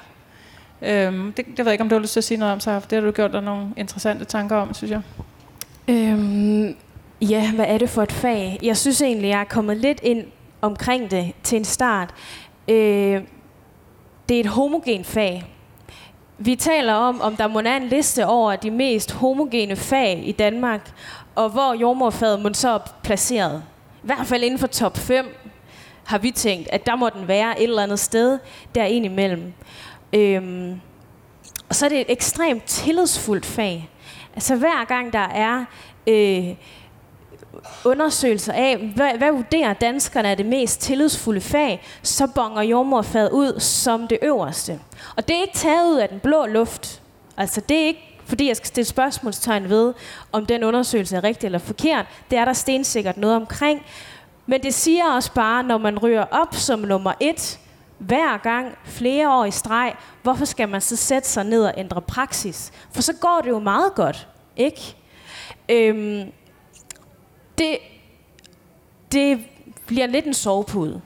Øhm, 0.81 1.33
det, 1.33 1.45
det 1.45 1.57
ved 1.57 1.65
jeg 1.65 1.73
ikke, 1.73 1.81
om 1.81 1.89
du 1.89 1.95
har 1.95 2.01
lyst 2.01 2.13
til 2.13 2.19
at 2.19 2.23
sige 2.23 2.37
noget 2.37 2.53
om, 2.53 2.59
så 2.59 2.79
det 2.89 2.91
har 2.91 3.01
du 3.01 3.11
gjort 3.11 3.33
dig 3.33 3.41
nogle 3.41 3.67
interessante 3.77 4.25
tanker 4.25 4.55
om, 4.55 4.73
synes 4.73 4.91
jeg. 4.91 5.01
Øhm, 5.87 6.75
ja, 7.21 7.51
hvad 7.51 7.65
er 7.67 7.77
det 7.77 7.89
for 7.89 8.03
et 8.03 8.11
fag? 8.11 8.59
Jeg 8.63 8.77
synes 8.77 9.01
egentlig, 9.01 9.27
jeg 9.27 9.39
er 9.39 9.43
kommet 9.43 9.77
lidt 9.77 9.99
ind 10.03 10.23
omkring 10.61 11.11
det 11.11 11.33
til 11.43 11.57
en 11.57 11.65
start. 11.65 12.13
Øh, 12.67 13.21
det 14.29 14.35
er 14.35 14.39
et 14.39 14.45
homogen 14.45 15.03
fag. 15.03 15.45
Vi 16.37 16.55
taler 16.55 16.93
om, 16.93 17.21
om 17.21 17.35
der 17.35 17.47
må 17.47 17.61
være 17.61 17.77
en 17.77 17.87
liste 17.87 18.25
over 18.25 18.55
de 18.55 18.71
mest 18.71 19.11
homogene 19.11 19.75
fag 19.75 20.21
i 20.25 20.31
Danmark, 20.31 20.91
og 21.35 21.49
hvor 21.49 21.73
jordmorfaget 21.73 22.41
må 22.41 22.53
så 22.53 22.79
placeret. 23.03 23.63
I 24.03 24.05
hvert 24.05 24.27
fald 24.27 24.43
inden 24.43 24.59
for 24.59 24.67
top 24.67 24.97
5 24.97 25.35
har 26.05 26.17
vi 26.17 26.31
tænkt, 26.31 26.69
at 26.71 26.85
der 26.85 26.95
må 26.95 27.09
den 27.09 27.27
være 27.27 27.59
et 27.59 27.63
eller 27.63 27.83
andet 27.83 27.99
sted 27.99 28.39
der 28.75 28.85
imellem. 28.85 29.53
Øhm, 30.13 30.81
og 31.69 31.75
så 31.75 31.85
er 31.85 31.89
det 31.89 32.01
et 32.01 32.11
ekstremt 32.11 32.63
tillidsfuldt 32.63 33.45
fag. 33.45 33.89
Altså 34.35 34.55
hver 34.55 34.85
gang 34.85 35.13
der 35.13 35.19
er 35.19 35.65
øh, 36.07 36.55
undersøgelser 37.85 38.53
af, 38.53 38.77
hvad, 38.95 39.17
hvad 39.17 39.31
vurderer 39.31 39.73
danskerne 39.73 40.27
er 40.27 40.35
det 40.35 40.45
mest 40.45 40.81
tillidsfulde 40.81 41.41
fag, 41.41 41.81
så 42.03 42.27
bonger 42.27 42.61
jordmorfaget 42.61 43.31
ud 43.31 43.59
som 43.59 44.07
det 44.07 44.17
øverste. 44.21 44.79
Og 45.15 45.27
det 45.27 45.35
er 45.35 45.41
ikke 45.41 45.57
taget 45.57 45.91
ud 45.91 45.97
af 45.97 46.09
den 46.09 46.19
blå 46.19 46.45
luft. 46.45 47.01
Altså 47.37 47.61
det 47.61 47.77
er 47.77 47.85
ikke 47.85 48.15
fordi 48.25 48.47
jeg 48.47 48.55
skal 48.55 48.67
stille 48.67 48.85
spørgsmålstegn 48.85 49.69
ved, 49.69 49.93
om 50.31 50.45
den 50.45 50.63
undersøgelse 50.63 51.15
er 51.15 51.23
rigtig 51.23 51.45
eller 51.45 51.59
forkert. 51.59 52.05
Det 52.31 52.37
er 52.37 52.45
der 52.45 52.53
stensikkert 52.53 53.17
noget 53.17 53.35
omkring. 53.35 53.81
Men 54.45 54.63
det 54.63 54.73
siger 54.73 55.11
også 55.11 55.33
bare, 55.33 55.63
når 55.63 55.77
man 55.77 55.99
ryger 55.99 56.25
op 56.31 56.55
som 56.55 56.79
nummer 56.79 57.13
et, 57.19 57.59
hver 57.97 58.37
gang, 58.37 58.77
flere 58.85 59.33
år 59.33 59.45
i 59.45 59.51
streg, 59.51 59.93
hvorfor 60.23 60.45
skal 60.45 60.69
man 60.69 60.81
så 60.81 60.95
sætte 60.95 61.29
sig 61.29 61.43
ned 61.43 61.65
og 61.65 61.73
ændre 61.77 62.01
praksis? 62.01 62.71
For 62.91 63.01
så 63.01 63.13
går 63.13 63.41
det 63.43 63.49
jo 63.49 63.59
meget 63.59 63.95
godt, 63.95 64.27
ikke? 64.57 64.95
Øhm, 65.69 66.31
det, 67.57 67.77
det 69.11 69.39
bliver 69.85 70.07
lidt 70.07 70.25
en 70.25 70.33
sovepude. 70.33 71.01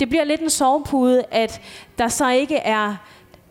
Det 0.00 0.08
bliver 0.08 0.24
lidt 0.24 0.40
en 0.40 0.50
sovepude, 0.50 1.24
at 1.30 1.60
der 1.98 2.08
så 2.08 2.30
ikke 2.30 2.56
er 2.56 2.96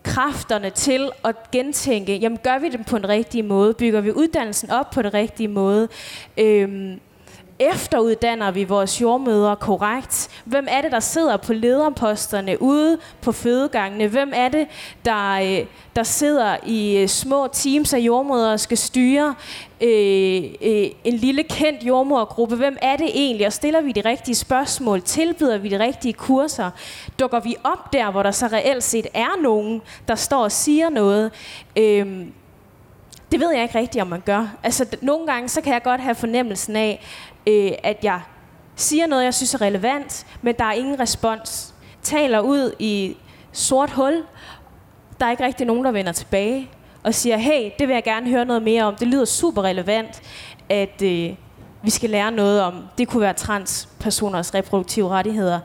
kræfterne 0.04 0.70
til 0.70 1.10
at 1.24 1.52
gentænke, 1.52 2.16
jamen 2.16 2.40
gør 2.44 2.60
vi 2.60 2.70
det 2.70 2.86
på 2.86 2.96
en 2.96 3.10
rigtig 3.10 3.46
måde? 3.46 3.74
Bygger 3.74 4.02
vi 4.02 4.12
uddannelsen 4.12 4.72
op 4.72 4.90
på 4.90 5.02
den 5.02 5.14
rigtige 5.14 5.48
måde? 5.48 5.88
Øhm, 6.38 7.00
efteruddanner 7.60 8.52
vi 8.52 8.64
vores 8.64 9.02
jordmøder 9.02 9.56
korrekt? 9.56 10.42
Hvem 10.46 10.68
er 10.70 10.82
det, 10.82 10.92
der 10.92 11.00
sidder 11.00 11.38
på 11.38 11.54
lederposterne 11.54 12.62
ude 12.62 12.98
på 13.22 13.32
fødegangene? 13.32 14.08
Hvem 14.08 14.32
er 14.36 14.50
det, 14.50 14.68
der, 15.06 15.32
øh, 15.32 15.66
der 15.96 16.04
sidder 16.04 16.58
i 16.66 16.98
øh, 16.98 17.08
små 17.08 17.48
teams 17.48 17.94
af 17.94 17.98
jordmøder 17.98 18.52
og 18.52 18.60
skal 18.60 18.78
styre 18.78 19.36
øh, 19.82 20.44
øh, 20.62 20.88
en 21.04 21.14
lille 21.14 21.44
kendt 21.44 21.84
jordmorgruppe? 21.84 22.56
Hvem 22.56 22.78
er 22.82 22.98
det 22.98 23.10
egentlig? 23.14 23.48
Og 23.48 23.54
stiller 23.54 23.82
vi 23.82 23.92
de 23.92 24.02
rigtige 24.02 24.36
spørgsmål? 24.36 25.02
Tilbyder 25.02 25.58
vi 25.58 25.70
de 25.70 25.80
rigtige 25.80 26.14
kurser? 26.14 26.72
Dukker 27.20 27.40
vi 27.40 27.56
op 27.64 27.94
der, 27.94 28.12
hvor 28.12 28.24
der 28.24 28.32
så 28.32 28.48
reelt 28.48 28.84
set 28.84 29.08
er 29.14 29.42
nogen, 29.42 29.82
der 30.08 30.16
står 30.16 30.44
og 30.44 30.52
siger 30.52 30.90
noget? 30.90 31.32
Øh, 31.76 32.26
det 33.32 33.40
ved 33.40 33.52
jeg 33.52 33.64
ikke 33.64 33.80
rigtigt, 33.80 34.02
om 34.02 34.08
man 34.08 34.22
gør. 34.26 34.48
Altså, 34.64 34.86
nogle 35.02 35.28
gange, 35.28 35.50
så 35.50 35.62
kan 35.62 35.74
jeg 35.74 35.84
godt 35.84 36.02
have 36.02 36.16
fornemmelsen 36.16 36.76
af, 36.76 37.06
øh, 37.48 37.72
at 37.84 38.04
jeg 38.04 38.22
siger 38.76 39.08
noget, 39.08 39.24
jeg 39.24 39.34
synes 39.34 39.54
er 39.54 39.62
relevant, 39.62 40.26
men 40.42 40.56
der 40.60 40.66
er 40.66 40.74
ingen 40.74 41.00
respons. 41.00 41.74
Taler 42.02 42.40
ud 42.40 42.74
i 42.80 43.18
sort 43.52 43.90
hul. 43.90 44.24
Der 45.20 45.26
er 45.26 45.32
ikke 45.32 45.46
rigtig 45.46 45.68
nogen, 45.68 45.86
der 45.86 45.92
vender 45.92 46.12
tilbage 46.12 46.70
og 47.04 47.14
siger, 47.14 47.38
hey, 47.38 47.72
det 47.80 47.88
vil 47.88 47.94
jeg 47.94 48.04
gerne 48.04 48.30
høre 48.30 48.46
noget 48.46 48.62
mere 48.64 48.84
om. 48.84 48.96
Det 48.96 49.08
lyder 49.08 49.26
super 49.26 49.62
relevant, 49.62 50.22
at 50.70 51.02
øh, 51.02 51.34
vi 51.84 51.90
skal 51.90 52.10
lære 52.10 52.32
noget 52.32 52.62
om, 52.62 52.74
det 52.98 53.08
kunne 53.08 53.22
være 53.22 53.34
transpersoners 53.34 54.54
reproduktive 54.54 55.10
rettigheder, 55.10 55.60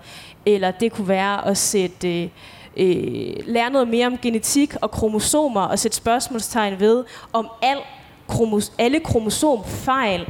eller 0.47 0.71
det 0.71 0.93
kunne 0.93 1.09
være 1.09 1.47
at 1.47 1.59
sætte, 1.59 2.23
øh, 2.23 2.29
øh, 2.77 3.35
lære 3.47 3.70
noget 3.70 3.89
mere 3.89 4.07
om 4.07 4.18
genetik 4.18 4.75
og 4.81 4.91
kromosomer, 4.91 5.61
og 5.61 5.79
sætte 5.79 5.97
spørgsmålstegn 5.97 6.81
ved, 6.81 7.05
om 7.33 7.49
al 7.62 7.79
kromos- 8.33 8.72
alle 8.79 9.01
kromosomfejl 9.01 10.29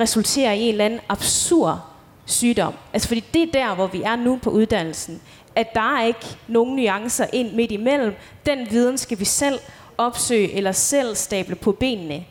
resulterer 0.00 0.52
i 0.52 0.60
en 0.60 0.68
eller 0.68 0.84
anden 0.84 1.00
absurd 1.08 1.78
sygdom. 2.26 2.74
Altså 2.92 3.08
fordi 3.08 3.24
det 3.34 3.42
er 3.42 3.52
der, 3.52 3.74
hvor 3.74 3.86
vi 3.86 4.02
er 4.02 4.16
nu 4.16 4.38
på 4.42 4.50
uddannelsen. 4.50 5.20
At 5.54 5.74
der 5.74 5.96
er 5.98 6.04
ikke 6.04 6.36
nogen 6.48 6.76
nuancer 6.76 7.26
ind 7.32 7.52
midt 7.52 7.72
imellem. 7.72 8.14
Den 8.46 8.70
viden 8.70 8.98
skal 8.98 9.18
vi 9.18 9.24
selv 9.24 9.58
opsøge 9.98 10.52
eller 10.52 10.72
selv 10.72 11.14
stable 11.14 11.54
på 11.54 11.72
benene 11.72 12.24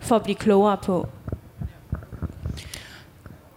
for 0.00 0.16
at 0.16 0.22
blive 0.22 0.36
klogere 0.36 0.76
på. 0.76 1.06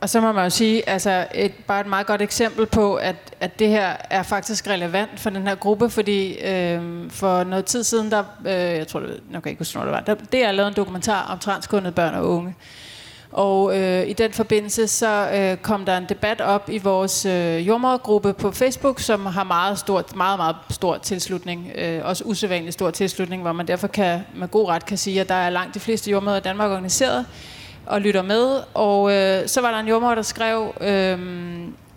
Og 0.02 0.10
så 0.10 0.22
må 0.22 0.32
man 0.32 0.44
jo 0.44 0.50
sige, 0.50 0.90
altså 0.90 1.28
et, 1.34 1.54
bare 1.68 1.82
et 1.82 1.88
meget 1.88 2.08
godt 2.08 2.22
eksempel 2.22 2.66
på, 2.66 2.96
at, 2.96 3.16
at 3.40 3.60
det 3.60 3.68
her 3.68 3.96
er 4.10 4.24
faktisk 4.24 4.68
relevant 4.68 5.20
for 5.20 5.30
den 5.30 5.48
her 5.48 5.56
gruppe, 5.56 5.90
fordi 5.90 6.38
øh, 6.38 7.12
for 7.12 7.44
noget 7.44 7.66
tid 7.66 7.84
siden, 7.84 8.12
der, 8.12 8.24
øh, 8.46 8.54
jeg 8.54 8.88
tror, 8.88 9.00
det, 9.00 9.20
jeg 9.32 9.44
kan 9.44 9.50
ikke 9.50 9.60
huske, 9.60 9.80
det 9.80 9.88
var, 9.88 10.00
der, 10.00 10.16
det 10.16 10.46
er 10.46 10.52
lavet 10.52 10.68
en 10.68 10.74
dokumentar 10.74 11.32
om 11.32 11.40
transkundede 11.40 11.92
børn 11.92 12.14
og 12.16 12.30
unge. 12.30 12.56
Og 13.32 13.80
øh, 13.80 14.08
i 14.08 14.14
den 14.14 14.32
forbindelse 14.32 14.88
så 14.88 15.30
øh, 15.34 15.58
kom 15.58 15.86
der 15.86 15.98
en 15.98 16.06
debat 16.10 16.42
op 16.42 16.70
i 16.70 16.78
vores 16.78 17.26
øh, 17.26 17.68
jordmorgruppe 17.68 18.34
på 18.34 18.52
Facebook, 18.52 19.00
som 19.00 19.26
har 19.26 19.44
meget 19.44 19.80
stort, 19.80 20.16
meget, 20.16 20.40
meget 20.40 20.56
stor 20.70 20.98
tilslutning, 20.98 21.72
øh, 21.76 22.06
også 22.06 22.24
usædvanligt 22.24 22.74
stor 22.74 22.92
tilslutning, 22.92 23.42
hvor 23.42 23.52
man 23.52 23.68
derfor 23.68 23.88
kan, 23.88 24.20
med 24.36 24.48
god 24.48 24.70
ret 24.70 24.86
kan 24.86 24.98
sige, 24.98 25.22
at 25.22 25.30
der 25.30 25.36
er 25.36 25.50
langt 25.50 25.74
de 25.74 25.80
fleste 25.80 26.12
jordmøder 26.12 26.38
i 26.38 26.42
Danmark 26.42 26.72
organiseret 26.72 27.26
og 27.86 28.02
lytter 28.02 28.22
med. 28.22 28.64
Og 28.74 29.14
øh, 29.14 29.48
så 29.48 29.62
var 29.62 29.72
der 29.72 29.80
en 29.80 29.88
jordmor, 29.88 30.16
der 30.16 30.22
skrev, 30.22 30.74
øh, 30.82 31.20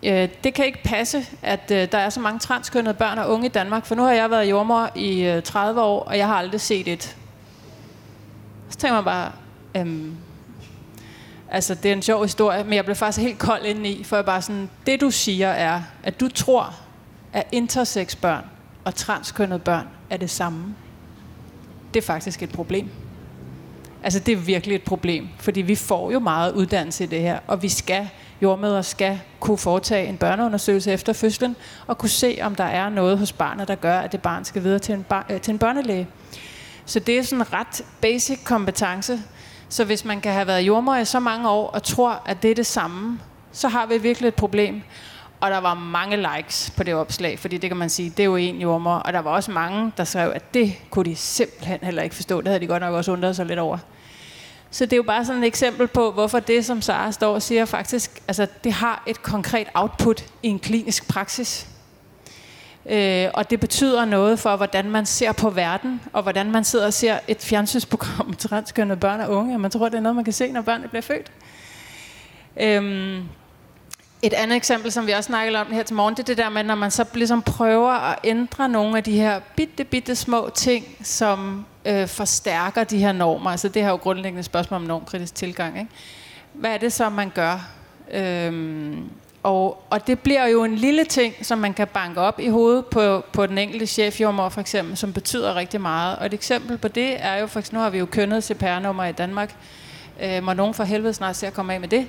øh, 0.03 0.29
det 0.43 0.53
kan 0.53 0.65
ikke 0.65 0.83
passe, 0.83 1.25
at 1.41 1.71
øh, 1.71 1.91
der 1.91 1.97
er 1.97 2.09
så 2.09 2.19
mange 2.19 2.39
transkønnede 2.39 2.93
børn 2.93 3.17
og 3.17 3.29
unge 3.29 3.45
i 3.45 3.49
Danmark, 3.49 3.85
for 3.85 3.95
nu 3.95 4.01
har 4.01 4.11
jeg 4.11 4.31
været 4.31 4.49
jordmor 4.49 4.89
i 4.95 5.23
øh, 5.23 5.43
30 5.43 5.81
år, 5.81 6.03
og 6.03 6.17
jeg 6.17 6.27
har 6.27 6.35
aldrig 6.35 6.61
set 6.61 6.87
et. 6.87 7.17
Så 8.69 8.77
tænker 8.77 8.95
man 8.95 9.03
bare, 9.03 9.31
øh, 9.77 10.11
altså 11.51 11.75
det 11.75 11.89
er 11.89 11.93
en 11.93 12.01
sjov 12.01 12.23
historie, 12.23 12.63
men 12.63 12.73
jeg 12.73 12.85
blev 12.85 12.95
faktisk 12.95 13.23
helt 13.23 13.39
kold 13.39 13.65
indeni, 13.65 14.03
for 14.03 14.15
jeg 14.15 14.25
bare 14.25 14.41
sådan, 14.41 14.69
det 14.85 15.01
du 15.01 15.11
siger 15.11 15.47
er, 15.49 15.81
at 16.03 16.19
du 16.19 16.27
tror, 16.27 16.75
at 17.33 17.47
intersex 17.51 18.15
børn 18.15 18.45
og 18.83 18.95
transkønnede 18.95 19.59
børn 19.59 19.87
er 20.09 20.17
det 20.17 20.29
samme. 20.29 20.75
Det 21.93 22.01
er 22.01 22.05
faktisk 22.05 22.43
et 22.43 22.51
problem. 22.51 22.89
Altså 24.05 24.19
det 24.19 24.31
er 24.31 24.35
virkelig 24.35 24.75
et 24.75 24.83
problem, 24.83 25.27
fordi 25.39 25.61
vi 25.61 25.75
får 25.75 26.11
jo 26.11 26.19
meget 26.19 26.53
uddannelse 26.53 27.03
i 27.03 27.07
det 27.07 27.21
her, 27.21 27.39
og 27.47 27.61
vi 27.61 27.69
skal, 27.69 28.09
jordmøder 28.41 28.81
skal 28.81 29.19
kunne 29.39 29.57
foretage 29.57 30.07
en 30.07 30.17
børneundersøgelse 30.17 30.91
efter 30.91 31.13
fødslen, 31.13 31.55
og 31.87 31.97
kunne 31.97 32.09
se, 32.09 32.37
om 32.41 32.55
der 32.55 32.63
er 32.63 32.89
noget 32.89 33.17
hos 33.17 33.31
barnet, 33.31 33.67
der 33.67 33.75
gør, 33.75 33.99
at 33.99 34.11
det 34.11 34.21
barn 34.21 34.45
skal 34.45 34.63
videre 34.63 34.79
til 34.79 34.95
en, 34.95 35.03
bar, 35.03 35.25
øh, 35.29 35.41
til 35.41 35.51
en 35.51 35.57
børnelæge. 35.57 36.07
Så 36.85 36.99
det 36.99 37.17
er 37.17 37.23
sådan 37.23 37.41
en 37.41 37.53
ret 37.53 37.81
basic 38.01 38.43
kompetence. 38.43 39.19
Så 39.69 39.85
hvis 39.85 40.05
man 40.05 40.21
kan 40.21 40.33
have 40.33 40.47
været 40.47 40.61
jordmor 40.61 40.95
i 40.95 41.05
så 41.05 41.19
mange 41.19 41.49
år, 41.49 41.67
og 41.67 41.83
tror, 41.83 42.21
at 42.25 42.41
det 42.41 42.51
er 42.51 42.55
det 42.55 42.65
samme, 42.65 43.19
så 43.51 43.67
har 43.67 43.85
vi 43.85 43.97
virkelig 43.97 44.27
et 44.27 44.35
problem. 44.35 44.81
Og 45.39 45.51
der 45.51 45.57
var 45.57 45.73
mange 45.73 46.17
likes 46.17 46.73
på 46.77 46.83
det 46.83 46.93
opslag, 46.93 47.39
fordi 47.39 47.57
det 47.57 47.69
kan 47.69 47.77
man 47.77 47.89
sige, 47.89 48.09
det 48.09 48.19
er 48.19 48.25
jo 48.25 48.35
en 48.35 48.61
jordmor. 48.61 48.95
Og 48.95 49.13
der 49.13 49.19
var 49.19 49.31
også 49.31 49.51
mange, 49.51 49.91
der 49.97 50.03
skrev, 50.03 50.31
at 50.35 50.53
det 50.53 50.73
kunne 50.89 51.05
de 51.05 51.15
simpelthen 51.15 51.79
heller 51.83 52.03
ikke 52.03 52.15
forstå. 52.15 52.41
Det 52.41 52.47
havde 52.47 52.59
de 52.59 52.67
godt 52.67 52.81
nok 52.81 52.93
også 52.93 53.11
undret 53.11 53.35
sig 53.35 53.45
lidt 53.45 53.59
over. 53.59 53.77
Så 54.75 54.85
det 54.85 54.93
er 54.93 54.97
jo 54.97 55.03
bare 55.03 55.25
sådan 55.25 55.43
et 55.43 55.47
eksempel 55.47 55.87
på, 55.87 56.11
hvorfor 56.11 56.39
det, 56.39 56.65
som 56.65 56.81
Sara 56.81 57.11
står 57.11 57.33
og 57.33 57.41
siger, 57.41 57.65
faktisk, 57.65 58.21
altså 58.27 58.47
det 58.63 58.73
har 58.73 59.03
et 59.07 59.23
konkret 59.23 59.67
output 59.73 60.25
i 60.43 60.47
en 60.47 60.59
klinisk 60.59 61.07
praksis. 61.07 61.67
Øh, 62.85 63.27
og 63.33 63.49
det 63.49 63.59
betyder 63.59 64.05
noget 64.05 64.39
for, 64.39 64.55
hvordan 64.55 64.89
man 64.89 65.05
ser 65.05 65.31
på 65.31 65.49
verden, 65.49 66.01
og 66.13 66.23
hvordan 66.23 66.51
man 66.51 66.63
sidder 66.63 66.85
og 66.85 66.93
ser 66.93 67.19
et 67.27 67.41
fjernsynsprogram 67.41 68.27
om 68.27 68.33
transkønnede 68.33 68.99
børn 68.99 69.21
og 69.21 69.29
unge, 69.29 69.55
og 69.55 69.61
man 69.61 69.71
tror, 69.71 69.89
det 69.89 69.97
er 69.97 70.01
noget, 70.01 70.15
man 70.15 70.23
kan 70.25 70.33
se, 70.33 70.51
når 70.51 70.61
børnene 70.61 70.87
bliver 70.87 71.01
født. 71.01 71.31
Øhm, 72.57 73.23
et 74.25 74.33
andet 74.33 74.55
eksempel, 74.55 74.91
som 74.91 75.07
vi 75.07 75.11
også 75.11 75.27
snakkede 75.27 75.61
om 75.61 75.67
her 75.71 75.83
til 75.83 75.95
morgen, 75.95 76.15
det 76.15 76.19
er 76.19 76.25
det 76.25 76.37
der 76.37 76.49
med, 76.49 76.63
når 76.63 76.75
man 76.75 76.91
så 76.91 77.05
ligesom 77.13 77.41
prøver 77.41 77.91
at 77.91 78.19
ændre 78.23 78.69
nogle 78.69 78.97
af 78.97 79.03
de 79.03 79.11
her 79.11 79.39
bitte, 79.55 79.83
bitte 79.83 80.15
små 80.15 80.49
ting, 80.55 80.97
som 81.03 81.65
øh, 81.85 82.07
forstærker 82.07 82.83
de 82.83 82.97
her 82.97 83.11
normer. 83.11 83.51
Altså 83.51 83.67
det 83.67 83.81
her 83.81 83.87
er 83.87 83.91
jo 83.91 83.97
grundlæggende 83.97 84.43
spørgsmål 84.43 84.75
om 84.75 84.87
normkritisk 84.87 85.35
tilgang. 85.35 85.79
Ikke? 85.79 85.91
Hvad 86.53 86.71
er 86.71 86.77
det 86.77 86.93
så, 86.93 87.09
man 87.09 87.29
gør? 87.29 87.67
Øhm, 88.11 89.09
og, 89.43 89.83
og 89.89 90.07
det 90.07 90.19
bliver 90.19 90.47
jo 90.47 90.63
en 90.63 90.75
lille 90.75 91.03
ting, 91.03 91.45
som 91.45 91.57
man 91.57 91.73
kan 91.73 91.87
banke 91.87 92.21
op 92.21 92.39
i 92.39 92.47
hovedet 92.47 92.85
på, 92.85 93.23
på 93.33 93.45
den 93.45 93.57
enkelte 93.57 93.87
chefjommer 93.87 94.49
for 94.49 94.61
eksempel, 94.61 94.97
som 94.97 95.13
betyder 95.13 95.55
rigtig 95.55 95.81
meget. 95.81 96.17
Og 96.17 96.25
et 96.25 96.33
eksempel 96.33 96.77
på 96.77 96.87
det 96.87 97.23
er 97.25 97.35
jo, 97.35 97.47
for 97.47 97.59
eksempel, 97.59 97.77
nu 97.77 97.83
har 97.83 97.89
vi 97.89 97.97
jo 97.97 98.05
kønnet 98.05 98.43
CPR-nummer 98.43 99.05
i 99.05 99.11
Danmark. 99.11 99.55
Øh, 100.23 100.43
må 100.43 100.53
nogen 100.53 100.73
for 100.73 100.83
helvede 100.83 101.13
snart 101.13 101.35
se 101.35 101.47
at 101.47 101.53
komme 101.53 101.73
af 101.73 101.79
med 101.79 101.87
det. 101.87 102.07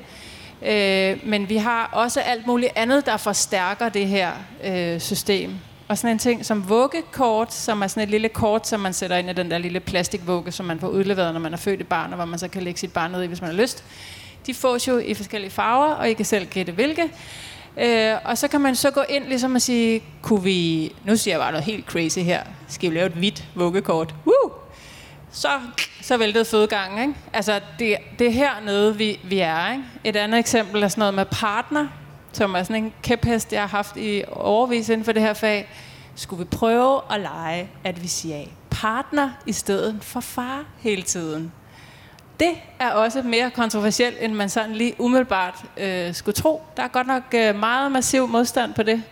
Øh, 0.63 1.29
men 1.29 1.49
vi 1.49 1.57
har 1.57 1.91
også 1.93 2.21
alt 2.21 2.47
muligt 2.47 2.73
andet, 2.77 3.07
der 3.07 3.17
forstærker 3.17 3.89
det 3.89 4.07
her 4.07 4.33
øh, 4.65 5.01
system. 5.01 5.55
Og 5.89 5.99
sådan 5.99 6.11
en 6.11 6.19
ting 6.19 6.47
som 6.47 6.69
vuggekort, 6.69 7.55
som 7.55 7.83
er 7.83 7.87
sådan 7.87 8.03
et 8.03 8.09
lille 8.09 8.29
kort, 8.29 8.69
som 8.69 8.81
man 8.81 8.93
sætter 8.93 9.17
ind 9.17 9.31
i 9.31 9.33
den 9.33 9.51
der 9.51 9.59
lille 9.59 9.81
plastikvugge, 9.81 10.53
som 10.53 10.67
man 10.67 10.81
får 10.81 10.89
udleveret, 10.89 11.33
når 11.33 11.41
man 11.41 11.53
er 11.53 11.57
født 11.57 11.81
et 11.81 11.89
barn, 11.89 12.11
og 12.11 12.17
hvor 12.17 12.25
man 12.25 12.39
så 12.39 12.49
kan 12.49 12.63
lægge 12.63 12.81
sit 12.81 12.93
barn 12.93 13.11
ned 13.11 13.23
i, 13.23 13.27
hvis 13.27 13.41
man 13.41 13.51
har 13.51 13.57
lyst. 13.57 13.85
De 14.47 14.55
fås 14.55 14.89
jo 14.89 14.99
i 14.99 15.15
forskellige 15.15 15.51
farver, 15.51 15.95
og 15.95 16.11
I 16.11 16.13
kan 16.13 16.25
selv 16.25 16.47
gætte 16.47 16.73
hvilke. 16.73 17.03
Øh, 17.81 18.15
og 18.25 18.39
så 18.39 18.49
kan 18.49 18.61
man 18.61 18.77
så 18.77 18.91
gå 18.91 19.01
ind 19.09 19.25
ligesom 19.25 19.55
og 19.55 19.63
sige, 19.63 20.03
kunne 20.23 20.43
vi, 20.43 20.93
nu 21.05 21.17
siger 21.17 21.35
jeg 21.35 21.41
bare 21.41 21.53
noget 21.53 21.65
helt 21.65 21.87
crazy 21.87 22.19
her, 22.19 22.43
skal 22.69 22.91
vi 22.91 22.97
lave 22.97 23.07
et 23.07 23.13
hvidt 23.13 23.45
vuggekort? 23.55 24.15
Woo! 24.27 24.36
Så, 25.37 25.49
så 26.03 26.17
væltede 26.17 26.45
fødegangen. 26.45 27.09
Ikke? 27.09 27.21
Altså, 27.33 27.61
det, 27.79 27.97
det 28.19 28.27
er 28.27 28.31
hernede, 28.31 28.97
vi, 28.97 29.21
vi 29.25 29.39
er. 29.39 29.73
Ikke? 29.73 29.85
Et 30.05 30.17
andet 30.17 30.39
eksempel 30.39 30.83
er 30.83 30.89
sådan 30.89 31.01
noget 31.01 31.15
med 31.15 31.25
partner 31.25 31.89
som 32.37 32.55
er 32.55 32.63
sådan 32.63 32.85
en 32.85 32.93
kæphest, 33.03 33.53
jeg 33.53 33.61
har 33.61 33.69
haft 33.69 33.97
i 33.97 34.23
overvis 34.33 34.89
inden 34.89 35.05
for 35.05 35.13
det 35.13 35.23
her 35.23 35.35
fag, 35.35 35.69
skulle 36.15 36.45
vi 36.45 36.45
prøve 36.45 37.01
at 37.11 37.21
lege, 37.21 37.71
at 37.85 38.03
vi 38.03 38.09
siger 38.09 38.45
partner 38.71 39.31
i 39.47 39.53
stedet 39.53 39.99
for 40.03 40.21
far 40.21 40.65
hele 40.79 41.03
tiden. 41.03 41.53
Det 42.41 42.51
er 42.79 42.91
også 42.91 43.23
mere 43.23 43.51
kontroversielt, 43.51 44.17
end 44.21 44.33
man 44.33 44.49
sådan 44.49 44.73
lige 44.73 44.95
umiddelbart 44.99 45.55
øh, 45.77 46.15
skulle 46.15 46.35
tro. 46.35 46.63
Der 46.77 46.83
er 46.83 46.89
godt 46.89 47.07
nok 47.07 47.23
øh, 47.35 47.59
meget 47.59 47.93
massiv 47.93 48.29
modstand 48.29 48.75
på 48.75 48.83
det. 48.83 49.03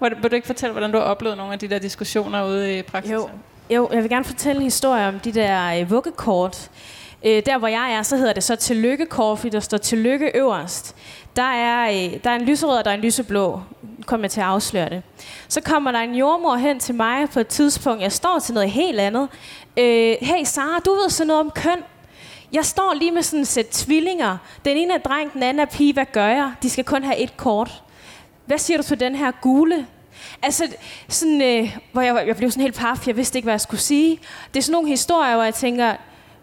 Vil 0.00 0.30
du 0.30 0.34
ikke 0.34 0.46
fortælle, 0.46 0.72
hvordan 0.72 0.92
du 0.92 0.98
har 0.98 1.04
oplevet 1.04 1.36
nogle 1.36 1.52
af 1.52 1.58
de 1.58 1.68
der 1.68 1.78
diskussioner 1.78 2.44
ude 2.44 2.78
i 2.78 2.82
praksis? 2.82 3.12
Jo, 3.12 3.30
jo 3.76 3.88
jeg 3.92 4.02
vil 4.02 4.10
gerne 4.10 4.24
fortælle 4.24 4.56
en 4.56 4.64
historie 4.64 5.08
om 5.08 5.20
de 5.20 5.32
der 5.32 5.80
øh, 5.80 5.90
vuggekort. 5.90 6.70
Øh, 7.24 7.42
der 7.46 7.58
hvor 7.58 7.68
jeg 7.68 7.92
er, 7.92 8.02
så 8.02 8.16
hedder 8.16 8.32
det 8.32 8.44
så 8.44 8.56
tillykkekort, 8.56 9.38
fordi 9.38 9.50
der 9.50 9.60
står 9.60 9.78
tillykke 9.78 10.30
øverst. 10.34 10.96
Der 11.36 11.42
er, 11.42 11.90
øh, 11.90 12.20
der 12.24 12.30
er 12.30 12.34
en 12.34 12.42
lyserød, 12.42 12.78
og 12.78 12.84
der 12.84 12.90
er 12.90 12.94
en 12.94 13.00
lyseblå. 13.00 13.60
Nu 13.82 14.04
kommer 14.06 14.24
jeg 14.24 14.30
til 14.30 14.40
at 14.40 14.46
afsløre 14.46 14.88
det. 14.88 15.02
Så 15.48 15.60
kommer 15.60 15.92
der 15.92 15.98
en 15.98 16.14
jordmor 16.14 16.56
hen 16.56 16.80
til 16.80 16.94
mig 16.94 17.30
på 17.30 17.40
et 17.40 17.46
tidspunkt. 17.46 18.02
Jeg 18.02 18.12
står 18.12 18.38
til 18.38 18.54
noget 18.54 18.70
helt 18.70 19.00
andet. 19.00 19.28
Øh, 19.76 20.16
hey 20.20 20.44
Sara, 20.44 20.78
du 20.78 20.90
ved 20.90 21.10
så 21.10 21.24
noget 21.24 21.40
om 21.40 21.50
køn. 21.50 21.78
Jeg 22.52 22.64
står 22.64 22.94
lige 22.94 23.10
med 23.10 23.22
sådan 23.22 23.40
et 23.40 23.48
sæt 23.48 23.66
tvillinger. 23.68 24.38
Den 24.64 24.76
ene 24.76 24.94
er 24.94 24.98
dreng, 24.98 25.32
den 25.32 25.42
anden 25.42 25.60
er 25.60 25.64
pige. 25.64 25.92
Hvad 25.92 26.06
gør 26.12 26.26
jeg? 26.26 26.52
De 26.62 26.70
skal 26.70 26.84
kun 26.84 27.04
have 27.04 27.18
et 27.18 27.36
kort. 27.36 27.82
Hvad 28.46 28.58
siger 28.58 28.76
du 28.76 28.82
til 28.82 29.00
den 29.00 29.14
her 29.14 29.30
gule? 29.30 29.86
Altså, 30.42 30.64
sådan, 31.08 31.42
øh, 31.42 31.76
hvor 31.92 32.02
jeg, 32.02 32.24
jeg 32.26 32.36
blev 32.36 32.50
sådan 32.50 32.62
helt 32.62 32.78
paf. 32.78 33.06
Jeg 33.06 33.16
vidste 33.16 33.38
ikke, 33.38 33.46
hvad 33.46 33.52
jeg 33.52 33.60
skulle 33.60 33.80
sige. 33.80 34.18
Det 34.54 34.60
er 34.60 34.62
sådan 34.62 34.72
nogle 34.72 34.88
historier, 34.88 35.34
hvor 35.34 35.44
jeg 35.44 35.54
tænker, 35.54 35.94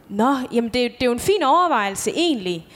Nå, 0.09 0.35
jamen 0.51 0.69
det, 0.69 0.73
det 0.73 1.01
er 1.01 1.05
jo 1.05 1.11
en 1.11 1.19
fin 1.19 1.43
overvejelse 1.43 2.11
egentlig. 2.11 2.67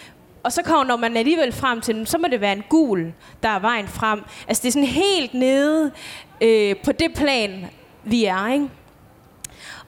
Og 0.43 0.51
så 0.51 0.61
kommer 0.63 0.95
man 0.95 1.17
alligevel 1.17 1.51
frem 1.51 1.81
til 1.81 1.95
den, 1.95 2.05
så 2.05 2.17
må 2.17 2.27
det 2.31 2.41
være 2.41 2.53
en 2.53 2.63
gul, 2.69 3.13
der 3.43 3.49
er 3.49 3.59
vejen 3.59 3.87
frem. 3.87 4.23
Altså 4.47 4.61
det 4.61 4.67
er 4.67 4.71
sådan 4.71 4.87
helt 4.87 5.33
nede 5.33 5.91
øh, 6.41 6.75
på 6.85 6.91
det 6.91 7.13
plan, 7.15 7.65
vi 8.03 8.25
er, 8.25 8.53
ikke? 8.53 8.69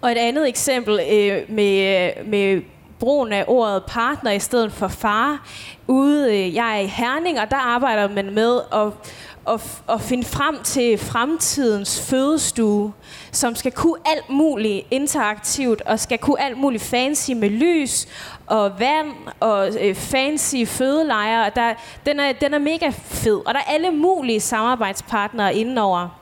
Og 0.02 0.12
et 0.12 0.18
andet 0.18 0.48
eksempel 0.48 1.00
øh, 1.12 1.42
med, 1.50 2.06
øh, 2.18 2.28
med 2.28 2.62
brugen 3.00 3.34
af 3.34 3.46
ordet 3.48 3.84
partner 3.88 4.32
i 4.32 4.40
stedet 4.40 4.72
for 4.72 4.88
far. 4.88 5.48
Ude, 5.88 6.38
øh, 6.38 6.56
jeg 6.56 6.76
er 6.76 6.80
i 6.80 6.88
Herning, 6.88 7.40
og 7.40 7.52
der 7.52 7.58
arbejder 7.58 8.10
man 8.10 8.34
med 8.34 8.62
at 8.74 9.12
at, 9.48 9.82
at 9.90 10.02
finde 10.02 10.24
frem 10.24 10.64
til 10.64 10.98
fremtidens 10.98 12.02
fødestue, 12.02 12.94
som 13.32 13.56
skal 13.56 13.72
kunne 13.72 14.00
alt 14.06 14.30
muligt 14.30 14.88
interaktivt, 14.92 15.82
og 15.82 16.00
skal 16.00 16.18
kunne 16.18 16.42
alt 16.42 16.58
muligt 16.58 16.84
fancy 16.84 17.32
med 17.32 17.50
lys 17.50 18.08
og 18.48 18.80
vand 18.80 19.12
og 19.40 19.70
øh, 19.82 19.96
fancy 19.96 20.66
fødelejre. 20.66 21.52
Der, 21.56 21.74
den, 22.06 22.20
er, 22.20 22.32
den 22.32 22.54
er 22.54 22.60
mega 22.60 22.92
fed, 22.96 23.42
og 23.46 23.54
der 23.54 23.60
er 23.60 23.74
alle 23.74 23.92
mulige 23.92 24.40
samarbejdspartnere 24.40 25.56
indenover. 25.56 26.20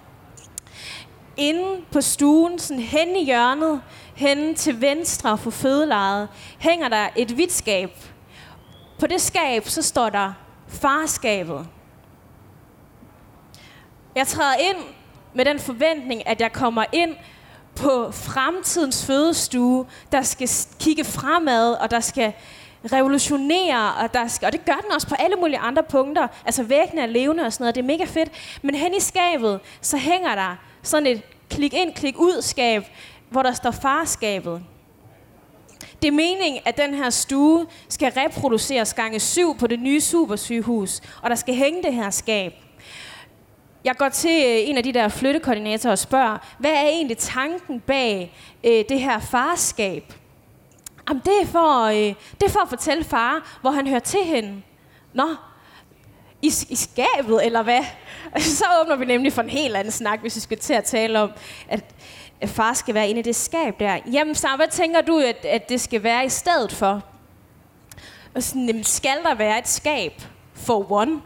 Inden 1.37 1.85
på 1.91 2.01
stuen, 2.01 2.59
sådan 2.59 2.83
hen 2.83 3.15
i 3.15 3.25
hjørnet, 3.25 3.81
hen 4.15 4.55
til 4.55 4.81
venstre 4.81 5.37
for 5.37 5.51
fødelejet, 5.51 6.27
hænger 6.59 6.89
der 6.89 7.07
et 7.15 7.31
hvidt 7.31 7.51
skab. 7.51 7.89
På 8.99 9.07
det 9.07 9.21
skab, 9.21 9.67
så 9.67 9.81
står 9.81 10.09
der 10.09 10.33
farskabet. 10.67 11.67
Jeg 14.15 14.27
træder 14.27 14.55
ind 14.55 14.77
med 15.33 15.45
den 15.45 15.59
forventning, 15.59 16.27
at 16.27 16.41
jeg 16.41 16.53
kommer 16.53 16.85
ind 16.91 17.15
på 17.75 18.11
fremtidens 18.11 19.05
fødestue, 19.05 19.85
der 20.11 20.21
skal 20.21 20.49
kigge 20.79 21.03
fremad, 21.03 21.73
og 21.73 21.91
der 21.91 21.99
skal 21.99 22.33
revolutionere, 22.91 23.93
og, 23.93 24.13
der 24.13 24.27
skal, 24.27 24.45
og 24.45 24.51
det 24.51 24.65
gør 24.65 24.79
den 24.83 24.91
også 24.95 25.07
på 25.07 25.15
alle 25.19 25.35
mulige 25.35 25.59
andre 25.59 25.83
punkter. 25.83 26.27
Altså 26.45 26.63
væggene 26.63 27.01
er 27.01 27.05
levende 27.05 27.45
og 27.45 27.53
sådan 27.53 27.63
noget, 27.63 27.75
det 27.75 27.81
er 27.81 27.85
mega 27.85 28.05
fedt. 28.05 28.31
Men 28.61 28.75
hen 28.75 28.93
i 28.93 28.99
skabet, 28.99 29.59
så 29.81 29.97
hænger 29.97 30.35
der 30.35 30.55
sådan 30.83 31.07
et 31.07 31.21
klik 31.49 31.73
ind, 31.73 31.93
klik 31.93 32.17
ud 32.17 32.41
skab, 32.41 32.83
hvor 33.29 33.43
der 33.43 33.53
står 33.53 33.71
farskabet. 33.71 34.63
Det 36.01 36.07
er 36.07 36.11
meningen, 36.11 36.61
at 36.65 36.77
den 36.77 36.93
her 36.93 37.09
stue 37.09 37.65
skal 37.89 38.11
reproduceres 38.17 38.93
gange 38.93 39.19
syv 39.19 39.57
på 39.57 39.67
det 39.67 39.79
nye 39.79 40.01
supersygehus, 40.01 41.01
og 41.21 41.29
der 41.29 41.35
skal 41.35 41.55
hænge 41.55 41.83
det 41.83 41.93
her 41.93 42.09
skab. 42.09 42.62
Jeg 43.83 43.95
går 43.97 44.09
til 44.09 44.43
øh, 44.45 44.69
en 44.69 44.77
af 44.77 44.83
de 44.83 44.93
der 44.93 45.07
flyttekoordinatorer 45.07 45.91
og 45.91 45.99
spørger, 45.99 46.37
hvad 46.59 46.71
er 46.71 46.87
egentlig 46.87 47.17
tanken 47.17 47.79
bag 47.79 48.33
øh, 48.63 48.83
det 48.89 48.99
her 48.99 49.19
farskab? 49.19 50.13
Jamen, 51.09 51.21
det 51.25 51.33
er, 51.41 51.45
for, 51.45 51.83
øh, 51.83 52.15
det 52.39 52.43
er 52.45 52.49
for 52.49 52.59
at 52.59 52.69
fortælle 52.69 53.03
far, 53.03 53.57
hvor 53.61 53.71
han 53.71 53.87
hører 53.87 53.99
til 53.99 54.23
hende. 54.23 54.61
Nå, 55.13 55.35
i, 56.41 56.47
i 56.69 56.75
skabet, 56.75 57.45
eller 57.45 57.63
hvad? 57.63 57.83
Så 58.57 58.65
åbner 58.81 58.95
vi 58.95 59.05
nemlig 59.05 59.33
for 59.33 59.41
en 59.41 59.49
helt 59.49 59.75
anden 59.75 59.91
snak, 59.91 60.21
hvis 60.21 60.35
vi 60.35 60.41
skal 60.41 60.57
til 60.57 60.73
at 60.73 60.83
tale 60.83 61.19
om, 61.19 61.31
at, 61.67 61.83
at 62.41 62.49
far 62.49 62.73
skal 62.73 62.93
være 62.93 63.09
inde 63.09 63.19
i 63.19 63.23
det 63.23 63.35
skab 63.35 63.79
der. 63.79 63.99
Jamen, 64.11 64.35
så 64.35 64.47
hvad 64.55 64.67
tænker 64.67 65.01
du, 65.01 65.19
at, 65.19 65.45
at 65.45 65.69
det 65.69 65.81
skal 65.81 66.03
være 66.03 66.25
i 66.25 66.29
stedet 66.29 66.71
for? 66.71 67.01
Og 68.35 68.43
sådan, 68.43 68.65
jamen, 68.67 68.83
skal 68.83 69.17
der 69.23 69.35
være 69.35 69.59
et 69.59 69.67
skab 69.67 70.21
for 70.53 70.91
one? 70.91 71.21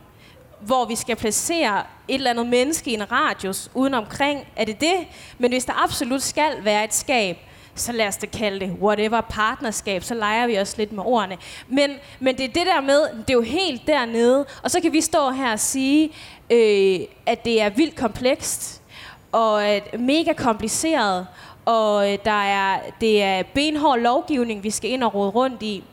Hvor 0.67 0.85
vi 0.85 0.95
skal 0.95 1.15
placere 1.15 1.83
et 2.07 2.15
eller 2.15 2.29
andet 2.29 2.47
menneske 2.47 2.91
i 2.91 2.93
en 2.93 3.11
radius 3.11 3.71
uden 3.73 3.93
omkring, 3.93 4.47
er 4.55 4.65
det 4.65 4.81
det? 4.81 4.95
Men 5.37 5.51
hvis 5.51 5.65
der 5.65 5.83
absolut 5.83 6.21
skal 6.21 6.51
være 6.63 6.83
et 6.83 6.93
skab, 6.93 7.37
så 7.75 7.91
lad 7.91 8.07
os 8.07 8.17
det 8.17 8.31
kalde 8.31 8.59
det 8.59 8.71
whatever 8.81 9.21
partnerskab, 9.21 10.03
så 10.03 10.13
leger 10.13 10.47
vi 10.47 10.59
os 10.59 10.77
lidt 10.77 10.91
med 10.91 11.03
ordene. 11.05 11.37
Men, 11.67 11.91
men 12.19 12.37
det 12.37 12.43
er 12.43 12.53
det 12.53 12.65
der 12.65 12.81
med, 12.81 13.01
det 13.01 13.29
er 13.29 13.33
jo 13.33 13.41
helt 13.41 13.87
dernede, 13.87 14.45
og 14.63 14.71
så 14.71 14.81
kan 14.81 14.93
vi 14.93 15.01
stå 15.01 15.29
her 15.29 15.51
og 15.51 15.59
sige, 15.59 16.09
øh, 16.49 16.99
at 17.25 17.45
det 17.45 17.61
er 17.61 17.69
vildt 17.69 17.95
komplekst, 17.95 18.81
og 19.31 19.65
at 19.65 19.99
mega 19.99 20.33
kompliceret, 20.33 21.27
og 21.65 22.11
øh, 22.11 22.17
der 22.25 22.43
er, 22.43 22.79
det 23.01 23.23
er 23.23 23.43
benhård 23.53 23.99
lovgivning, 23.99 24.63
vi 24.63 24.69
skal 24.69 24.89
ind 24.89 25.03
og 25.03 25.13
råde 25.13 25.29
rundt 25.29 25.63
i. 25.63 25.83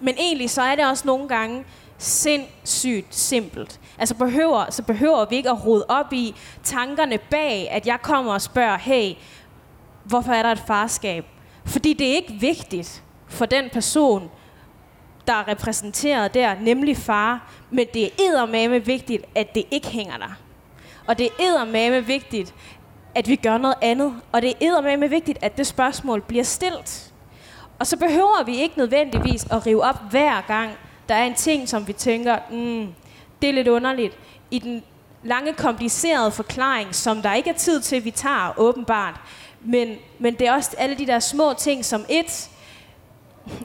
Men 0.00 0.14
egentlig 0.18 0.50
så 0.50 0.62
er 0.62 0.74
det 0.74 0.86
også 0.86 1.02
nogle 1.06 1.28
gange 1.28 1.64
sindssygt 1.98 3.14
simpelt. 3.14 3.80
Altså 3.98 4.14
behøver, 4.14 4.70
så 4.70 4.82
behøver 4.82 5.24
vi 5.24 5.36
ikke 5.36 5.50
at 5.50 5.66
rode 5.66 5.84
op 5.88 6.12
i 6.12 6.34
tankerne 6.62 7.18
bag, 7.18 7.70
at 7.70 7.86
jeg 7.86 8.02
kommer 8.02 8.32
og 8.32 8.42
spørger, 8.42 8.78
hey, 8.78 9.14
hvorfor 10.04 10.32
er 10.32 10.42
der 10.42 10.52
et 10.52 10.62
farskab? 10.66 11.24
Fordi 11.64 11.92
det 11.92 12.10
er 12.10 12.14
ikke 12.14 12.32
vigtigt 12.32 13.02
for 13.28 13.46
den 13.46 13.70
person, 13.72 14.30
der 15.26 15.32
er 15.32 15.48
repræsenteret 15.48 16.34
der, 16.34 16.54
nemlig 16.60 16.96
far, 16.96 17.50
men 17.70 17.86
det 17.94 18.04
er 18.04 18.08
eddermame 18.18 18.84
vigtigt, 18.84 19.24
at 19.34 19.54
det 19.54 19.64
ikke 19.70 19.88
hænger 19.88 20.16
der. 20.16 20.38
Og 21.06 21.18
det 21.18 21.26
er 21.26 21.44
eddermame 21.44 22.06
vigtigt, 22.06 22.54
at 23.14 23.28
vi 23.28 23.36
gør 23.36 23.58
noget 23.58 23.76
andet. 23.82 24.14
Og 24.32 24.42
det 24.42 24.50
er 24.50 24.54
eddermame 24.60 25.10
vigtigt, 25.10 25.38
at 25.42 25.58
det 25.58 25.66
spørgsmål 25.66 26.20
bliver 26.20 26.44
stillet. 26.44 27.12
Og 27.78 27.86
så 27.86 27.96
behøver 27.96 28.44
vi 28.44 28.56
ikke 28.56 28.78
nødvendigvis 28.78 29.46
at 29.50 29.66
rive 29.66 29.82
op 29.82 30.10
hver 30.10 30.40
gang, 30.40 30.70
der 31.08 31.14
er 31.14 31.24
en 31.24 31.34
ting, 31.34 31.68
som 31.68 31.88
vi 31.88 31.92
tænker, 31.92 32.38
mm, 32.50 32.94
det 33.42 33.48
er 33.48 33.52
lidt 33.52 33.68
underligt. 33.68 34.18
I 34.50 34.58
den 34.58 34.82
lange, 35.22 35.52
komplicerede 35.52 36.30
forklaring, 36.30 36.94
som 36.94 37.22
der 37.22 37.34
ikke 37.34 37.50
er 37.50 37.54
tid 37.54 37.80
til, 37.80 38.04
vi 38.04 38.10
tager 38.10 38.54
åbenbart, 38.56 39.20
men, 39.60 39.96
men 40.18 40.34
det 40.34 40.46
er 40.46 40.52
også 40.52 40.74
alle 40.78 40.98
de 40.98 41.06
der 41.06 41.18
små 41.18 41.52
ting, 41.58 41.84
som 41.84 42.04
et 42.08 42.50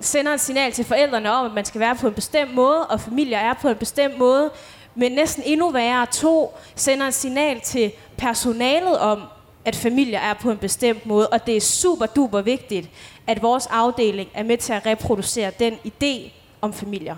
sender 0.01 0.33
et 0.33 0.41
signal 0.41 0.71
til 0.71 0.85
forældrene 0.85 1.31
om, 1.31 1.45
at 1.45 1.53
man 1.53 1.65
skal 1.65 1.81
være 1.81 1.95
på 1.95 2.07
en 2.07 2.13
bestemt 2.13 2.53
måde, 2.53 2.87
og 2.87 3.01
familier 3.01 3.37
er 3.37 3.53
på 3.53 3.69
en 3.69 3.75
bestemt 3.75 4.17
måde. 4.17 4.51
Men 4.95 5.11
næsten 5.11 5.43
endnu 5.45 5.69
værre, 5.69 6.05
to 6.05 6.57
sender 6.75 7.07
et 7.07 7.13
signal 7.13 7.61
til 7.61 7.91
personalet 8.17 8.99
om, 8.99 9.21
at 9.65 9.75
familier 9.75 10.19
er 10.19 10.33
på 10.33 10.51
en 10.51 10.57
bestemt 10.57 11.05
måde. 11.05 11.27
Og 11.27 11.45
det 11.45 11.57
er 11.57 11.61
super 11.61 12.05
duper 12.05 12.41
vigtigt, 12.41 12.89
at 13.27 13.41
vores 13.41 13.67
afdeling 13.67 14.29
er 14.33 14.43
med 14.43 14.57
til 14.57 14.73
at 14.73 14.85
reproducere 14.85 15.51
den 15.59 15.73
idé 15.73 16.31
om 16.61 16.73
familier 16.73 17.15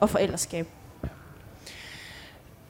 og 0.00 0.10
forældreskab. 0.10 0.66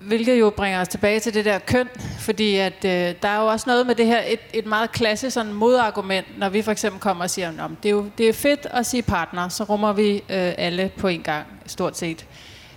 Hvilket 0.01 0.41
jo 0.41 0.51
bringer 0.51 0.81
os 0.81 0.89
tilbage 0.89 1.21
til 1.21 1.35
det 1.35 1.45
der 1.45 1.59
køn, 1.59 1.89
fordi 2.19 2.57
at, 2.57 2.85
øh, 2.85 3.15
der 3.23 3.29
er 3.29 3.41
jo 3.41 3.47
også 3.47 3.65
noget 3.67 3.87
med 3.87 3.95
det 3.95 4.07
her, 4.07 4.23
et, 4.27 4.41
et 4.53 4.67
meget 4.67 4.93
klassisk 4.93 5.35
sådan 5.35 5.53
modargument, 5.53 6.39
når 6.39 6.49
vi 6.49 6.63
for 6.63 6.73
eksempel 6.73 7.01
kommer 7.01 7.25
og 7.25 7.31
siger, 7.31 7.49
at 7.49 7.71
det, 7.83 7.89
er 7.89 7.93
jo, 7.93 8.11
det 8.19 8.29
er 8.29 8.33
fedt 8.33 8.67
at 8.71 8.87
sige 8.87 9.03
partner, 9.03 9.49
så 9.49 9.65
rummer 9.65 9.93
vi 9.93 10.15
øh, 10.15 10.53
alle 10.59 10.91
på 10.97 11.09
en 11.09 11.23
gang, 11.23 11.47
stort 11.67 11.99
set. 11.99 12.27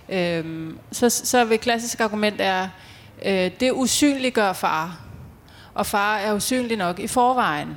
Øh, 0.08 0.70
så, 0.92 1.10
så 1.10 1.44
vil 1.44 1.58
klassisk 1.58 2.00
argument 2.00 2.36
er, 2.38 2.68
øh, 3.24 3.50
det 3.60 3.72
usynliggør 3.72 4.52
far, 4.52 5.00
og 5.74 5.86
far 5.86 6.16
er 6.16 6.34
usynlig 6.34 6.76
nok 6.76 6.98
i 6.98 7.06
forvejen. 7.06 7.76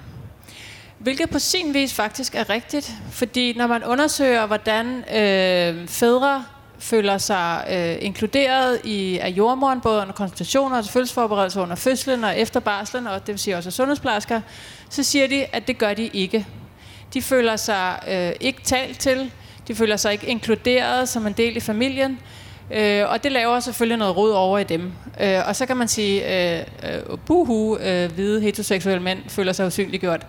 Hvilket 0.98 1.30
på 1.30 1.40
sin 1.40 1.74
vis 1.74 1.94
faktisk 1.94 2.36
er 2.36 2.50
rigtigt, 2.50 2.94
fordi 3.12 3.54
når 3.58 3.68
man 3.68 3.84
undersøger, 3.84 4.46
hvordan 4.46 5.16
øh, 5.16 5.88
fædre 5.88 6.46
føler 6.86 7.18
sig 7.18 7.66
øh, 7.72 8.06
inkluderet 8.06 8.82
i, 8.84 9.18
af 9.18 9.30
jordmoren, 9.30 9.82
både 9.82 10.02
under 10.02 10.14
konsultationer 10.14 10.78
og 10.78 10.86
fødselsforberedelse 10.86 11.60
under 11.60 11.76
fødslen 11.76 12.24
og 12.24 12.40
efter 12.40 12.60
barslen, 12.60 13.08
og 13.08 13.20
det 13.20 13.28
vil 13.28 13.40
sige 13.40 13.58
også 13.58 13.72
sundhedsplejersker, 13.72 14.42
så 14.90 15.04
siger 15.04 15.28
de, 15.28 15.46
at 15.46 15.68
det 15.68 15.78
gør 15.78 15.94
de 15.94 16.08
ikke. 16.08 16.46
De 17.14 17.22
føler 17.22 17.56
sig 17.56 18.00
øh, 18.08 18.32
ikke 18.40 18.62
talt 18.62 19.00
til, 19.00 19.32
de 19.68 19.76
føler 19.76 19.98
sig 19.98 20.12
ikke 20.12 20.28
inkluderet 20.28 21.10
som 21.10 21.28
en 21.28 21.34
del 21.34 21.58
i 21.58 21.60
familien, 21.60 22.20
øh, 22.72 23.10
og 23.10 23.24
det 23.24 23.32
laver 23.32 23.60
selvfølgelig 23.60 23.98
noget 23.98 24.18
rod 24.18 24.32
over 24.32 24.60
i 24.60 24.64
dem. 24.64 24.92
Øh, 25.22 25.48
og 25.48 25.56
så 25.56 25.66
kan 25.66 25.78
man 25.78 25.88
sige, 25.88 26.50
øh, 26.58 26.66
øh, 26.84 27.18
buhu, 27.26 27.78
øh, 27.78 28.12
hvide 28.12 28.42
heteroseksuelle 28.42 29.04
mænd 29.04 29.20
føler 29.28 29.54
sig 29.54 29.68
usynliggjort. 29.68 30.26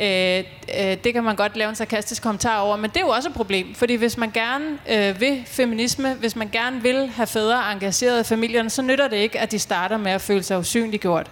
Øh, 0.00 0.44
øh, 0.78 0.96
det 1.04 1.12
kan 1.12 1.24
man 1.24 1.36
godt 1.36 1.56
lave 1.56 1.68
en 1.68 1.74
sarkastisk 1.74 2.22
kommentar 2.22 2.60
over, 2.60 2.76
men 2.76 2.90
det 2.90 2.96
er 2.96 3.00
jo 3.00 3.08
også 3.08 3.28
et 3.28 3.34
problem, 3.34 3.74
fordi 3.74 3.94
hvis 3.94 4.16
man 4.16 4.30
gerne 4.30 4.78
øh, 4.90 5.20
vil 5.20 5.42
feminisme, 5.46 6.14
hvis 6.14 6.36
man 6.36 6.48
gerne 6.48 6.82
vil 6.82 7.06
have 7.06 7.26
fædre 7.26 7.72
engageret 7.72 8.20
i 8.20 8.24
familierne, 8.24 8.70
så 8.70 8.82
nytter 8.82 9.08
det 9.08 9.16
ikke, 9.16 9.40
at 9.40 9.50
de 9.52 9.58
starter 9.58 9.96
med 9.96 10.12
at 10.12 10.20
føle 10.20 10.42
sig 10.42 10.58
usynliggjort. 10.58 11.30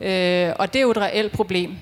Øh, 0.00 0.52
og 0.58 0.72
det 0.72 0.78
er 0.78 0.82
jo 0.82 0.90
et 0.90 0.98
reelt 0.98 1.32
problem. 1.32 1.76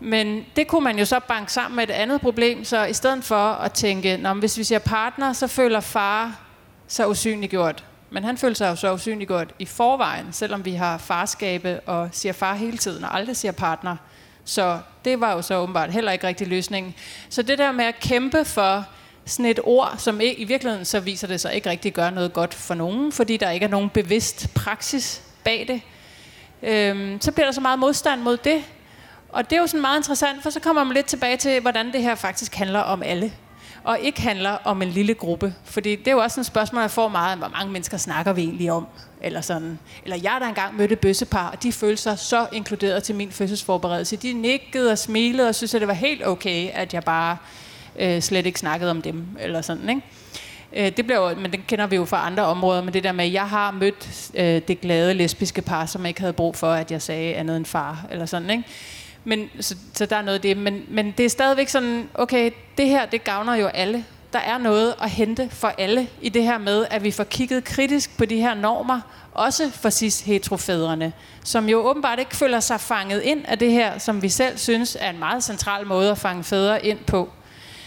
Men 0.00 0.44
det 0.56 0.66
kunne 0.66 0.84
man 0.84 0.98
jo 0.98 1.04
så 1.04 1.20
banke 1.28 1.52
sammen 1.52 1.76
med 1.76 1.84
et 1.84 1.90
andet 1.90 2.20
problem, 2.20 2.64
så 2.64 2.84
i 2.84 2.92
stedet 2.92 3.24
for 3.24 3.36
at 3.36 3.72
tænke, 3.72 4.16
Nå, 4.16 4.34
hvis 4.34 4.58
vi 4.58 4.64
siger 4.64 4.78
partner, 4.78 5.32
så 5.32 5.46
føler 5.46 5.80
far 5.80 6.40
sig 6.88 7.08
usynliggjort. 7.08 7.84
Men 8.10 8.24
han 8.24 8.38
føler 8.38 8.54
sig 8.54 8.68
jo 8.68 8.76
så 8.76 8.92
usynliggjort 8.92 9.54
i 9.58 9.64
forvejen, 9.64 10.32
selvom 10.32 10.64
vi 10.64 10.72
har 10.72 10.98
farskabe 10.98 11.80
og 11.80 12.08
siger 12.12 12.32
far 12.32 12.54
hele 12.54 12.78
tiden 12.78 13.04
og 13.04 13.16
aldrig 13.16 13.36
siger 13.36 13.52
partner. 13.52 13.96
Så 14.46 14.78
det 15.04 15.20
var 15.20 15.32
jo 15.32 15.42
så 15.42 15.56
åbenbart 15.56 15.92
heller 15.92 16.12
ikke 16.12 16.26
rigtig 16.26 16.46
løsningen. 16.46 16.94
Så 17.28 17.42
det 17.42 17.58
der 17.58 17.72
med 17.72 17.84
at 17.84 18.00
kæmpe 18.00 18.44
for 18.44 18.84
sådan 19.24 19.46
et 19.46 19.60
ord, 19.64 19.94
som 19.98 20.20
i 20.20 20.44
virkeligheden 20.44 20.84
så 20.84 21.00
viser 21.00 21.26
det 21.26 21.40
sig 21.40 21.54
ikke 21.54 21.70
rigtig 21.70 21.92
gør 21.92 22.10
noget 22.10 22.32
godt 22.32 22.54
for 22.54 22.74
nogen, 22.74 23.12
fordi 23.12 23.36
der 23.36 23.50
ikke 23.50 23.64
er 23.64 23.70
nogen 23.70 23.90
bevidst 23.90 24.54
praksis 24.54 25.22
bag 25.44 25.64
det, 25.68 25.80
øhm, 26.62 27.20
så 27.20 27.32
bliver 27.32 27.46
der 27.46 27.52
så 27.52 27.60
meget 27.60 27.78
modstand 27.78 28.20
mod 28.20 28.36
det. 28.36 28.64
Og 29.28 29.50
det 29.50 29.56
er 29.56 29.60
jo 29.60 29.66
sådan 29.66 29.80
meget 29.80 29.98
interessant, 29.98 30.42
for 30.42 30.50
så 30.50 30.60
kommer 30.60 30.84
man 30.84 30.94
lidt 30.94 31.06
tilbage 31.06 31.36
til, 31.36 31.60
hvordan 31.60 31.92
det 31.92 32.02
her 32.02 32.14
faktisk 32.14 32.54
handler 32.54 32.80
om 32.80 33.02
alle 33.02 33.32
og 33.84 33.98
ikke 34.00 34.22
handler 34.22 34.50
om 34.50 34.82
en 34.82 34.88
lille 34.88 35.14
gruppe. 35.14 35.54
Fordi 35.64 35.96
det 35.96 36.08
er 36.08 36.12
jo 36.12 36.18
også 36.18 36.40
et 36.40 36.46
spørgsmål, 36.46 36.80
jeg 36.80 36.90
får 36.90 37.08
meget, 37.08 37.38
hvor 37.38 37.48
mange 37.48 37.72
mennesker 37.72 37.96
snakker 37.96 38.32
vi 38.32 38.42
egentlig 38.42 38.72
om? 38.72 38.86
Eller, 39.20 39.40
sådan. 39.40 39.78
eller 40.04 40.16
jeg 40.22 40.36
der 40.40 40.46
engang 40.46 40.76
mødte 40.76 40.96
bøssepar, 40.96 41.50
og 41.50 41.62
de 41.62 41.72
følte 41.72 42.02
sig 42.02 42.18
så 42.18 42.46
inkluderet 42.52 43.02
til 43.02 43.14
min 43.14 43.30
fødselsforberedelse. 43.30 44.16
De 44.16 44.32
nikkede 44.32 44.92
og 44.92 44.98
smilede 44.98 45.48
og 45.48 45.54
synes, 45.54 45.74
at 45.74 45.80
det 45.80 45.88
var 45.88 45.94
helt 45.94 46.26
okay, 46.26 46.70
at 46.72 46.94
jeg 46.94 47.02
bare 47.04 47.36
øh, 47.98 48.22
slet 48.22 48.46
ikke 48.46 48.58
snakkede 48.58 48.90
om 48.90 49.02
dem. 49.02 49.26
Eller 49.40 49.60
sådan, 49.60 49.88
ikke? 49.88 50.02
Øh, 50.72 50.96
det 50.96 51.06
bliver 51.06 51.30
jo, 51.30 51.36
men 51.36 51.52
det 51.52 51.66
kender 51.66 51.86
vi 51.86 51.96
jo 51.96 52.04
fra 52.04 52.26
andre 52.26 52.42
områder, 52.42 52.82
men 52.82 52.94
det 52.94 53.04
der 53.04 53.12
med, 53.12 53.24
at 53.24 53.32
jeg 53.32 53.48
har 53.48 53.70
mødt 53.70 54.30
øh, 54.34 54.62
det 54.68 54.80
glade 54.80 55.14
lesbiske 55.14 55.62
par, 55.62 55.86
som 55.86 56.06
ikke 56.06 56.20
havde 56.20 56.32
brug 56.32 56.56
for, 56.56 56.70
at 56.72 56.90
jeg 56.90 57.02
sagde 57.02 57.34
andet 57.34 57.56
end 57.56 57.64
far, 57.64 58.06
eller 58.10 58.26
sådan, 58.26 58.50
ikke? 58.50 58.64
Men, 59.24 59.50
så, 59.60 59.76
så 59.94 60.06
der 60.06 60.16
er 60.16 60.22
noget 60.22 60.34
af 60.34 60.42
det. 60.42 60.56
Men, 60.56 60.84
men 60.88 61.14
det 61.18 61.26
er 61.26 61.30
stadigvæk 61.30 61.68
sådan, 61.68 62.08
okay, 62.14 62.50
det 62.78 62.88
her, 62.88 63.06
det 63.06 63.24
gavner 63.24 63.54
jo 63.54 63.66
alle. 63.66 64.04
Der 64.36 64.42
er 64.42 64.58
noget 64.58 64.94
at 65.02 65.10
hente 65.10 65.48
for 65.50 65.68
alle 65.78 66.08
i 66.22 66.28
det 66.28 66.42
her 66.42 66.58
med, 66.58 66.86
at 66.90 67.04
vi 67.04 67.10
får 67.10 67.24
kigget 67.24 67.64
kritisk 67.64 68.18
på 68.18 68.24
de 68.24 68.36
her 68.36 68.54
normer, 68.54 69.00
også 69.34 69.70
for 69.70 69.90
cis 69.90 70.20
heterofædrene, 70.20 71.12
som 71.44 71.68
jo 71.68 71.78
åbenbart 71.78 72.18
ikke 72.18 72.36
føler 72.36 72.60
sig 72.60 72.80
fanget 72.80 73.22
ind 73.22 73.44
af 73.48 73.58
det 73.58 73.72
her, 73.72 73.98
som 73.98 74.22
vi 74.22 74.28
selv 74.28 74.58
synes 74.58 74.96
er 75.00 75.10
en 75.10 75.18
meget 75.18 75.44
central 75.44 75.86
måde 75.86 76.10
at 76.10 76.18
fange 76.18 76.44
fædre 76.44 76.86
ind 76.86 76.98
på. 76.98 77.28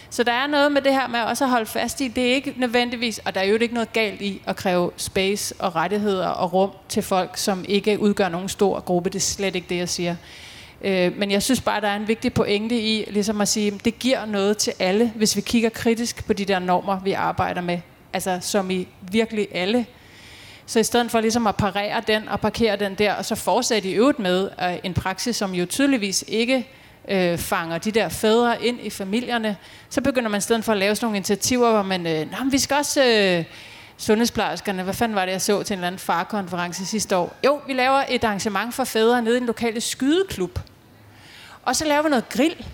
Så 0.09 0.23
der 0.23 0.31
er 0.31 0.47
noget 0.47 0.71
med 0.71 0.81
det 0.81 0.93
her 0.93 1.07
med 1.07 1.19
også 1.19 1.43
at 1.43 1.49
holde 1.49 1.65
fast 1.65 2.01
i, 2.01 2.07
det 2.07 2.29
er 2.29 2.33
ikke 2.35 2.53
nødvendigvis, 2.57 3.19
og 3.25 3.35
der 3.35 3.41
er 3.41 3.45
jo 3.45 3.57
ikke 3.57 3.73
noget 3.73 3.93
galt 3.93 4.21
i 4.21 4.41
at 4.45 4.55
kræve 4.55 4.91
space 4.97 5.55
og 5.59 5.75
rettigheder 5.75 6.27
og 6.27 6.53
rum 6.53 6.71
til 6.89 7.03
folk, 7.03 7.37
som 7.37 7.65
ikke 7.67 7.99
udgør 7.99 8.29
nogen 8.29 8.49
stor 8.49 8.79
gruppe. 8.79 9.09
Det 9.09 9.15
er 9.15 9.19
slet 9.19 9.55
ikke 9.55 9.69
det, 9.69 9.77
jeg 9.77 9.89
siger. 9.89 10.15
Øh, 10.81 11.17
men 11.17 11.31
jeg 11.31 11.43
synes 11.43 11.61
bare, 11.61 11.81
der 11.81 11.87
er 11.87 11.95
en 11.95 12.07
vigtig 12.07 12.33
pointe 12.33 12.79
i 12.81 13.05
ligesom 13.11 13.41
at 13.41 13.47
sige, 13.47 13.67
at 13.67 13.85
det 13.85 13.99
giver 13.99 14.25
noget 14.25 14.57
til 14.57 14.73
alle, 14.79 15.11
hvis 15.15 15.35
vi 15.35 15.41
kigger 15.41 15.69
kritisk 15.69 16.25
på 16.25 16.33
de 16.33 16.45
der 16.45 16.59
normer, 16.59 16.99
vi 16.99 17.11
arbejder 17.11 17.61
med. 17.61 17.79
Altså 18.13 18.37
som 18.41 18.71
i 18.71 18.87
virkelig 19.11 19.47
alle. 19.51 19.85
Så 20.65 20.79
i 20.79 20.83
stedet 20.83 21.11
for 21.11 21.19
ligesom 21.19 21.47
at 21.47 21.55
parere 21.55 22.01
den 22.07 22.27
og 22.27 22.39
parkere 22.39 22.75
den 22.75 22.95
der, 22.95 23.13
og 23.13 23.25
så 23.25 23.35
fortsætte 23.35 23.89
i 23.89 23.93
øvrigt 23.93 24.19
med 24.19 24.49
øh, 24.63 24.77
en 24.83 24.93
praksis, 24.93 25.35
som 25.35 25.53
jo 25.53 25.65
tydeligvis 25.65 26.25
ikke 26.27 26.67
øh, 27.07 27.37
fanger 27.37 27.77
de 27.77 27.91
der 27.91 28.09
fædre 28.09 28.65
ind 28.65 28.79
i 28.83 28.89
familierne, 28.89 29.57
så 29.89 30.01
begynder 30.01 30.29
man 30.29 30.37
i 30.37 30.41
stedet 30.41 30.63
for 30.63 30.71
at 30.71 30.77
lave 30.77 30.95
sådan 30.95 31.05
nogle 31.05 31.17
initiativer, 31.17 31.71
hvor 31.71 31.83
man, 31.83 32.07
øh, 32.07 32.31
Nå, 32.31 32.37
men 32.43 32.51
vi 32.51 32.57
skal 32.57 32.77
også... 32.77 33.05
Øh, 33.05 33.45
sundhedsplejerskerne, 33.99 34.83
hvad 34.83 34.93
fanden 34.93 35.15
var 35.15 35.25
det, 35.25 35.31
jeg 35.31 35.41
så 35.41 35.63
til 35.63 35.73
en 35.73 35.77
eller 35.77 35.87
anden 35.87 35.99
farkonference 35.99 36.85
sidste 36.85 37.17
år? 37.17 37.35
Jo, 37.45 37.59
vi 37.67 37.73
laver 37.73 38.03
et 38.09 38.23
arrangement 38.23 38.73
for 38.73 38.83
fædre 38.83 39.21
nede 39.21 39.35
i 39.35 39.39
den 39.39 39.47
lokale 39.47 39.81
skydeklub. 39.81 40.59
Og 41.69 41.75
så 41.75 41.85
laver 41.85 42.01
vi 42.01 42.09
noget 42.09 42.29
grill. 42.29 42.65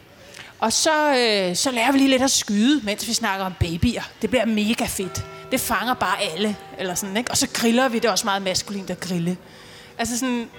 Og 0.59 0.73
så, 0.73 1.09
øh, 1.09 1.55
så 1.55 1.71
lærer 1.71 1.91
vi 1.91 1.97
lige 1.97 2.09
lidt 2.09 2.21
at 2.21 2.31
skyde, 2.31 2.81
mens 2.85 3.07
vi 3.07 3.13
snakker 3.13 3.45
om 3.45 3.53
babyer. 3.59 4.01
Det 4.21 4.29
bliver 4.29 4.45
mega 4.45 4.85
fedt. 4.85 5.25
Det 5.51 5.59
fanger 5.59 5.93
bare 5.93 6.21
alle. 6.21 6.55
Eller 6.77 6.95
sådan, 6.95 7.17
ikke? 7.17 7.31
Og 7.31 7.37
så 7.37 7.47
griller 7.53 7.89
vi. 7.89 7.99
Det 7.99 8.05
er 8.05 8.11
også 8.11 8.25
meget 8.25 8.41
maskulint 8.41 8.89
at 8.89 8.99
grille. 8.99 9.37
Altså 9.97 10.19
sådan, 10.19 10.49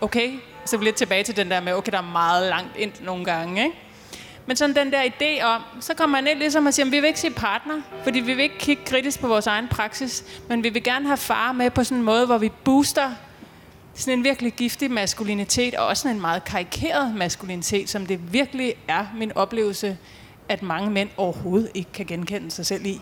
okay. 0.00 0.32
Så 0.64 0.76
vi 0.76 0.84
lidt 0.84 0.96
tilbage 0.96 1.24
til 1.24 1.36
den 1.36 1.50
der 1.50 1.60
med, 1.60 1.72
okay, 1.72 1.92
der 1.92 1.98
er 1.98 2.02
meget 2.12 2.48
langt 2.48 2.76
ind 2.76 2.92
nogle 3.00 3.24
gange. 3.24 3.64
Ikke? 3.64 3.76
Men 4.46 4.56
sådan 4.56 4.76
den 4.76 4.92
der 4.92 5.02
idé 5.02 5.44
om, 5.44 5.62
så 5.80 5.94
kommer 5.94 6.18
man 6.18 6.26
ind 6.26 6.38
ligesom 6.38 6.66
og 6.66 6.74
siger, 6.74 6.86
vi 6.86 7.00
vil 7.00 7.04
ikke 7.04 7.20
sige 7.20 7.34
partner, 7.34 7.74
fordi 8.04 8.20
vi 8.20 8.34
vil 8.34 8.42
ikke 8.42 8.58
kigge 8.58 8.84
kritisk 8.84 9.20
på 9.20 9.28
vores 9.28 9.46
egen 9.46 9.68
praksis, 9.68 10.24
men 10.48 10.64
vi 10.64 10.68
vil 10.68 10.82
gerne 10.82 11.06
have 11.06 11.16
far 11.16 11.52
med 11.52 11.70
på 11.70 11.84
sådan 11.84 11.98
en 11.98 12.04
måde, 12.04 12.26
hvor 12.26 12.38
vi 12.38 12.48
booster 12.64 13.12
sådan 13.96 14.18
en 14.18 14.24
virkelig 14.24 14.52
giftig 14.52 14.90
maskulinitet, 14.90 15.74
og 15.74 15.86
også 15.86 16.02
sådan 16.02 16.16
en 16.16 16.20
meget 16.20 16.44
karikeret 16.44 17.14
maskulinitet, 17.14 17.88
som 17.88 18.06
det 18.06 18.32
virkelig 18.32 18.74
er 18.88 19.06
min 19.16 19.32
oplevelse, 19.32 19.98
at 20.48 20.62
mange 20.62 20.90
mænd 20.90 21.08
overhovedet 21.16 21.70
ikke 21.74 21.92
kan 21.92 22.06
genkende 22.06 22.50
sig 22.50 22.66
selv 22.66 22.86
i. 22.86 23.00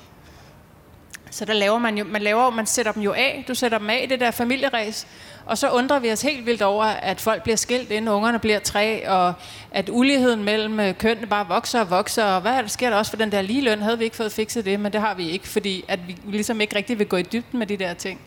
Så 1.30 1.44
der 1.44 1.52
laver 1.52 1.78
man 1.78 1.98
jo, 1.98 2.04
man 2.04 2.22
laver, 2.22 2.50
man 2.50 2.66
sætter 2.66 2.92
dem 2.92 3.02
jo 3.02 3.12
af, 3.12 3.44
du 3.48 3.54
sætter 3.54 3.78
dem 3.78 3.90
af 3.90 4.00
i 4.04 4.06
det 4.06 4.20
der 4.20 4.30
familieræs, 4.30 5.06
og 5.46 5.58
så 5.58 5.70
undrer 5.70 5.98
vi 5.98 6.12
os 6.12 6.22
helt 6.22 6.46
vildt 6.46 6.62
over, 6.62 6.84
at 6.84 7.20
folk 7.20 7.42
bliver 7.42 7.56
skilt, 7.56 7.90
inden 7.90 8.08
ungerne 8.08 8.38
bliver 8.38 8.58
tre, 8.58 9.08
og 9.08 9.34
at 9.70 9.88
uligheden 9.92 10.44
mellem 10.44 10.80
øh, 10.80 10.94
kønnene 10.94 11.26
bare 11.26 11.48
vokser 11.48 11.80
og 11.80 11.90
vokser, 11.90 12.24
og 12.24 12.40
hvad 12.40 12.52
der 12.52 12.66
sker 12.66 12.90
der 12.90 12.96
også 12.96 13.10
for 13.10 13.16
den 13.16 13.32
der 13.32 13.42
ligeløn? 13.42 13.82
Havde 13.82 13.98
vi 13.98 14.04
ikke 14.04 14.16
fået 14.16 14.32
fikset 14.32 14.64
det, 14.64 14.80
men 14.80 14.92
det 14.92 15.00
har 15.00 15.14
vi 15.14 15.30
ikke, 15.30 15.48
fordi 15.48 15.84
at 15.88 16.00
vi 16.08 16.16
ligesom 16.24 16.60
ikke 16.60 16.76
rigtig 16.76 16.98
vil 16.98 17.06
gå 17.06 17.16
i 17.16 17.22
dybden 17.22 17.58
med 17.58 17.66
de 17.66 17.76
der 17.76 17.94
ting. 17.94 18.20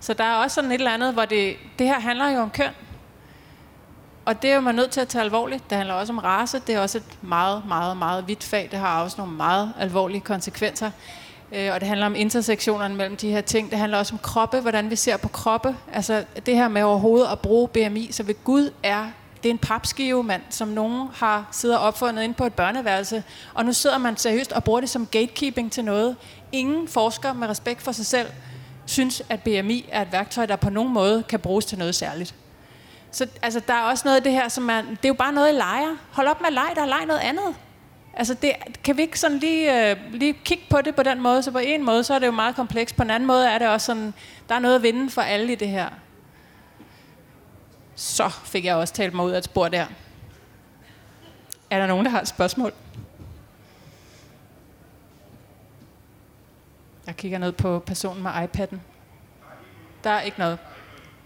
Så 0.00 0.14
der 0.14 0.24
er 0.24 0.34
også 0.34 0.54
sådan 0.54 0.70
et 0.70 0.74
eller 0.74 0.90
andet, 0.90 1.12
hvor 1.12 1.24
det, 1.24 1.56
det 1.78 1.86
her 1.86 2.00
handler 2.00 2.28
jo 2.28 2.40
om 2.40 2.50
køn. 2.50 2.70
Og 4.24 4.42
det 4.42 4.50
er 4.50 4.54
jo 4.54 4.60
man 4.60 4.74
nødt 4.74 4.90
til 4.90 5.00
at 5.00 5.08
tage 5.08 5.22
alvorligt. 5.22 5.70
Det 5.70 5.76
handler 5.76 5.94
også 5.94 6.12
om 6.12 6.18
race. 6.18 6.58
Det 6.66 6.74
er 6.74 6.80
også 6.80 6.98
et 6.98 7.22
meget, 7.22 7.62
meget, 7.68 7.96
meget 7.96 8.28
vidt 8.28 8.44
fag. 8.44 8.68
Det 8.70 8.78
har 8.78 9.02
også 9.02 9.16
nogle 9.18 9.32
meget 9.32 9.72
alvorlige 9.78 10.20
konsekvenser. 10.20 10.90
Øh, 11.52 11.70
og 11.74 11.80
det 11.80 11.88
handler 11.88 12.06
om 12.06 12.14
intersektionerne 12.14 12.94
mellem 12.94 13.16
de 13.16 13.30
her 13.30 13.40
ting. 13.40 13.70
Det 13.70 13.78
handler 13.78 13.98
også 13.98 14.14
om 14.14 14.18
kroppe, 14.18 14.60
hvordan 14.60 14.90
vi 14.90 14.96
ser 14.96 15.16
på 15.16 15.28
kroppe. 15.28 15.76
Altså 15.92 16.24
det 16.46 16.56
her 16.56 16.68
med 16.68 16.82
overhovedet 16.82 17.28
at 17.32 17.38
bruge 17.38 17.68
BMI. 17.68 18.12
Så 18.12 18.22
ved 18.22 18.34
Gud 18.44 18.70
er 18.82 19.06
det 19.42 19.48
er 19.48 19.50
en 19.50 19.58
papskive, 19.58 20.24
mand, 20.24 20.42
som 20.50 20.68
nogen 20.68 21.08
har 21.14 21.48
siddet 21.52 21.78
og 21.78 21.84
opfundet 21.84 22.22
ind 22.22 22.34
på 22.34 22.46
et 22.46 22.54
børneværelse. 22.54 23.22
Og 23.54 23.64
nu 23.64 23.72
sidder 23.72 23.98
man 23.98 24.16
seriøst 24.16 24.52
og 24.52 24.64
bruger 24.64 24.80
det 24.80 24.90
som 24.90 25.06
gatekeeping 25.06 25.72
til 25.72 25.84
noget. 25.84 26.16
Ingen 26.52 26.88
forsker 26.88 27.32
med 27.32 27.48
respekt 27.48 27.82
for 27.82 27.92
sig 27.92 28.06
selv 28.06 28.26
synes, 28.90 29.22
at 29.28 29.42
BMI 29.42 29.88
er 29.92 30.02
et 30.02 30.12
værktøj, 30.12 30.46
der 30.46 30.56
på 30.56 30.70
nogen 30.70 30.92
måde 30.92 31.22
kan 31.22 31.40
bruges 31.40 31.64
til 31.64 31.78
noget 31.78 31.94
særligt. 31.94 32.34
Så 33.10 33.26
altså, 33.42 33.60
der 33.66 33.74
er 33.74 33.82
også 33.82 34.02
noget 34.04 34.16
af 34.16 34.22
det 34.22 34.32
her, 34.32 34.48
som 34.48 34.64
man, 34.64 34.86
det 34.90 35.04
er 35.04 35.08
jo 35.08 35.14
bare 35.14 35.32
noget, 35.32 35.48
I 35.48 35.52
leger. 35.52 35.96
Hold 36.10 36.26
op 36.26 36.40
med 36.40 36.46
at 36.46 36.52
lege, 36.52 36.74
der 36.74 36.82
er 36.82 37.06
noget 37.06 37.20
andet. 37.20 37.54
Altså, 38.14 38.34
det, 38.34 38.52
kan 38.84 38.96
vi 38.96 39.02
ikke 39.02 39.20
sådan 39.20 39.38
lige, 39.38 39.90
øh, 39.90 39.96
lige 40.12 40.32
kigge 40.32 40.64
på 40.70 40.80
det 40.80 40.94
på 40.94 41.02
den 41.02 41.20
måde? 41.20 41.42
Så 41.42 41.50
på 41.50 41.58
en 41.58 41.84
måde, 41.84 42.04
så 42.04 42.14
er 42.14 42.18
det 42.18 42.26
jo 42.26 42.32
meget 42.32 42.56
komplekst. 42.56 42.96
På 42.96 43.02
en 43.02 43.10
anden 43.10 43.26
måde 43.26 43.48
er 43.48 43.58
det 43.58 43.68
også 43.68 43.86
sådan, 43.86 44.14
der 44.48 44.54
er 44.54 44.58
noget 44.58 44.74
at 44.74 44.82
vinde 44.82 45.10
for 45.10 45.22
alle 45.22 45.52
i 45.52 45.54
det 45.54 45.68
her. 45.68 45.88
Så 47.94 48.28
fik 48.28 48.64
jeg 48.64 48.76
også 48.76 48.94
talt 48.94 49.14
mig 49.14 49.24
ud 49.24 49.30
af 49.30 49.38
et 49.38 49.44
spor 49.44 49.68
der. 49.68 49.86
Er 51.70 51.78
der 51.78 51.86
nogen, 51.86 52.04
der 52.04 52.10
har 52.10 52.20
et 52.20 52.28
spørgsmål? 52.28 52.72
Jeg 57.10 57.16
kigger 57.16 57.38
ned 57.38 57.52
på 57.52 57.78
personen 57.78 58.22
med 58.22 58.30
iPad'en. 58.30 58.76
Der 60.04 60.10
er 60.10 60.20
ikke 60.20 60.38
noget. 60.38 60.58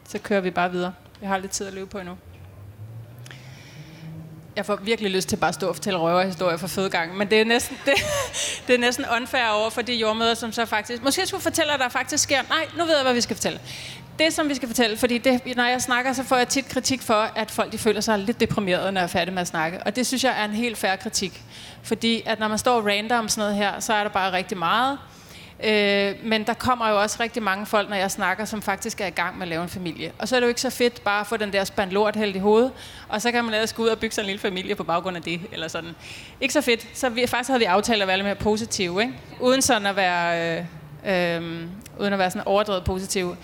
Så 0.08 0.18
kører 0.18 0.40
vi 0.40 0.50
bare 0.50 0.70
videre. 0.70 0.94
Jeg 1.20 1.28
har 1.28 1.38
lidt 1.38 1.52
tid 1.52 1.66
at 1.66 1.72
leve 1.72 1.86
på 1.86 1.98
endnu. 1.98 2.16
Jeg 4.56 4.66
får 4.66 4.76
virkelig 4.76 5.10
lyst 5.10 5.28
til 5.28 5.36
bare 5.36 5.48
at 5.48 5.54
stå 5.54 5.68
og 5.68 5.74
fortælle 5.74 5.98
røverhistorier 5.98 6.56
for 6.56 6.66
fødegang, 6.66 7.16
men 7.16 7.30
det 7.30 7.40
er 7.40 7.44
næsten, 7.44 7.76
det, 7.86 7.94
det 8.66 8.74
er 8.74 8.78
næsten 8.78 9.04
unfair 9.16 9.48
over 9.48 9.70
for 9.70 9.82
de 9.82 9.94
jordmøder, 9.94 10.34
som 10.34 10.52
så 10.52 10.66
faktisk... 10.66 11.02
Måske 11.02 11.20
jeg 11.20 11.28
skulle 11.28 11.42
fortælle, 11.42 11.72
at 11.72 11.80
der 11.80 11.88
faktisk 11.88 12.22
sker... 12.22 12.42
Nej, 12.48 12.66
nu 12.78 12.84
ved 12.84 12.94
jeg, 12.94 13.02
hvad 13.02 13.14
vi 13.14 13.20
skal 13.20 13.36
fortælle. 13.36 13.60
Det, 14.18 14.32
som 14.32 14.48
vi 14.48 14.54
skal 14.54 14.68
fortælle, 14.68 14.96
fordi 14.96 15.18
det, 15.18 15.56
når 15.56 15.64
jeg 15.64 15.82
snakker, 15.82 16.12
så 16.12 16.24
får 16.24 16.36
jeg 16.36 16.48
tit 16.48 16.68
kritik 16.68 17.02
for, 17.02 17.30
at 17.36 17.50
folk 17.50 17.72
de 17.72 17.78
føler 17.78 18.00
sig 18.00 18.18
lidt 18.18 18.40
deprimerede, 18.40 18.92
når 18.92 19.00
jeg 19.00 19.04
er 19.06 19.08
færdig 19.08 19.34
med 19.34 19.40
at 19.40 19.48
snakke. 19.48 19.82
Og 19.82 19.96
det 19.96 20.06
synes 20.06 20.24
jeg 20.24 20.40
er 20.40 20.44
en 20.44 20.50
helt 20.50 20.78
fair 20.78 20.96
kritik. 20.96 21.42
Fordi 21.82 22.22
at 22.26 22.38
når 22.38 22.48
man 22.48 22.58
står 22.58 22.88
random 22.88 23.28
sådan 23.28 23.40
noget 23.40 23.56
her, 23.56 23.80
så 23.80 23.92
er 23.92 24.02
der 24.02 24.10
bare 24.10 24.32
rigtig 24.32 24.58
meget. 24.58 24.98
Øh, 25.64 26.14
men 26.22 26.46
der 26.46 26.54
kommer 26.54 26.88
jo 26.88 27.00
også 27.00 27.16
rigtig 27.20 27.42
mange 27.42 27.66
folk, 27.66 27.88
når 27.88 27.96
jeg 27.96 28.10
snakker, 28.10 28.44
som 28.44 28.62
faktisk 28.62 29.00
er 29.00 29.06
i 29.06 29.10
gang 29.10 29.38
med 29.38 29.42
at 29.42 29.48
lave 29.48 29.62
en 29.62 29.68
familie. 29.68 30.12
Og 30.18 30.28
så 30.28 30.36
er 30.36 30.40
det 30.40 30.44
jo 30.44 30.48
ikke 30.48 30.60
så 30.60 30.70
fedt 30.70 31.04
bare 31.04 31.20
at 31.20 31.26
få 31.26 31.36
den 31.36 31.52
der 31.52 31.64
spand 31.64 31.90
lort 31.90 32.16
hældt 32.16 32.36
i 32.36 32.38
hovedet, 32.38 32.72
og 33.08 33.22
så 33.22 33.32
kan 33.32 33.44
man 33.44 33.54
ellers 33.54 33.72
gå 33.72 33.82
ud 33.82 33.88
og 33.88 33.98
bygge 33.98 34.14
sig 34.14 34.22
en 34.22 34.26
lille 34.26 34.40
familie 34.40 34.74
på 34.74 34.84
baggrund 34.84 35.16
af 35.16 35.22
det, 35.22 35.40
eller 35.52 35.68
sådan. 35.68 35.90
Ikke 36.40 36.54
så 36.54 36.60
fedt. 36.60 36.86
Så 36.94 37.08
vi, 37.08 37.26
faktisk 37.26 37.48
havde 37.48 37.60
vi 37.60 37.64
aftalt 37.64 38.02
at 38.02 38.08
være 38.08 38.16
lidt 38.16 38.26
mere 38.26 38.34
positive, 38.34 39.02
ikke? 39.02 39.14
Uden 39.40 39.62
sådan 39.62 39.86
at 39.86 39.96
være, 39.96 40.58
øh, 40.58 41.36
øh, 41.36 41.68
uden 41.98 42.12
at 42.12 42.18
være 42.18 42.30
sådan 42.30 42.46
overdrevet 42.46 42.84
positiv. 42.84 43.36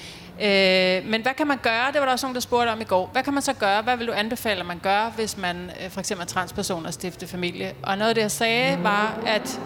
Øh, 0.42 1.06
men 1.06 1.22
hvad 1.22 1.34
kan 1.36 1.46
man 1.46 1.58
gøre? 1.58 1.86
Det 1.92 2.00
var 2.00 2.06
der 2.06 2.12
også 2.12 2.26
nogen, 2.26 2.34
der 2.34 2.40
spurgte 2.40 2.70
om 2.70 2.80
i 2.80 2.84
går. 2.84 3.08
Hvad 3.12 3.22
kan 3.22 3.32
man 3.32 3.42
så 3.42 3.52
gøre? 3.52 3.82
Hvad 3.82 3.96
vil 3.96 4.06
du 4.06 4.12
anbefale, 4.12 4.60
at 4.60 4.66
man 4.66 4.78
gør, 4.78 5.12
hvis 5.16 5.36
man 5.36 5.70
øh, 5.84 5.90
for 5.90 6.00
eksempel 6.00 6.22
er 6.22 6.28
transperson 6.28 6.86
og 6.86 6.94
stifter 6.94 7.26
familie? 7.26 7.74
Og 7.82 7.98
noget 7.98 8.08
af 8.08 8.14
det, 8.14 8.22
jeg 8.22 8.30
sagde, 8.30 8.82
var, 8.82 9.18
at 9.26 9.60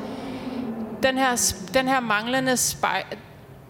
den 1.04 1.18
her, 1.18 1.54
den 1.74 1.88
her 1.88 2.00
manglende 2.00 2.56
spej, 2.56 3.04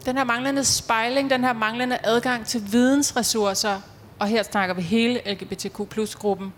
den 0.07 0.17
her 0.17 0.25
manglende 0.25 0.65
spejling, 0.65 1.31
den 1.31 1.45
her 1.45 1.53
manglende 1.53 1.99
adgang 2.03 2.47
til 2.47 2.73
vidensressourcer, 2.73 3.81
og 4.19 4.27
her 4.27 4.43
snakker 4.43 4.75
vi 4.75 4.83
hele 4.83 5.21
LGBTQ 5.27 5.89
plus 5.91 6.17
gruppen, 6.17 6.53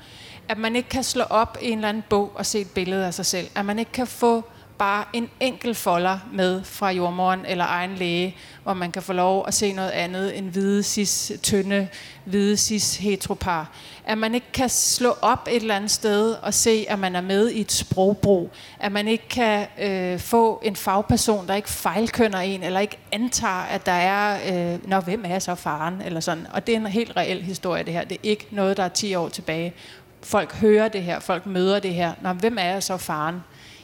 at 0.48 0.58
man 0.58 0.76
ikke 0.76 0.88
kan 0.88 1.04
slå 1.04 1.22
op 1.22 1.58
i 1.62 1.70
en 1.70 1.78
eller 1.78 1.88
anden 1.88 2.04
bog 2.10 2.32
og 2.34 2.46
se 2.46 2.60
et 2.60 2.70
billede 2.70 3.06
af 3.06 3.14
sig 3.14 3.26
selv. 3.26 3.46
At 3.54 3.64
man 3.64 3.78
ikke 3.78 3.92
kan 3.92 4.06
få 4.06 4.44
bare 4.78 5.04
en 5.12 5.28
enkelt 5.40 5.76
folder 5.76 6.18
med 6.32 6.64
fra 6.64 6.90
jordmoren 6.90 7.46
eller 7.46 7.64
egen 7.64 7.94
læge, 7.94 8.36
hvor 8.62 8.74
man 8.74 8.92
kan 8.92 9.02
få 9.02 9.12
lov 9.12 9.44
at 9.48 9.54
se 9.54 9.72
noget 9.72 9.90
andet 9.90 10.38
end 10.38 10.50
hvide, 10.50 10.82
cis, 10.82 11.32
tynde, 11.42 11.88
hvide, 12.24 12.56
cis, 12.56 12.96
heteropar. 12.96 13.70
At 14.04 14.18
man 14.18 14.34
ikke 14.34 14.52
kan 14.52 14.68
slå 14.68 15.14
op 15.22 15.48
et 15.50 15.56
eller 15.56 15.76
andet 15.76 15.90
sted 15.90 16.32
og 16.32 16.54
se, 16.54 16.86
at 16.88 16.98
man 16.98 17.16
er 17.16 17.20
med 17.20 17.50
i 17.50 17.60
et 17.60 17.72
sprogbrug. 17.72 18.50
At 18.80 18.92
man 18.92 19.08
ikke 19.08 19.28
kan 19.28 19.66
øh, 19.80 20.18
få 20.18 20.60
en 20.64 20.76
fagperson, 20.76 21.46
der 21.46 21.54
ikke 21.54 21.68
fejlkønner 21.68 22.38
en, 22.38 22.62
eller 22.62 22.80
ikke 22.80 22.98
antager, 23.12 23.62
at 23.62 23.86
der 23.86 23.92
er, 23.92 24.38
øh, 24.74 24.88
når 24.88 25.00
hvem 25.00 25.24
er 25.26 25.38
så 25.38 25.54
faren, 25.54 26.02
eller 26.04 26.20
sådan. 26.20 26.46
Og 26.52 26.66
det 26.66 26.72
er 26.72 26.78
en 26.78 26.86
helt 26.86 27.16
reel 27.16 27.42
historie, 27.42 27.82
det 27.82 27.92
her. 27.92 28.04
Det 28.04 28.14
er 28.14 28.28
ikke 28.30 28.46
noget, 28.50 28.76
der 28.76 28.82
er 28.82 28.88
10 28.88 29.14
år 29.14 29.28
tilbage. 29.28 29.74
Folk 30.22 30.54
hører 30.54 30.88
det 30.88 31.02
her, 31.02 31.20
folk 31.20 31.46
møder 31.46 31.78
det 31.78 31.94
her. 31.94 32.12
Nå, 32.22 32.32
hvem 32.32 32.56
er 32.60 32.80
så 32.80 32.96
faren? 32.96 33.42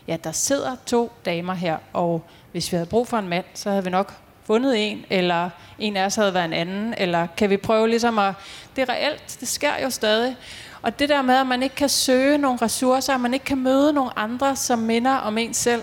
Ja, 0.08 0.16
der 0.24 0.32
sidder 0.32 0.76
to 0.86 1.12
damer 1.24 1.54
her, 1.54 1.76
og 1.92 2.24
hvis 2.52 2.72
vi 2.72 2.76
havde 2.76 2.88
brug 2.88 3.08
for 3.08 3.18
en 3.18 3.28
mand, 3.28 3.44
så 3.54 3.70
havde 3.70 3.84
vi 3.84 3.90
nok 3.90 4.14
fundet 4.44 4.90
en, 4.90 5.04
eller 5.10 5.50
en 5.78 5.96
af 5.96 6.04
os 6.04 6.14
havde 6.14 6.34
været 6.34 6.44
en 6.44 6.52
anden, 6.52 6.94
eller 6.98 7.26
kan 7.36 7.50
vi 7.50 7.56
prøve 7.56 7.88
ligesom 7.88 8.18
at... 8.18 8.34
Det 8.76 8.82
er 8.82 8.92
reelt, 8.92 9.36
det 9.40 9.48
sker 9.48 9.72
jo 9.82 9.90
stadig. 9.90 10.36
Og 10.82 10.98
det 10.98 11.08
der 11.08 11.22
med, 11.22 11.34
at 11.34 11.46
man 11.46 11.62
ikke 11.62 11.74
kan 11.74 11.88
søge 11.88 12.38
nogle 12.38 12.58
ressourcer, 12.62 13.14
at 13.14 13.20
man 13.20 13.34
ikke 13.34 13.44
kan 13.44 13.58
møde 13.58 13.92
nogle 13.92 14.18
andre, 14.18 14.56
som 14.56 14.78
minder 14.78 15.14
om 15.14 15.38
en 15.38 15.54
selv, 15.54 15.82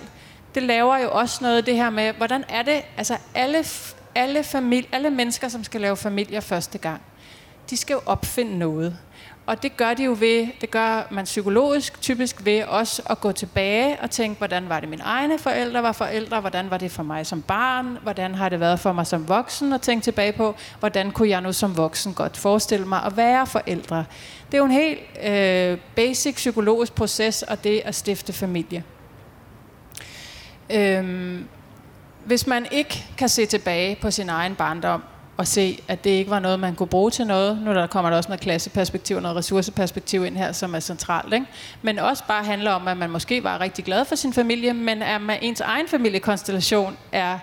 det 0.56 0.64
laver 0.64 0.98
jo 0.98 1.12
også 1.12 1.38
noget 1.42 1.66
det 1.66 1.76
her 1.76 1.90
med, 1.90 2.14
hvordan 2.14 2.44
er 2.50 2.62
det, 2.62 2.82
altså 2.98 3.18
alle, 3.36 3.66
alle, 4.16 4.44
familie, 4.44 4.90
alle 4.92 5.10
mennesker, 5.10 5.48
som 5.48 5.64
skal 5.64 5.82
lave 5.82 5.98
familier 5.98 6.40
første 6.40 6.78
gang, 6.78 7.02
de 7.70 7.78
skal 7.78 7.94
jo 7.94 8.02
opfinde 8.06 8.58
noget. 8.58 8.98
Og 9.50 9.64
det 9.64 9.78
gør 9.78 9.94
de 9.94 10.04
jo 10.04 10.16
ved, 10.20 10.48
det 10.62 10.72
gør 10.72 11.08
man 11.12 11.26
psykologisk 11.26 12.02
typisk 12.02 12.46
ved 12.46 12.64
også 12.64 13.02
at 13.10 13.22
gå 13.22 13.32
tilbage 13.32 13.98
og 14.02 14.12
tænke, 14.12 14.38
hvordan 14.38 14.70
var 14.70 14.80
det 14.80 14.90
mine 14.90 15.04
egne 15.04 15.40
forældre 15.40 15.84
var 15.84 15.92
forældre, 15.92 16.40
hvordan 16.42 16.70
var 16.70 16.78
det 16.78 16.92
for 16.92 17.04
mig 17.04 17.26
som 17.26 17.42
barn, 17.42 17.98
hvordan 18.04 18.36
har 18.36 18.50
det 18.50 18.60
været 18.60 18.80
for 18.80 18.94
mig 18.94 19.08
som 19.08 19.28
voksen, 19.28 19.74
og 19.74 19.82
tænke 19.82 20.04
tilbage 20.04 20.32
på, 20.32 20.56
hvordan 20.80 21.12
kunne 21.12 21.30
jeg 21.30 21.42
nu 21.42 21.54
som 21.54 21.78
voksen 21.78 22.14
godt 22.14 22.38
forestille 22.38 22.86
mig 22.86 23.04
at 23.04 23.18
være 23.18 23.48
forældre. 23.48 24.06
Det 24.46 24.54
er 24.54 24.58
jo 24.58 24.66
en 24.66 24.72
helt 24.72 25.00
øh, 25.24 25.78
basic 25.96 26.36
psykologisk 26.36 26.96
proces, 26.96 27.44
og 27.44 27.64
det 27.64 27.82
at 27.86 27.96
stifte 27.96 28.34
familie. 28.34 28.84
Øhm, 30.70 31.48
hvis 32.26 32.48
man 32.48 32.68
ikke 32.72 33.06
kan 33.18 33.30
se 33.30 33.46
tilbage 33.46 33.98
på 34.02 34.12
sin 34.12 34.30
egen 34.30 34.56
barndom, 34.56 35.04
at 35.40 35.48
se, 35.48 35.80
at 35.88 36.04
det 36.04 36.10
ikke 36.10 36.32
var 36.32 36.40
noget, 36.40 36.60
man 36.60 36.76
kunne 36.76 36.88
bruge 36.88 37.12
til 37.12 37.28
noget. 37.28 37.62
Nu 37.62 37.74
der 37.74 37.88
kommer 37.88 38.10
der 38.10 38.18
også 38.18 38.30
noget 38.30 38.42
klasseperspektiv 38.42 39.16
og 39.16 39.22
noget 39.22 39.38
ressourceperspektiv 39.38 40.26
ind 40.26 40.38
her, 40.38 40.52
som 40.52 40.76
er 40.76 40.80
centralt. 40.80 41.34
Ikke? 41.34 41.46
Men 41.82 42.00
også 42.00 42.24
bare 42.28 42.44
handler 42.44 42.72
om, 42.72 42.88
at 42.88 42.98
man 42.98 43.10
måske 43.10 43.44
var 43.44 43.62
rigtig 43.62 43.86
glad 43.86 44.06
for 44.06 44.16
sin 44.16 44.34
familie, 44.34 44.74
men 44.74 45.02
at 45.02 45.22
man, 45.22 45.38
ens 45.42 45.62
egen 45.62 45.88
familiekonstellation 45.88 46.98
er, 47.12 47.40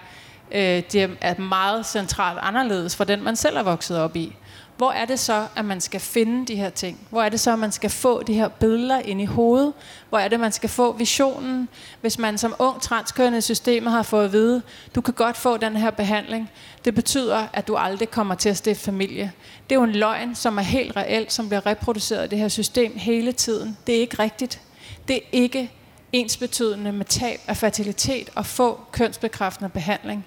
øh, 0.53 0.83
det 0.93 1.17
er 1.21 1.41
meget 1.41 1.87
centralt 1.87 2.39
anderledes 2.43 2.97
fra 2.97 3.05
den, 3.05 3.23
man 3.23 3.37
selv 3.37 3.57
er 3.57 3.63
vokset 3.63 3.99
op 3.99 4.17
i. 4.17 4.37
Hvor 4.77 4.91
er 4.91 5.05
det 5.05 5.19
så, 5.19 5.47
at 5.57 5.65
man 5.65 5.81
skal 5.81 6.01
finde 6.01 6.47
de 6.47 6.57
her 6.57 6.71
ting? 6.71 7.07
Hvor 7.11 7.23
er 7.23 7.29
det 7.29 7.41
så, 7.41 7.53
at 7.53 7.59
man 7.59 7.73
skal 7.73 7.91
få 7.91 8.23
de 8.23 8.35
her 8.35 8.49
billeder 8.49 8.99
ind 8.99 9.21
i 9.21 9.25
hovedet? 9.25 9.73
Hvor 10.09 10.19
er 10.19 10.29
det, 10.29 10.41
man 10.41 10.53
skal 10.53 10.69
få 10.69 10.93
visionen? 10.93 11.69
Hvis 12.01 12.19
man 12.19 12.39
som 12.39 12.55
ung 12.59 12.83
transkønnet 12.83 13.45
systemet 13.45 13.93
har 13.93 14.03
fået 14.03 14.25
at 14.25 14.33
vide, 14.33 14.63
du 14.95 15.01
kan 15.01 15.15
godt 15.15 15.37
få 15.37 15.57
den 15.57 15.77
her 15.77 15.91
behandling. 15.91 16.51
Det 16.85 16.95
betyder, 16.95 17.47
at 17.53 17.69
du 17.69 17.77
aldrig 17.77 18.11
kommer 18.11 18.35
til 18.35 18.49
at 18.49 18.57
stifte 18.57 18.85
familie. 18.85 19.33
Det 19.71 19.77
er 19.77 19.81
jo 19.81 19.85
en 19.85 19.93
løgn, 19.93 20.35
som 20.35 20.59
er 20.59 20.63
helt 20.63 20.97
reelt, 20.97 21.33
som 21.33 21.49
bliver 21.49 21.67
reproduceret 21.67 22.25
i 22.25 22.29
det 22.29 22.39
her 22.39 22.49
system 22.49 22.97
hele 22.97 23.33
tiden. 23.33 23.77
Det 23.87 23.97
er 23.97 24.01
ikke 24.01 24.19
rigtigt. 24.19 24.61
Det 25.09 25.17
er 25.17 25.21
ikke 25.33 25.71
ensbetydende 26.13 26.93
med 26.93 27.05
tab 27.05 27.41
af 27.47 27.57
fertilitet 27.57 28.31
og 28.35 28.47
få 28.47 28.81
kønsbekræftende 28.93 29.71
behandling 29.71 30.25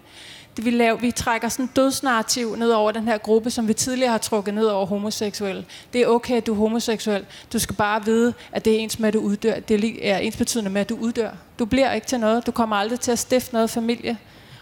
det 0.60 0.66
vi, 0.66 0.72
laver, 0.72 0.98
vi 0.98 1.12
trækker 1.12 1.50
sådan 1.50 1.66
en 1.66 1.72
dødsnarrativ 1.76 2.56
ned 2.56 2.70
over 2.70 2.92
den 2.92 3.08
her 3.08 3.18
gruppe, 3.18 3.50
som 3.50 3.68
vi 3.68 3.74
tidligere 3.74 4.12
har 4.12 4.18
trukket 4.18 4.54
ned 4.54 4.66
over 4.66 4.86
homoseksuelle. 4.86 5.66
Det 5.94 6.02
er 6.02 6.08
okay, 6.08 6.38
at 6.38 6.48
du 6.48 6.54
er 6.54 6.58
homoseksuel. 6.58 7.26
Du 7.54 7.60
skal 7.60 7.76
bare 7.76 8.06
vide, 8.06 8.34
at 8.52 8.66
det 8.66 8.76
er 8.76 8.80
ens 8.80 9.00
med, 9.00 9.08
at 9.08 9.14
du 9.14 9.20
uddør. 9.20 9.60
Det 9.60 10.10
er 10.10 10.18
ens 10.18 10.38
betydende 10.38 10.72
med, 10.72 10.82
at 10.82 10.90
du 10.90 10.96
uddør. 10.96 11.32
Du 11.60 11.66
bliver 11.66 11.92
ikke 11.92 12.08
til 12.08 12.20
noget. 12.20 12.46
Du 12.46 12.52
kommer 12.52 12.76
aldrig 12.76 13.00
til 13.00 13.12
at 13.12 13.20
stifte 13.20 13.54
noget 13.54 13.70
familie. 13.70 14.18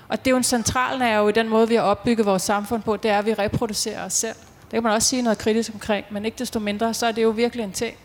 Og 0.07 0.19
det 0.19 0.27
er 0.27 0.31
jo 0.31 0.37
en 0.37 0.43
central 0.43 0.99
nerve 0.99 1.29
i 1.29 1.33
den 1.33 1.49
måde, 1.49 1.67
vi 1.67 1.75
har 1.75 1.81
opbygget 1.81 2.25
vores 2.25 2.41
samfund 2.41 2.81
på, 2.81 2.97
det 2.97 3.11
er, 3.11 3.19
at 3.19 3.25
vi 3.25 3.33
reproducerer 3.33 4.05
os 4.05 4.13
selv. 4.13 4.35
Det 4.61 4.71
kan 4.71 4.83
man 4.83 4.91
også 4.91 5.07
sige 5.07 5.21
noget 5.21 5.37
kritisk 5.37 5.71
omkring, 5.73 6.05
men 6.11 6.25
ikke 6.25 6.39
desto 6.39 6.59
mindre, 6.59 6.93
så 6.93 7.05
er 7.05 7.11
det 7.11 7.23
jo 7.23 7.29
virkelig 7.29 7.63
en 7.63 7.71
ting. 7.71 7.95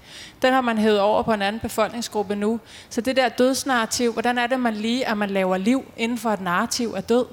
Den 0.42 0.52
har 0.52 0.60
man 0.60 0.78
hævet 0.78 1.00
over 1.00 1.22
på 1.22 1.32
en 1.32 1.42
anden 1.42 1.60
befolkningsgruppe 1.60 2.36
nu. 2.36 2.60
Så 2.90 3.00
det 3.00 3.16
der 3.16 3.28
dødsnarrativ, 3.28 4.12
hvordan 4.12 4.38
er 4.38 4.46
det 4.46 4.60
man 4.60 4.74
lige, 4.74 5.08
at 5.08 5.18
man 5.18 5.30
laver 5.30 5.56
liv 5.56 5.84
inden 5.96 6.18
for 6.18 6.30
et 6.30 6.40
narrativ 6.40 6.92
af 6.96 7.04
død? 7.04 7.24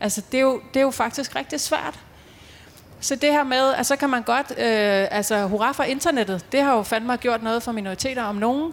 Altså, 0.00 0.22
det 0.32 0.38
er 0.38 0.42
jo, 0.42 0.60
det 0.74 0.80
er 0.80 0.84
jo 0.84 0.90
faktisk 0.90 1.36
rigtig 1.36 1.60
svært. 1.60 1.98
Så 3.00 3.16
det 3.16 3.32
her 3.32 3.44
med, 3.44 3.74
at 3.74 3.86
så 3.86 3.96
kan 3.96 4.10
man 4.10 4.22
godt, 4.22 4.50
øh, 4.50 5.06
altså 5.10 5.46
hurra 5.46 5.72
for 5.72 5.82
internettet, 5.82 6.46
det 6.52 6.62
har 6.62 6.76
jo 6.76 6.82
fandme 6.82 7.16
gjort 7.16 7.42
noget 7.42 7.62
for 7.62 7.72
minoriteter 7.72 8.22
om 8.22 8.36
nogen. 8.36 8.72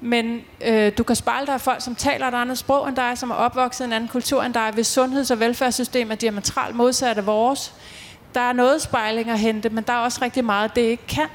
Men 0.00 0.40
øh, 0.60 0.92
du 0.98 1.02
kan 1.02 1.16
spejle 1.16 1.46
dig 1.46 1.54
af 1.54 1.60
folk, 1.60 1.82
som 1.82 1.94
taler 1.94 2.28
et 2.28 2.34
andet 2.34 2.58
sprog 2.58 2.88
end 2.88 2.96
dig, 2.96 3.18
som 3.18 3.30
er 3.30 3.34
opvokset 3.34 3.84
i 3.84 3.86
en 3.86 3.92
anden 3.92 4.08
kultur 4.08 4.42
end 4.42 4.54
dig, 4.54 4.70
hvis 4.74 4.86
sundheds- 4.86 5.30
og 5.30 5.40
velfærdssystem 5.40 6.10
er 6.10 6.14
diametralt 6.14 6.76
modsat 6.76 7.18
af 7.18 7.26
vores. 7.26 7.74
Der 8.34 8.40
er 8.40 8.52
noget 8.52 8.82
spejling 8.82 9.30
at 9.30 9.38
hente, 9.38 9.68
men 9.68 9.84
der 9.84 9.92
er 9.92 9.98
også 9.98 10.18
rigtig 10.22 10.44
meget, 10.44 10.74
det 10.74 10.82
ikke 10.82 11.06
kan. 11.06 11.28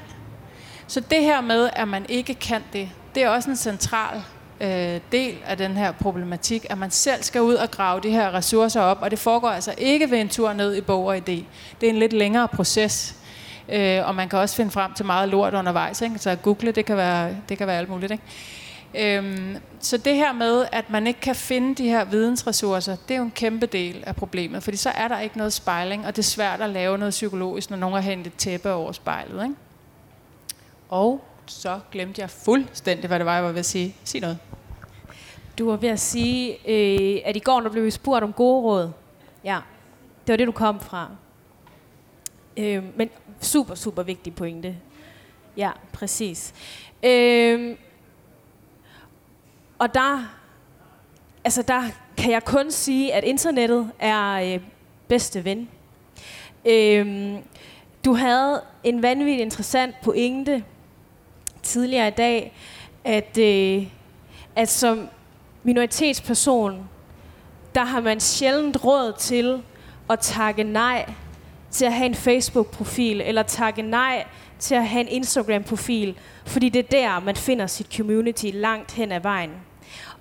Så 0.86 1.00
det 1.00 1.20
her 1.20 1.40
med, 1.40 1.70
at 1.72 1.88
man 1.88 2.06
ikke 2.08 2.34
kan 2.34 2.62
det, 2.72 2.90
det 3.14 3.22
er 3.22 3.28
også 3.28 3.50
en 3.50 3.56
central 3.56 4.22
øh, 4.60 5.00
del 5.12 5.36
af 5.46 5.56
den 5.56 5.76
her 5.76 5.92
problematik, 5.92 6.66
at 6.70 6.78
man 6.78 6.90
selv 6.90 7.22
skal 7.22 7.42
ud 7.42 7.54
og 7.54 7.70
grave 7.70 8.00
de 8.00 8.10
her 8.10 8.34
ressourcer 8.34 8.80
op, 8.80 8.98
og 9.00 9.10
det 9.10 9.18
foregår 9.18 9.48
altså 9.48 9.74
ikke 9.78 10.10
ved 10.10 10.18
en 10.18 10.28
tur 10.28 10.52
ned 10.52 10.74
i 10.74 10.80
bog 10.80 11.06
og 11.06 11.16
idé. 11.16 11.44
Det 11.80 11.82
er 11.82 11.88
en 11.88 11.98
lidt 11.98 12.12
længere 12.12 12.48
proces, 12.48 13.16
øh, 13.68 14.08
og 14.08 14.14
man 14.14 14.28
kan 14.28 14.38
også 14.38 14.56
finde 14.56 14.70
frem 14.70 14.94
til 14.94 15.06
meget 15.06 15.28
lort 15.28 15.54
undervejs, 15.54 16.00
ikke? 16.00 16.18
så 16.18 16.30
at 16.30 16.42
google, 16.42 16.72
det 16.72 16.86
kan 16.86 16.96
være, 16.96 17.36
det 17.48 17.58
kan 17.58 17.66
være 17.66 17.78
alt 17.78 17.88
muligt. 17.88 18.12
Ikke? 18.12 18.24
Øhm, 18.98 19.56
så 19.80 19.96
det 19.96 20.14
her 20.14 20.32
med, 20.32 20.66
at 20.72 20.90
man 20.90 21.06
ikke 21.06 21.20
kan 21.20 21.34
finde 21.34 21.74
de 21.74 21.88
her 21.88 22.04
vidensressourcer, 22.04 22.96
det 23.08 23.14
er 23.14 23.18
jo 23.18 23.24
en 23.24 23.30
kæmpe 23.30 23.66
del 23.66 24.04
af 24.06 24.16
problemet, 24.16 24.62
fordi 24.62 24.76
så 24.76 24.90
er 24.90 25.08
der 25.08 25.20
ikke 25.20 25.38
noget 25.38 25.52
spejling, 25.52 26.06
og 26.06 26.16
det 26.16 26.22
er 26.22 26.26
svært 26.26 26.60
at 26.60 26.70
lave 26.70 26.98
noget 26.98 27.10
psykologisk, 27.10 27.70
når 27.70 27.76
nogen 27.76 27.94
har 27.94 28.00
hentet 28.00 28.34
tæppe 28.34 28.72
over 28.72 28.92
spejlet. 28.92 29.42
Ikke? 29.42 29.54
Og 30.88 31.24
så 31.46 31.80
glemte 31.92 32.20
jeg 32.20 32.30
fuldstændig, 32.30 33.06
hvad 33.06 33.18
det 33.18 33.26
var, 33.26 33.34
jeg 33.34 33.44
var 33.44 33.52
ved 33.52 33.58
at 33.58 33.66
sige. 33.66 33.96
Sig 34.04 34.20
noget. 34.20 34.38
Du 35.58 35.70
var 35.70 35.76
ved 35.76 35.88
at 35.88 36.00
sige, 36.00 36.52
øh, 36.52 37.20
at 37.24 37.36
i 37.36 37.38
går, 37.38 37.60
der 37.60 37.70
blev 37.70 37.84
vi 37.84 37.90
spurgt 37.90 38.24
om 38.24 38.32
gode 38.32 38.62
råd. 38.62 38.92
Ja, 39.44 39.58
det 40.26 40.32
var 40.32 40.36
det, 40.36 40.46
du 40.46 40.52
kom 40.52 40.80
fra. 40.80 41.08
Øh, 42.56 42.84
men 42.96 43.10
super, 43.40 43.74
super 43.74 44.02
vigtig 44.02 44.34
pointe. 44.34 44.76
Ja, 45.56 45.70
præcis. 45.92 46.54
Øh, 47.02 47.76
og 49.78 49.94
der, 49.94 50.36
altså 51.44 51.62
der 51.62 51.82
kan 52.16 52.32
jeg 52.32 52.44
kun 52.44 52.70
sige, 52.70 53.14
at 53.14 53.24
internettet 53.24 53.90
er 53.98 54.54
øh, 54.54 54.60
bedste 55.08 55.44
ven. 55.44 55.68
Øh, 56.64 57.34
du 58.04 58.14
havde 58.14 58.62
en 58.84 59.02
vanvittig 59.02 59.40
interessant 59.40 59.94
pointe 60.02 60.64
tidligere 61.64 62.08
i 62.08 62.10
dag, 62.10 62.52
at, 63.04 63.38
øh, 63.38 63.86
at 64.56 64.68
som 64.68 65.08
minoritetsperson, 65.62 66.88
der 67.74 67.84
har 67.84 68.00
man 68.00 68.20
sjældent 68.20 68.84
råd 68.84 69.12
til 69.18 69.62
at 70.10 70.18
takke 70.18 70.62
nej 70.62 71.12
til 71.70 71.84
at 71.84 71.92
have 71.92 72.06
en 72.06 72.14
Facebook-profil, 72.14 73.20
eller 73.20 73.42
takke 73.42 73.82
nej 73.82 74.24
til 74.58 74.74
at 74.74 74.88
have 74.88 75.00
en 75.00 75.08
Instagram-profil, 75.08 76.14
fordi 76.46 76.68
det 76.68 76.78
er 76.78 76.88
der, 76.88 77.20
man 77.20 77.36
finder 77.36 77.66
sit 77.66 77.96
community 77.96 78.46
langt 78.52 78.92
hen 78.92 79.12
ad 79.12 79.20
vejen. 79.20 79.50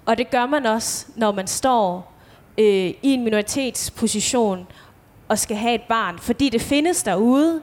Og 0.05 0.17
det 0.17 0.29
gør 0.29 0.45
man 0.45 0.65
også, 0.65 1.05
når 1.15 1.31
man 1.31 1.47
står 1.47 2.13
øh, 2.57 2.65
i 2.65 2.97
en 3.01 3.23
minoritetsposition 3.23 4.67
og 5.27 5.39
skal 5.39 5.57
have 5.57 5.75
et 5.75 5.81
barn, 5.89 6.19
fordi 6.19 6.49
det 6.49 6.61
findes 6.61 7.03
derude. 7.03 7.61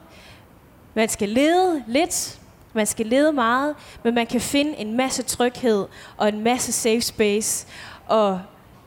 Man 0.95 1.09
skal 1.09 1.29
lede 1.29 1.85
lidt, 1.87 2.40
man 2.73 2.87
skal 2.87 3.07
lede 3.07 3.33
meget, 3.33 3.75
men 4.05 4.15
man 4.15 4.27
kan 4.27 4.41
finde 4.41 4.77
en 4.77 4.97
masse 4.97 5.23
tryghed 5.23 5.87
og 6.17 6.29
en 6.29 6.41
masse 6.41 6.73
safe 6.73 7.01
space 7.01 7.67
og 8.07 8.41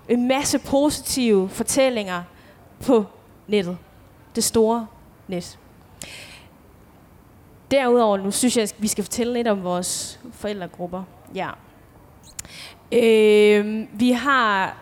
en 0.09 0.27
masse 0.27 0.59
positive 0.59 1.49
fortællinger 1.49 2.23
på 2.85 3.05
nettet. 3.47 3.77
Det 4.35 4.43
store 4.43 4.87
net. 5.27 5.59
Derudover, 7.71 8.17
nu 8.17 8.31
synes 8.31 8.57
jeg, 8.57 8.63
at 8.63 8.75
vi 8.77 8.87
skal 8.87 9.03
fortælle 9.03 9.33
lidt 9.33 9.47
om 9.47 9.63
vores 9.63 10.19
forældregrupper. 10.31 11.03
Ja. 11.35 11.49
Øh, 12.91 13.87
vi 13.93 14.11
har 14.11 14.77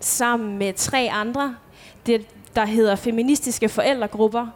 sammen 0.00 0.58
med 0.58 0.72
tre 0.72 1.08
andre, 1.12 1.56
det 2.06 2.26
der 2.56 2.64
hedder 2.64 2.96
feministiske 2.96 3.68
forældregrupper, 3.68 4.46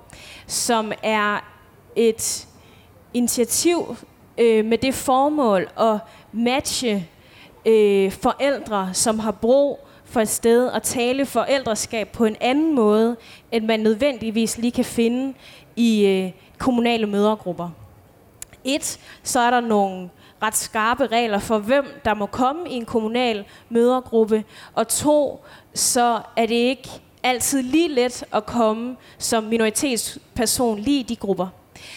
som 0.46 0.92
er 1.02 1.40
et 1.96 2.48
initiativ 3.14 3.96
øh, 4.38 4.64
med 4.64 4.78
det 4.78 4.94
formål 4.94 5.68
at 5.80 5.98
matche 6.32 7.08
øh, 7.66 8.12
forældre, 8.12 8.94
som 8.94 9.18
har 9.18 9.30
brug 9.30 9.78
for 10.04 10.20
et 10.20 10.28
sted 10.28 10.70
at 10.70 10.82
tale 10.82 11.26
forældreskab 11.26 12.08
på 12.08 12.24
en 12.24 12.36
anden 12.40 12.74
måde, 12.74 13.16
end 13.52 13.64
man 13.64 13.80
nødvendigvis 13.80 14.58
lige 14.58 14.70
kan 14.70 14.84
finde 14.84 15.34
i 15.76 16.06
øh, 16.06 16.32
kommunale 16.58 17.06
mødergrupper. 17.06 17.70
Et, 18.64 18.98
så 19.22 19.40
er 19.40 19.50
der 19.50 19.60
nogle 19.60 20.10
ret 20.42 20.56
skarpe 20.56 21.06
regler 21.06 21.38
for, 21.38 21.58
hvem 21.58 21.86
der 22.04 22.14
må 22.14 22.26
komme 22.26 22.70
i 22.70 22.74
en 22.74 22.84
kommunal 22.84 23.44
mødergruppe. 23.68 24.44
Og 24.74 24.88
to, 24.88 25.44
så 25.74 26.20
er 26.36 26.46
det 26.46 26.54
ikke 26.54 26.88
altid 27.22 27.62
lige 27.62 27.88
let 27.88 28.24
at 28.32 28.46
komme 28.46 28.96
som 29.18 29.44
minoritetsperson 29.44 30.78
lige 30.78 31.00
i 31.00 31.02
de 31.02 31.16
grupper. 31.16 31.48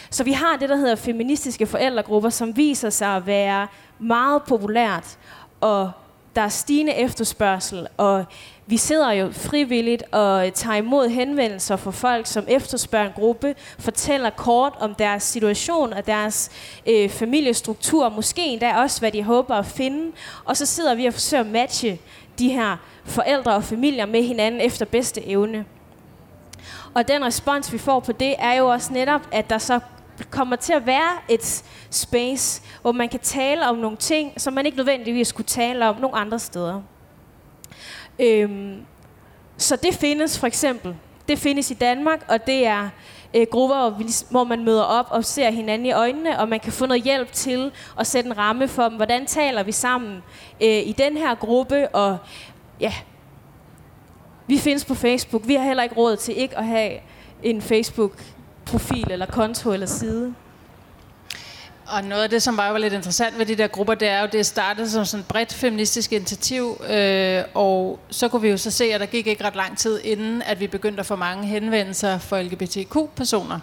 Så 0.10 0.24
vi 0.24 0.32
har 0.32 0.58
det, 0.58 0.70
der 0.70 0.76
hedder 0.76 0.96
feministiske 0.96 1.66
forældregrupper, 1.66 2.30
som 2.30 2.58
viser 2.58 2.90
sig 2.90 3.16
at 3.16 3.28
være 3.28 3.68
meget 4.00 4.44
populært, 4.44 5.18
og 5.62 5.92
der 6.36 6.44
er 6.44 6.50
stigende 6.50 6.94
efterspørgsel, 6.94 7.88
og 7.98 8.26
vi 8.66 8.78
sidder 8.78 9.12
jo 9.12 9.32
frivilligt 9.32 10.04
og 10.12 10.54
tager 10.54 10.76
imod 10.76 11.10
henvendelser 11.10 11.76
fra 11.76 11.92
folk, 11.92 12.28
som 12.28 12.46
efterspørger 12.48 13.08
en 13.08 13.14
gruppe, 13.16 13.56
fortæller 13.80 14.30
kort 14.30 14.74
om 14.80 14.96
deres 14.96 15.24
situation 15.24 15.94
og 15.94 16.08
deres 16.08 16.50
øh, 16.88 17.10
familiestruktur, 17.10 18.10
måske 18.10 18.46
endda 18.46 18.76
også, 18.76 19.00
hvad 19.00 19.12
de 19.12 19.24
håber 19.24 19.56
at 19.56 19.66
finde, 19.66 20.12
og 20.46 20.58
så 20.58 20.66
sidder 20.66 20.96
vi 20.96 21.06
og 21.06 21.14
forsøger 21.14 21.44
at 21.44 21.50
matche 21.50 22.00
de 22.40 22.50
her 22.50 22.78
forældre 23.06 23.56
og 23.56 23.64
familier 23.64 24.06
med 24.06 24.24
hinanden 24.24 24.62
efter 24.62 24.86
bedste 24.86 25.28
evne. 25.28 25.66
Og 26.98 27.08
den 27.08 27.26
respons, 27.26 27.74
vi 27.74 27.78
får 27.78 28.00
på 28.00 28.12
det, 28.12 28.36
er 28.40 28.54
jo 28.54 28.68
også 28.68 28.94
netop, 28.94 29.22
at 29.32 29.50
der 29.50 29.58
så 29.58 29.80
kommer 30.30 30.56
til 30.56 30.74
at 30.74 30.86
være 30.86 31.12
et 31.30 31.64
space, 31.90 32.62
hvor 32.82 32.92
man 32.92 33.10
kan 33.10 33.20
tale 33.20 33.70
om 33.70 33.78
nogle 33.78 33.98
ting, 33.98 34.42
som 34.42 34.54
man 34.54 34.66
ikke 34.66 34.78
nødvendigvis 34.78 35.32
kunne 35.32 35.46
tale 35.46 35.90
om 35.90 35.96
nogle 36.02 36.18
andre 36.18 36.40
steder. 36.40 36.82
Øhm, 38.20 38.86
så 39.58 39.76
det 39.76 39.94
findes 39.94 40.40
for 40.40 40.48
eksempel. 40.48 40.96
Det 41.28 41.40
findes 41.40 41.72
i 41.72 41.74
Danmark, 41.74 42.26
og 42.28 42.48
det 42.48 42.66
er 42.66 42.90
øh, 43.34 43.48
grupper, 43.52 44.04
hvor 44.30 44.44
man 44.44 44.64
møder 44.64 44.84
op 44.84 45.08
og 45.10 45.26
ser 45.26 45.52
hinanden 45.52 45.86
i 45.86 45.92
øjnene, 45.92 46.40
og 46.40 46.50
man 46.50 46.60
kan 46.60 46.74
få 46.74 46.86
noget 46.86 47.04
hjælp 47.04 47.32
til 47.32 47.72
at 48.00 48.08
sætte 48.08 48.30
en 48.30 48.38
ramme 48.38 48.68
for, 48.68 48.90
hvordan 48.90 49.26
taler 49.26 49.64
vi 49.64 49.72
sammen 49.72 50.24
øh, 50.62 50.88
i 50.88 50.96
den 50.98 51.18
her 51.18 51.36
gruppe, 51.36 51.90
og 51.90 52.18
ja, 52.80 52.94
vi 54.48 54.58
findes 54.58 54.86
på 54.86 54.96
Facebook. 54.96 55.48
Vi 55.48 55.56
har 55.56 55.64
heller 55.64 55.84
ikke 55.84 55.96
råd 55.96 56.18
til 56.18 56.38
ikke 56.38 56.58
at 56.58 56.66
have 56.66 56.92
en 57.44 57.62
Facebook-profil 57.62 59.12
eller 59.12 59.26
konto 59.26 59.74
eller 59.74 59.88
side. 59.88 60.34
Og 61.88 62.04
noget 62.04 62.24
af 62.24 62.30
det, 62.30 62.44
som 62.44 62.58
var 62.58 62.70
jo 62.70 62.78
lidt 62.78 62.94
interessant 62.94 63.40
ved 63.40 63.46
de 63.46 63.56
der 63.56 63.68
grupper, 63.68 63.94
det 63.94 64.08
er 64.08 64.22
jo, 64.22 64.28
det 64.32 64.46
startede 64.46 64.90
som 64.90 65.06
sådan 65.06 65.22
et 65.22 65.28
bredt 65.28 65.54
feministisk 65.54 66.14
initiativ, 66.14 66.82
øh, 66.90 67.44
og 67.54 68.00
så 68.10 68.28
kunne 68.28 68.42
vi 68.42 68.50
jo 68.50 68.58
så 68.58 68.72
se, 68.72 68.84
at 68.84 69.00
der 69.00 69.06
gik 69.06 69.28
ikke 69.28 69.44
ret 69.44 69.56
lang 69.56 69.78
tid 69.78 70.00
inden, 70.04 70.42
at 70.42 70.60
vi 70.60 70.68
begyndte 70.68 71.00
at 71.00 71.06
få 71.06 71.16
mange 71.16 71.48
henvendelser 71.48 72.18
for 72.18 72.42
LGBTQ-personer, 72.42 73.60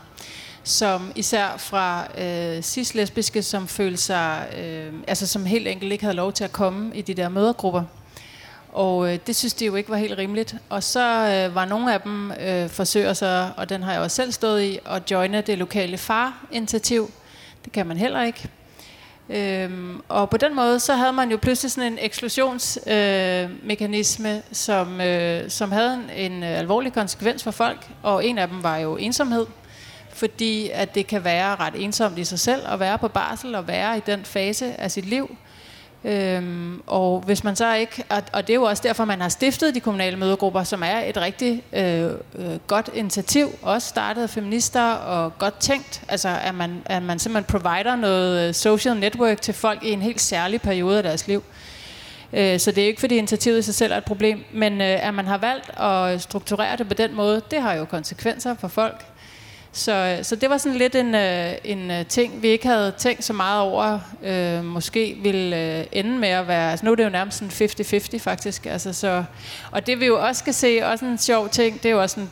som 0.63 1.13
især 1.17 1.57
fra 1.59 2.07
øh, 2.19 2.63
cis-lesbiske, 2.63 3.43
som 3.43 3.69
følte 3.69 4.03
sig, 4.03 4.47
øh, 4.59 4.93
altså 5.07 5.27
som 5.27 5.47
helt 5.47 5.69
enkelt 5.69 5.93
ikke 5.93 6.05
havde 6.05 6.17
lov 6.17 6.33
til 6.33 6.45
at 6.45 6.53
komme 6.53 6.97
i 6.97 7.03
de 7.03 7.15
der 7.15 7.29
mødergrupper. 7.29 7.83
Og 8.75 9.13
øh, 9.13 9.19
det 9.27 9.37
synes 9.37 9.55
de 9.55 9.67
jo 9.67 9.75
ikke 9.75 9.91
var 9.91 9.97
helt 9.97 10.19
rimeligt. 10.19 10.55
Og 10.69 10.83
så 10.83 11.01
øh, 11.01 11.55
var 11.55 11.65
nogle 11.65 11.95
af 11.95 12.01
dem 12.01 12.33
øh, 12.41 12.69
forsøger 12.69 13.13
sig, 13.13 13.51
og 13.57 13.69
den 13.69 13.83
har 13.83 13.93
jeg 13.93 14.01
også 14.01 14.15
selv 14.15 14.33
stået 14.33 14.63
i, 14.63 14.79
at 14.87 15.11
joine 15.11 15.41
det 15.41 15.59
lokale 15.59 15.99
far-initiativ, 15.99 17.11
det 17.65 17.73
kan 17.73 17.87
man 17.87 17.97
heller 17.97 18.23
ikke. 18.23 18.49
Øhm, 19.29 20.01
og 20.09 20.31
på 20.31 20.37
den 20.37 20.55
måde, 20.55 20.81
så 20.81 20.95
havde 20.95 21.13
man 21.13 21.31
jo 21.31 21.37
pludselig 21.37 21.73
sådan 21.73 21.93
en 21.93 21.99
eksklusionsmekanisme, 22.01 24.37
øh, 24.37 24.43
som, 24.53 25.01
øh, 25.01 25.51
som 25.51 25.73
havde 25.73 25.95
en, 25.95 26.11
en 26.33 26.43
alvorlig 26.43 26.93
konsekvens 26.93 27.43
for 27.43 27.51
folk, 27.51 27.89
og 28.03 28.27
en 28.27 28.39
af 28.39 28.49
dem 28.49 28.63
var 28.63 28.77
jo 28.77 28.97
ensomhed, 28.97 29.47
fordi 30.13 30.71
at 30.73 30.95
det 30.95 31.07
kan 31.07 31.25
være 31.25 31.57
ret 31.57 31.75
ensomt 31.77 32.19
i 32.19 32.25
sig 32.25 32.39
selv 32.39 32.63
at 32.69 32.81
være 32.81 32.99
på 32.99 33.09
barsel 33.09 33.55
og 33.55 33.69
være 33.69 33.97
i 33.97 34.01
den 34.07 34.25
fase 34.25 34.81
af 34.81 34.91
sit 34.91 35.05
liv, 35.05 35.37
Øhm, 36.05 36.83
og 36.87 37.21
hvis 37.27 37.45
man 37.45 37.57
så 37.57 37.75
ikke, 37.75 38.05
og, 38.09 38.23
og 38.33 38.47
det 38.47 38.53
er 38.53 38.55
jo 38.55 38.63
også 38.63 38.83
derfor, 38.83 39.05
man 39.05 39.21
har 39.21 39.29
stiftet 39.29 39.75
de 39.75 39.81
kommunale 39.81 40.17
mødegrupper, 40.17 40.63
som 40.63 40.83
er 40.83 40.99
et 40.99 41.17
rigtig 41.17 41.63
øh, 41.73 42.11
øh, 42.35 42.59
godt 42.67 42.91
initiativ, 42.95 43.49
også 43.63 43.89
startet 43.89 44.23
af 44.23 44.31
feminister 44.31 44.93
og 44.93 45.39
godt 45.39 45.59
tænkt, 45.61 46.03
altså 46.09 46.29
at 46.45 46.55
man, 46.55 46.83
at 46.87 47.03
man 47.03 47.19
simpelthen 47.19 47.61
provider 47.61 47.97
noget 47.97 48.49
øh, 48.49 48.55
social 48.55 48.97
network 48.97 49.41
til 49.41 49.55
folk 49.55 49.83
i 49.83 49.91
en 49.91 50.03
helt 50.03 50.21
særlig 50.21 50.61
periode 50.61 50.97
af 50.97 51.03
deres 51.03 51.27
liv. 51.27 51.43
Øh, 52.33 52.61
så 52.61 52.71
det 52.71 52.83
er 52.83 52.87
ikke 52.87 53.01
fordi 53.01 53.17
initiativet 53.17 53.59
i 53.59 53.63
sig 53.63 53.75
selv 53.75 53.93
er 53.93 53.97
et 53.97 54.05
problem, 54.05 54.45
men 54.53 54.81
øh, 54.81 55.07
at 55.07 55.15
man 55.15 55.27
har 55.27 55.39
valgt 55.39 55.81
at 55.81 56.23
strukturere 56.23 56.77
det 56.77 56.89
på 56.89 56.95
den 56.95 57.15
måde, 57.15 57.43
det 57.51 57.63
har 57.63 57.73
jo 57.73 57.85
konsekvenser 57.85 58.55
for 58.55 58.69
folk. 58.69 59.05
Så, 59.75 59.93
øh, 59.93 60.25
så 60.25 60.37
det 60.37 60.51
var 60.51 60.59
sådan 60.59 60.79
lidt 60.79 60.95
en, 60.95 61.15
øh, 61.15 61.53
en 61.65 61.91
øh, 61.91 62.07
ting, 62.07 62.43
vi 62.43 62.49
ikke 62.49 62.67
havde 62.67 62.93
tænkt 62.99 63.25
så 63.25 63.33
meget 63.33 63.61
over, 63.61 63.99
øh, 64.25 64.65
måske 64.65 65.19
ville 65.23 65.79
øh, 65.79 65.85
ende 65.93 66.19
med 66.19 66.29
at 66.29 66.49
være, 66.49 66.71
altså 66.71 66.87
nu 66.87 66.93
er 66.93 66.97
det 66.97 67.05
jo 67.05 67.09
nærmest 67.09 67.39
sådan 67.39 68.17
50-50 68.17 68.19
faktisk, 68.19 68.67
altså 68.67 68.93
så, 68.93 69.25
og 69.71 69.87
det 69.87 70.01
vi 70.01 70.07
jo 70.07 70.27
også 70.27 70.39
skal 70.39 70.55
se, 70.55 70.81
også 70.83 71.05
en 71.05 71.19
sjov 71.19 71.49
ting, 71.49 71.83
det 71.83 71.89
er 71.89 71.93
jo 71.93 72.03
også 72.03 72.21
en 72.21 72.31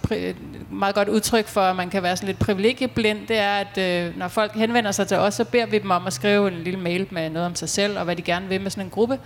meget 0.70 0.94
godt 0.94 1.08
udtryk 1.08 1.48
for, 1.48 1.60
at 1.60 1.76
man 1.76 1.90
kan 1.90 2.02
være 2.02 2.16
sådan 2.16 2.26
lidt 2.26 2.38
privilegieblind, 2.38 3.26
det 3.28 3.38
er, 3.38 3.54
at 3.54 3.78
øh, 3.78 4.18
når 4.18 4.28
folk 4.28 4.54
henvender 4.54 4.92
sig 4.92 5.08
til 5.08 5.16
os, 5.16 5.34
så 5.34 5.44
beder 5.44 5.66
vi 5.66 5.78
dem 5.78 5.90
om 5.90 6.06
at 6.06 6.12
skrive 6.12 6.48
en 6.48 6.62
lille 6.64 6.80
mail 6.80 7.06
med 7.10 7.30
noget 7.30 7.46
om 7.46 7.54
sig 7.54 7.68
selv, 7.68 7.98
og 7.98 8.04
hvad 8.04 8.16
de 8.16 8.22
gerne 8.22 8.48
vil 8.48 8.60
med 8.60 8.70
sådan 8.70 8.84
en 8.84 8.90
gruppe. 8.90 9.18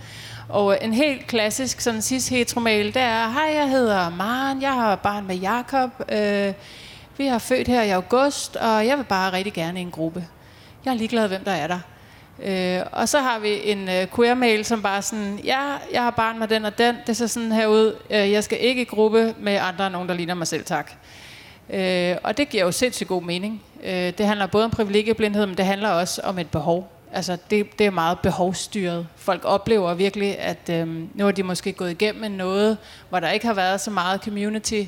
Og 0.49 0.77
en 0.81 0.93
helt 0.93 1.27
klassisk 1.27 1.81
sådan 1.81 2.01
cis 2.01 2.27
heteromail, 2.27 2.85
det 2.93 3.01
er, 3.01 3.29
hej, 3.29 3.53
jeg 3.55 3.69
hedder 3.69 4.09
Maren, 4.09 4.61
jeg 4.61 4.73
har 4.73 4.95
barn 4.95 5.27
med 5.27 5.35
Jakob, 5.35 5.89
øh, 6.11 6.53
vi 7.17 7.25
har 7.25 7.39
født 7.39 7.67
her 7.67 7.81
i 7.81 7.89
august, 7.89 8.55
og 8.55 8.87
jeg 8.87 8.97
vil 8.97 9.03
bare 9.03 9.33
rigtig 9.33 9.53
gerne 9.53 9.79
i 9.79 9.81
en 9.81 9.91
gruppe. 9.91 10.27
Jeg 10.85 10.91
er 10.91 10.95
ligeglad, 10.95 11.27
hvem 11.27 11.43
der 11.43 11.51
er 11.51 11.67
der. 11.67 11.79
Øh, 12.43 12.85
og 12.91 13.09
så 13.09 13.19
har 13.19 13.39
vi 13.39 13.59
en 13.63 13.89
øh, 13.89 14.07
queer-mail, 14.15 14.65
som 14.65 14.81
bare 14.81 15.01
sådan, 15.01 15.39
ja, 15.43 15.59
jeg 15.91 16.03
har 16.03 16.11
barn 16.11 16.39
med 16.39 16.47
den 16.47 16.65
og 16.65 16.77
den, 16.77 16.95
det 17.07 17.17
ser 17.17 17.27
sådan 17.27 17.51
her 17.51 17.67
ud, 17.67 17.95
øh, 18.09 18.31
jeg 18.31 18.43
skal 18.43 18.57
ikke 18.61 18.81
i 18.81 18.85
gruppe 18.85 19.33
med 19.39 19.59
andre 19.61 19.87
end 19.87 19.93
nogen, 19.93 20.09
der 20.09 20.15
ligner 20.15 20.33
mig 20.33 20.47
selv, 20.47 20.65
tak. 20.65 20.91
Øh, 21.69 22.15
og 22.23 22.37
det 22.37 22.49
giver 22.49 22.63
jo 22.63 22.71
sindssygt 22.71 23.07
god 23.07 23.23
mening. 23.23 23.63
Øh, 23.83 24.13
det 24.17 24.25
handler 24.25 24.47
både 24.47 24.65
om 24.65 24.71
privilegieblindhed, 24.71 25.45
men 25.45 25.57
det 25.57 25.65
handler 25.65 25.89
også 25.89 26.21
om 26.23 26.39
et 26.39 26.49
behov. 26.49 26.91
Altså, 27.13 27.37
det, 27.49 27.79
det 27.79 27.85
er 27.85 27.91
meget 27.91 28.19
behovsstyret. 28.19 29.07
Folk 29.15 29.41
oplever 29.45 29.93
virkelig, 29.93 30.39
at 30.39 30.69
øh, 30.69 30.87
nu 31.13 31.27
er 31.27 31.31
de 31.31 31.43
måske 31.43 31.73
gået 31.73 31.91
igennem 31.91 32.31
noget, 32.31 32.77
hvor 33.09 33.19
der 33.19 33.29
ikke 33.29 33.45
har 33.45 33.53
været 33.53 33.81
så 33.81 33.91
meget 33.91 34.21
community, 34.23 34.83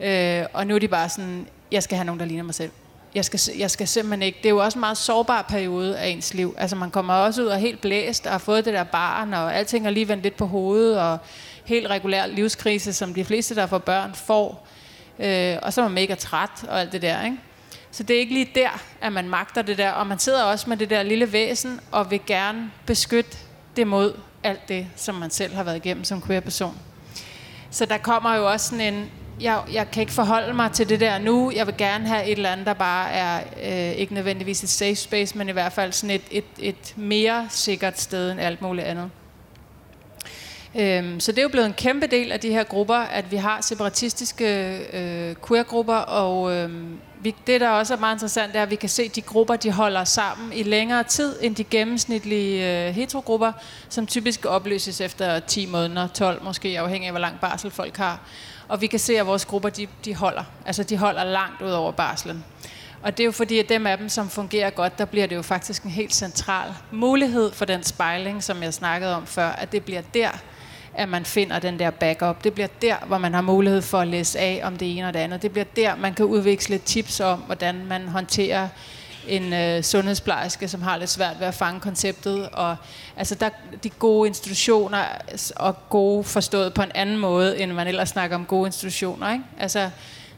øh, 0.00 0.44
og 0.52 0.66
nu 0.66 0.74
er 0.74 0.78
de 0.78 0.88
bare 0.88 1.08
sådan, 1.08 1.46
jeg 1.72 1.82
skal 1.82 1.96
have 1.96 2.04
nogen, 2.04 2.20
der 2.20 2.26
ligner 2.26 2.44
mig 2.44 2.54
selv. 2.54 2.70
Jeg 3.14 3.24
skal, 3.24 3.40
jeg 3.58 3.70
skal 3.70 3.88
simpelthen 3.88 4.22
ikke. 4.22 4.38
Det 4.38 4.46
er 4.46 4.50
jo 4.50 4.58
også 4.58 4.78
en 4.78 4.80
meget 4.80 4.96
sårbar 4.96 5.42
periode 5.42 5.98
af 5.98 6.08
ens 6.08 6.34
liv. 6.34 6.54
Altså 6.58 6.76
man 6.76 6.90
kommer 6.90 7.14
også 7.14 7.42
ud 7.42 7.46
og 7.46 7.58
helt 7.58 7.80
blæst 7.80 8.26
og 8.26 8.32
har 8.32 8.38
fået 8.38 8.64
det 8.64 8.74
der 8.74 8.84
barn, 8.84 9.34
og 9.34 9.56
alting 9.56 9.86
er 9.86 9.90
lige 9.90 10.08
vendt 10.08 10.22
lidt 10.22 10.36
på 10.36 10.46
hovedet, 10.46 11.00
og 11.00 11.18
helt 11.64 11.86
regulær 11.86 12.26
livskrise, 12.26 12.92
som 12.92 13.14
de 13.14 13.24
fleste, 13.24 13.54
der 13.54 13.66
får 13.66 13.78
børn, 13.78 14.14
får. 14.14 14.66
Øh, 15.18 15.56
og 15.62 15.72
så 15.72 15.80
er 15.80 15.84
man 15.84 15.94
mega 15.94 16.14
træt 16.14 16.64
og 16.68 16.80
alt 16.80 16.92
det 16.92 17.02
der, 17.02 17.24
ikke? 17.24 17.36
Så 17.90 18.02
det 18.02 18.16
er 18.16 18.20
ikke 18.20 18.34
lige 18.34 18.50
der, 18.54 18.82
at 19.00 19.12
man 19.12 19.28
magter 19.28 19.62
det 19.62 19.78
der. 19.78 19.90
Og 19.90 20.06
man 20.06 20.18
sidder 20.18 20.42
også 20.42 20.68
med 20.68 20.76
det 20.76 20.90
der 20.90 21.02
lille 21.02 21.32
væsen, 21.32 21.80
og 21.92 22.10
vil 22.10 22.20
gerne 22.26 22.70
beskytte 22.86 23.36
det 23.76 23.86
mod 23.86 24.14
alt 24.42 24.68
det, 24.68 24.86
som 24.96 25.14
man 25.14 25.30
selv 25.30 25.54
har 25.54 25.62
været 25.62 25.76
igennem 25.76 26.04
som 26.04 26.22
queer 26.22 26.40
person. 26.40 26.78
Så 27.70 27.86
der 27.86 27.98
kommer 27.98 28.36
jo 28.36 28.50
også 28.50 28.66
sådan 28.68 28.94
en, 28.94 29.10
jeg, 29.40 29.62
jeg 29.72 29.90
kan 29.90 30.00
ikke 30.00 30.12
forholde 30.12 30.54
mig 30.54 30.72
til 30.72 30.88
det 30.88 31.00
der 31.00 31.18
nu. 31.18 31.52
Jeg 31.54 31.66
vil 31.66 31.74
gerne 31.78 32.08
have 32.08 32.24
et 32.24 32.32
eller 32.32 32.50
andet, 32.50 32.66
der 32.66 32.72
bare 32.72 33.10
er 33.10 33.40
øh, 33.62 33.96
ikke 33.96 34.14
nødvendigvis 34.14 34.62
et 34.62 34.68
safe 34.68 34.94
space, 34.94 35.38
men 35.38 35.48
i 35.48 35.52
hvert 35.52 35.72
fald 35.72 35.92
sådan 35.92 36.14
et, 36.14 36.22
et, 36.30 36.44
et 36.58 36.94
mere 36.96 37.46
sikkert 37.50 38.00
sted 38.00 38.30
end 38.30 38.40
alt 38.40 38.62
muligt 38.62 38.86
andet. 38.86 39.10
Øhm, 40.78 41.20
så 41.20 41.32
det 41.32 41.38
er 41.38 41.42
jo 41.42 41.48
blevet 41.48 41.66
en 41.66 41.72
kæmpe 41.72 42.06
del 42.06 42.32
af 42.32 42.40
de 42.40 42.50
her 42.50 42.64
grupper, 42.64 42.96
at 42.96 43.30
vi 43.30 43.36
har 43.36 43.60
separatistiske 43.60 44.78
øh, 44.92 45.36
queer-grupper, 45.48 45.94
og 45.94 46.54
øh, 46.54 46.70
vi, 47.20 47.34
det, 47.46 47.60
der 47.60 47.68
også 47.68 47.94
er 47.94 47.98
meget 47.98 48.14
interessant, 48.14 48.56
er, 48.56 48.62
at 48.62 48.70
vi 48.70 48.76
kan 48.76 48.88
se, 48.88 49.02
at 49.02 49.16
de 49.16 49.20
grupper 49.20 49.56
de 49.56 49.72
holder 49.72 50.04
sammen 50.04 50.52
i 50.52 50.62
længere 50.62 51.02
tid 51.02 51.36
end 51.42 51.56
de 51.56 51.64
gennemsnitlige 51.64 52.86
øh, 52.88 52.94
heterogrupper, 52.94 53.52
som 53.88 54.06
typisk 54.06 54.46
opløses 54.48 55.00
efter 55.00 55.40
10 55.40 55.66
måneder, 55.66 56.08
12 56.08 56.44
måske, 56.44 56.80
afhængig 56.80 57.06
af, 57.06 57.12
hvor 57.12 57.20
lang 57.20 57.40
barsel 57.40 57.70
folk 57.70 57.96
har. 57.96 58.20
Og 58.68 58.80
vi 58.80 58.86
kan 58.86 58.98
se, 58.98 59.18
at 59.18 59.26
vores 59.26 59.44
grupper, 59.44 59.68
de, 59.68 59.86
de 60.04 60.14
holder. 60.14 60.44
Altså, 60.66 60.82
de 60.82 60.96
holder 60.96 61.24
langt 61.24 61.62
ud 61.62 61.70
over 61.70 61.92
barslen. 61.92 62.44
Og 63.02 63.16
det 63.16 63.22
er 63.22 63.24
jo 63.24 63.32
fordi, 63.32 63.58
at 63.58 63.68
dem 63.68 63.86
af 63.86 63.98
dem, 63.98 64.08
som 64.08 64.28
fungerer 64.28 64.70
godt, 64.70 64.98
der 64.98 65.04
bliver 65.04 65.26
det 65.26 65.36
jo 65.36 65.42
faktisk 65.42 65.82
en 65.82 65.90
helt 65.90 66.14
central 66.14 66.74
mulighed 66.90 67.52
for 67.52 67.64
den 67.64 67.82
spejling, 67.82 68.42
som 68.42 68.62
jeg 68.62 68.74
snakkede 68.74 69.16
om 69.16 69.26
før, 69.26 69.48
at 69.48 69.72
det 69.72 69.84
bliver 69.84 70.02
der, 70.14 70.30
at 70.94 71.08
man 71.08 71.24
finder 71.24 71.58
den 71.58 71.78
der 71.78 71.90
backup. 71.90 72.44
Det 72.44 72.54
bliver 72.54 72.68
der, 72.82 72.96
hvor 73.06 73.18
man 73.18 73.34
har 73.34 73.40
mulighed 73.40 73.82
for 73.82 73.98
at 73.98 74.08
læse 74.08 74.38
af 74.38 74.60
om 74.64 74.76
det 74.76 74.98
ene 74.98 75.08
og 75.08 75.14
det 75.14 75.20
andet. 75.20 75.42
Det 75.42 75.52
bliver 75.52 75.64
der, 75.76 75.96
man 75.96 76.14
kan 76.14 76.24
udveksle 76.24 76.78
tips 76.78 77.20
om, 77.20 77.38
hvordan 77.38 77.86
man 77.86 78.08
håndterer 78.08 78.68
en 79.28 79.52
øh, 79.52 79.82
sundhedsplejerske, 79.82 80.68
som 80.68 80.82
har 80.82 80.96
lidt 80.96 81.10
svært 81.10 81.40
ved 81.40 81.46
at 81.46 81.54
fange 81.54 81.80
konceptet. 81.80 82.48
Og 82.48 82.76
altså 83.16 83.34
der, 83.34 83.50
de 83.82 83.90
gode 83.90 84.28
institutioner, 84.28 84.98
altså, 84.98 85.54
og 85.56 85.88
gode 85.88 86.24
forstået 86.24 86.74
på 86.74 86.82
en 86.82 86.92
anden 86.94 87.16
måde, 87.16 87.58
end 87.58 87.72
man 87.72 87.86
ellers 87.86 88.08
snakker 88.08 88.36
om 88.36 88.46
gode 88.46 88.66
institutioner. 88.66 89.32
Ikke? 89.32 89.44
Altså, 89.58 89.90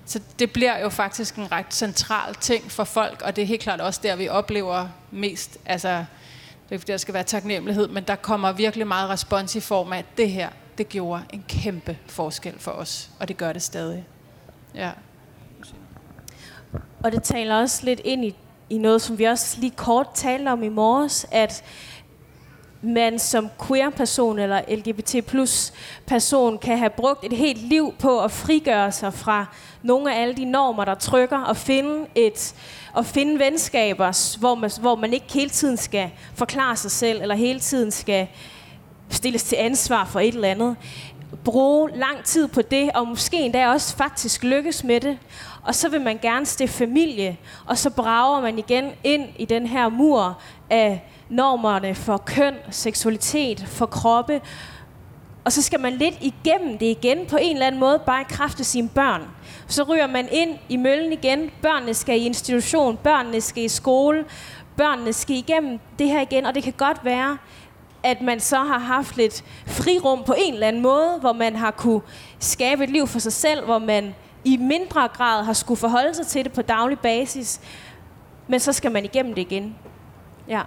så 0.07 0.21
det 0.39 0.51
bliver 0.53 0.79
jo 0.79 0.89
faktisk 0.89 1.37
en 1.37 1.53
ret 1.53 1.67
central 1.71 2.35
ting 2.35 2.71
for 2.71 2.85
folk, 2.85 3.23
og 3.23 3.37
det 3.37 3.43
er 3.43 3.47
helt 3.47 3.61
klart 3.61 3.81
også 3.81 4.01
der, 4.03 4.17
vi 4.17 4.29
oplever 4.29 4.89
mest, 5.11 5.59
altså, 5.67 6.05
det 6.69 6.75
er 6.75 6.79
fordi, 6.79 6.93
der 6.93 6.99
skal 6.99 7.15
være 7.15 7.23
taknemmelighed, 7.23 7.89
men 7.89 8.05
der 8.05 8.17
kommer 8.17 8.53
virkelig 8.53 8.87
meget 8.87 9.11
respons 9.11 9.57
i 9.57 9.61
form 9.61 9.93
af, 9.93 9.99
at 9.99 10.05
det 10.17 10.31
her, 10.31 10.49
det 10.79 10.89
gjorde 10.89 11.23
en 11.33 11.45
kæmpe 11.49 11.99
forskel 12.07 12.59
for 12.59 12.71
os, 12.71 13.11
og 13.21 13.29
det 13.29 13.37
gør 13.37 13.53
det 13.53 13.63
stadig. 13.63 14.07
Ja. 14.75 14.91
Og 17.05 17.13
det 17.13 17.23
taler 17.23 17.57
også 17.57 17.85
lidt 17.85 18.01
ind 18.05 18.25
i 18.25 18.37
i 18.71 18.79
noget, 18.79 19.03
som 19.03 19.19
vi 19.19 19.25
også 19.25 19.61
lige 19.61 19.73
kort 19.77 20.09
talte 20.15 20.49
om 20.49 20.63
i 20.63 20.69
morges, 20.69 21.27
at 21.31 21.65
man 22.83 23.19
som 23.19 23.49
queer-person 23.67 24.39
eller 24.39 24.61
LGBT 24.69 25.27
plus 25.27 25.73
person 26.07 26.59
kan 26.59 26.79
have 26.79 26.91
brugt 26.91 27.25
et 27.25 27.33
helt 27.33 27.63
liv 27.63 27.95
på 27.99 28.21
at 28.21 28.31
frigøre 28.31 28.93
sig 28.93 29.15
fra 29.15 29.47
nogle 29.83 30.15
af 30.15 30.23
alle 30.23 30.35
de 30.35 30.45
normer, 30.45 30.85
der 30.85 30.95
trykker, 30.95 31.39
og 31.39 31.57
finde, 31.57 32.07
et, 32.15 32.55
og 32.93 33.07
finde 33.07 33.39
venskaber, 33.39 34.39
hvor 34.39 34.55
man, 34.55 34.71
hvor 34.81 34.97
man 34.97 35.13
ikke 35.13 35.33
hele 35.33 35.51
tiden 35.51 35.77
skal 35.77 36.11
forklare 36.35 36.77
sig 36.77 36.91
selv, 36.91 37.23
eller 37.23 37.35
hele 37.35 37.61
tiden 37.61 37.91
skal 37.91 38.29
stilles 39.11 39.43
til 39.43 39.57
ansvar 39.57 40.05
for 40.05 40.21
et 40.21 40.35
eller 40.35 40.49
andet. 40.49 40.77
Bruge 41.45 41.91
lang 41.95 42.25
tid 42.25 42.49
på 42.49 42.63
det, 42.63 42.91
og 42.95 43.09
måske 43.09 43.37
endda 43.41 43.69
også 43.69 43.97
faktisk 43.97 44.45
lykkes 44.45 44.85
med 44.85 45.01
det 45.01 45.19
og 45.69 45.75
så 45.75 45.89
vil 45.89 46.01
man 46.01 46.19
gerne 46.23 46.47
stifte 46.47 46.77
familie, 46.77 47.37
og 47.67 47.79
så 47.79 47.91
brager 47.91 48.41
man 48.41 48.59
igen 48.59 48.91
ind 49.05 49.29
i 49.39 49.45
den 49.45 49.67
her 49.67 49.89
mur 49.89 50.39
af 50.71 51.05
normerne 51.29 51.95
for 51.95 52.17
køn, 52.17 52.55
seksualitet, 52.71 53.65
for 53.67 53.87
kroppe, 53.87 54.41
og 55.45 55.53
så 55.53 55.63
skal 55.63 55.81
man 55.81 55.93
lidt 55.93 56.15
igennem 56.21 56.79
det 56.79 56.87
igen 56.87 57.27
på 57.27 57.37
en 57.41 57.53
eller 57.53 57.67
anden 57.67 57.81
måde, 57.81 57.99
bare 58.07 58.21
i 58.21 58.25
kraft 58.29 58.61
af 58.61 58.67
sine 58.67 58.89
børn. 58.89 59.23
Så 59.67 59.83
ryger 59.83 60.07
man 60.07 60.29
ind 60.33 60.59
i 60.69 60.77
møllen 60.77 61.13
igen. 61.13 61.51
Børnene 61.63 61.95
skal 61.95 62.21
i 62.21 62.25
institution, 62.25 62.97
børnene 62.97 63.41
skal 63.41 63.65
i 63.65 63.69
skole, 63.69 64.25
børnene 64.77 65.13
skal 65.13 65.37
igennem 65.37 65.79
det 65.99 66.09
her 66.09 66.21
igen, 66.21 66.47
og 66.47 66.55
det 66.55 66.63
kan 66.63 66.75
godt 66.77 67.05
være, 67.05 67.39
at 68.03 68.21
man 68.21 68.41
så 68.41 68.57
har 68.57 68.79
haft 68.79 69.17
lidt 69.17 69.45
frirum 69.67 70.25
på 70.25 70.35
en 70.39 70.55
eller 70.55 70.69
anden 70.69 70.83
måde, 70.83 71.19
hvor 71.21 71.33
man 71.33 71.57
har 71.57 71.71
kunne 71.71 72.01
skabe 72.39 72.85
et 72.85 72.91
liv 72.91 73.07
for 73.07 73.19
sig 73.19 73.33
selv, 73.33 73.65
hvor 73.65 73.79
man 73.79 74.15
i 74.49 74.57
mindre 74.57 75.09
grad 75.09 75.45
har 75.45 75.53
skulle 75.53 75.79
forholde 75.79 76.15
sig 76.15 76.27
til 76.27 76.45
det 76.45 76.53
på 76.53 76.63
daglig 76.63 76.99
basis, 76.99 77.61
men 78.47 78.61
så 78.61 78.73
skal 78.73 78.93
man 78.93 79.05
igennem 79.05 79.35
det 79.35 79.43
igen. 79.43 79.77
Ja. 80.49 80.63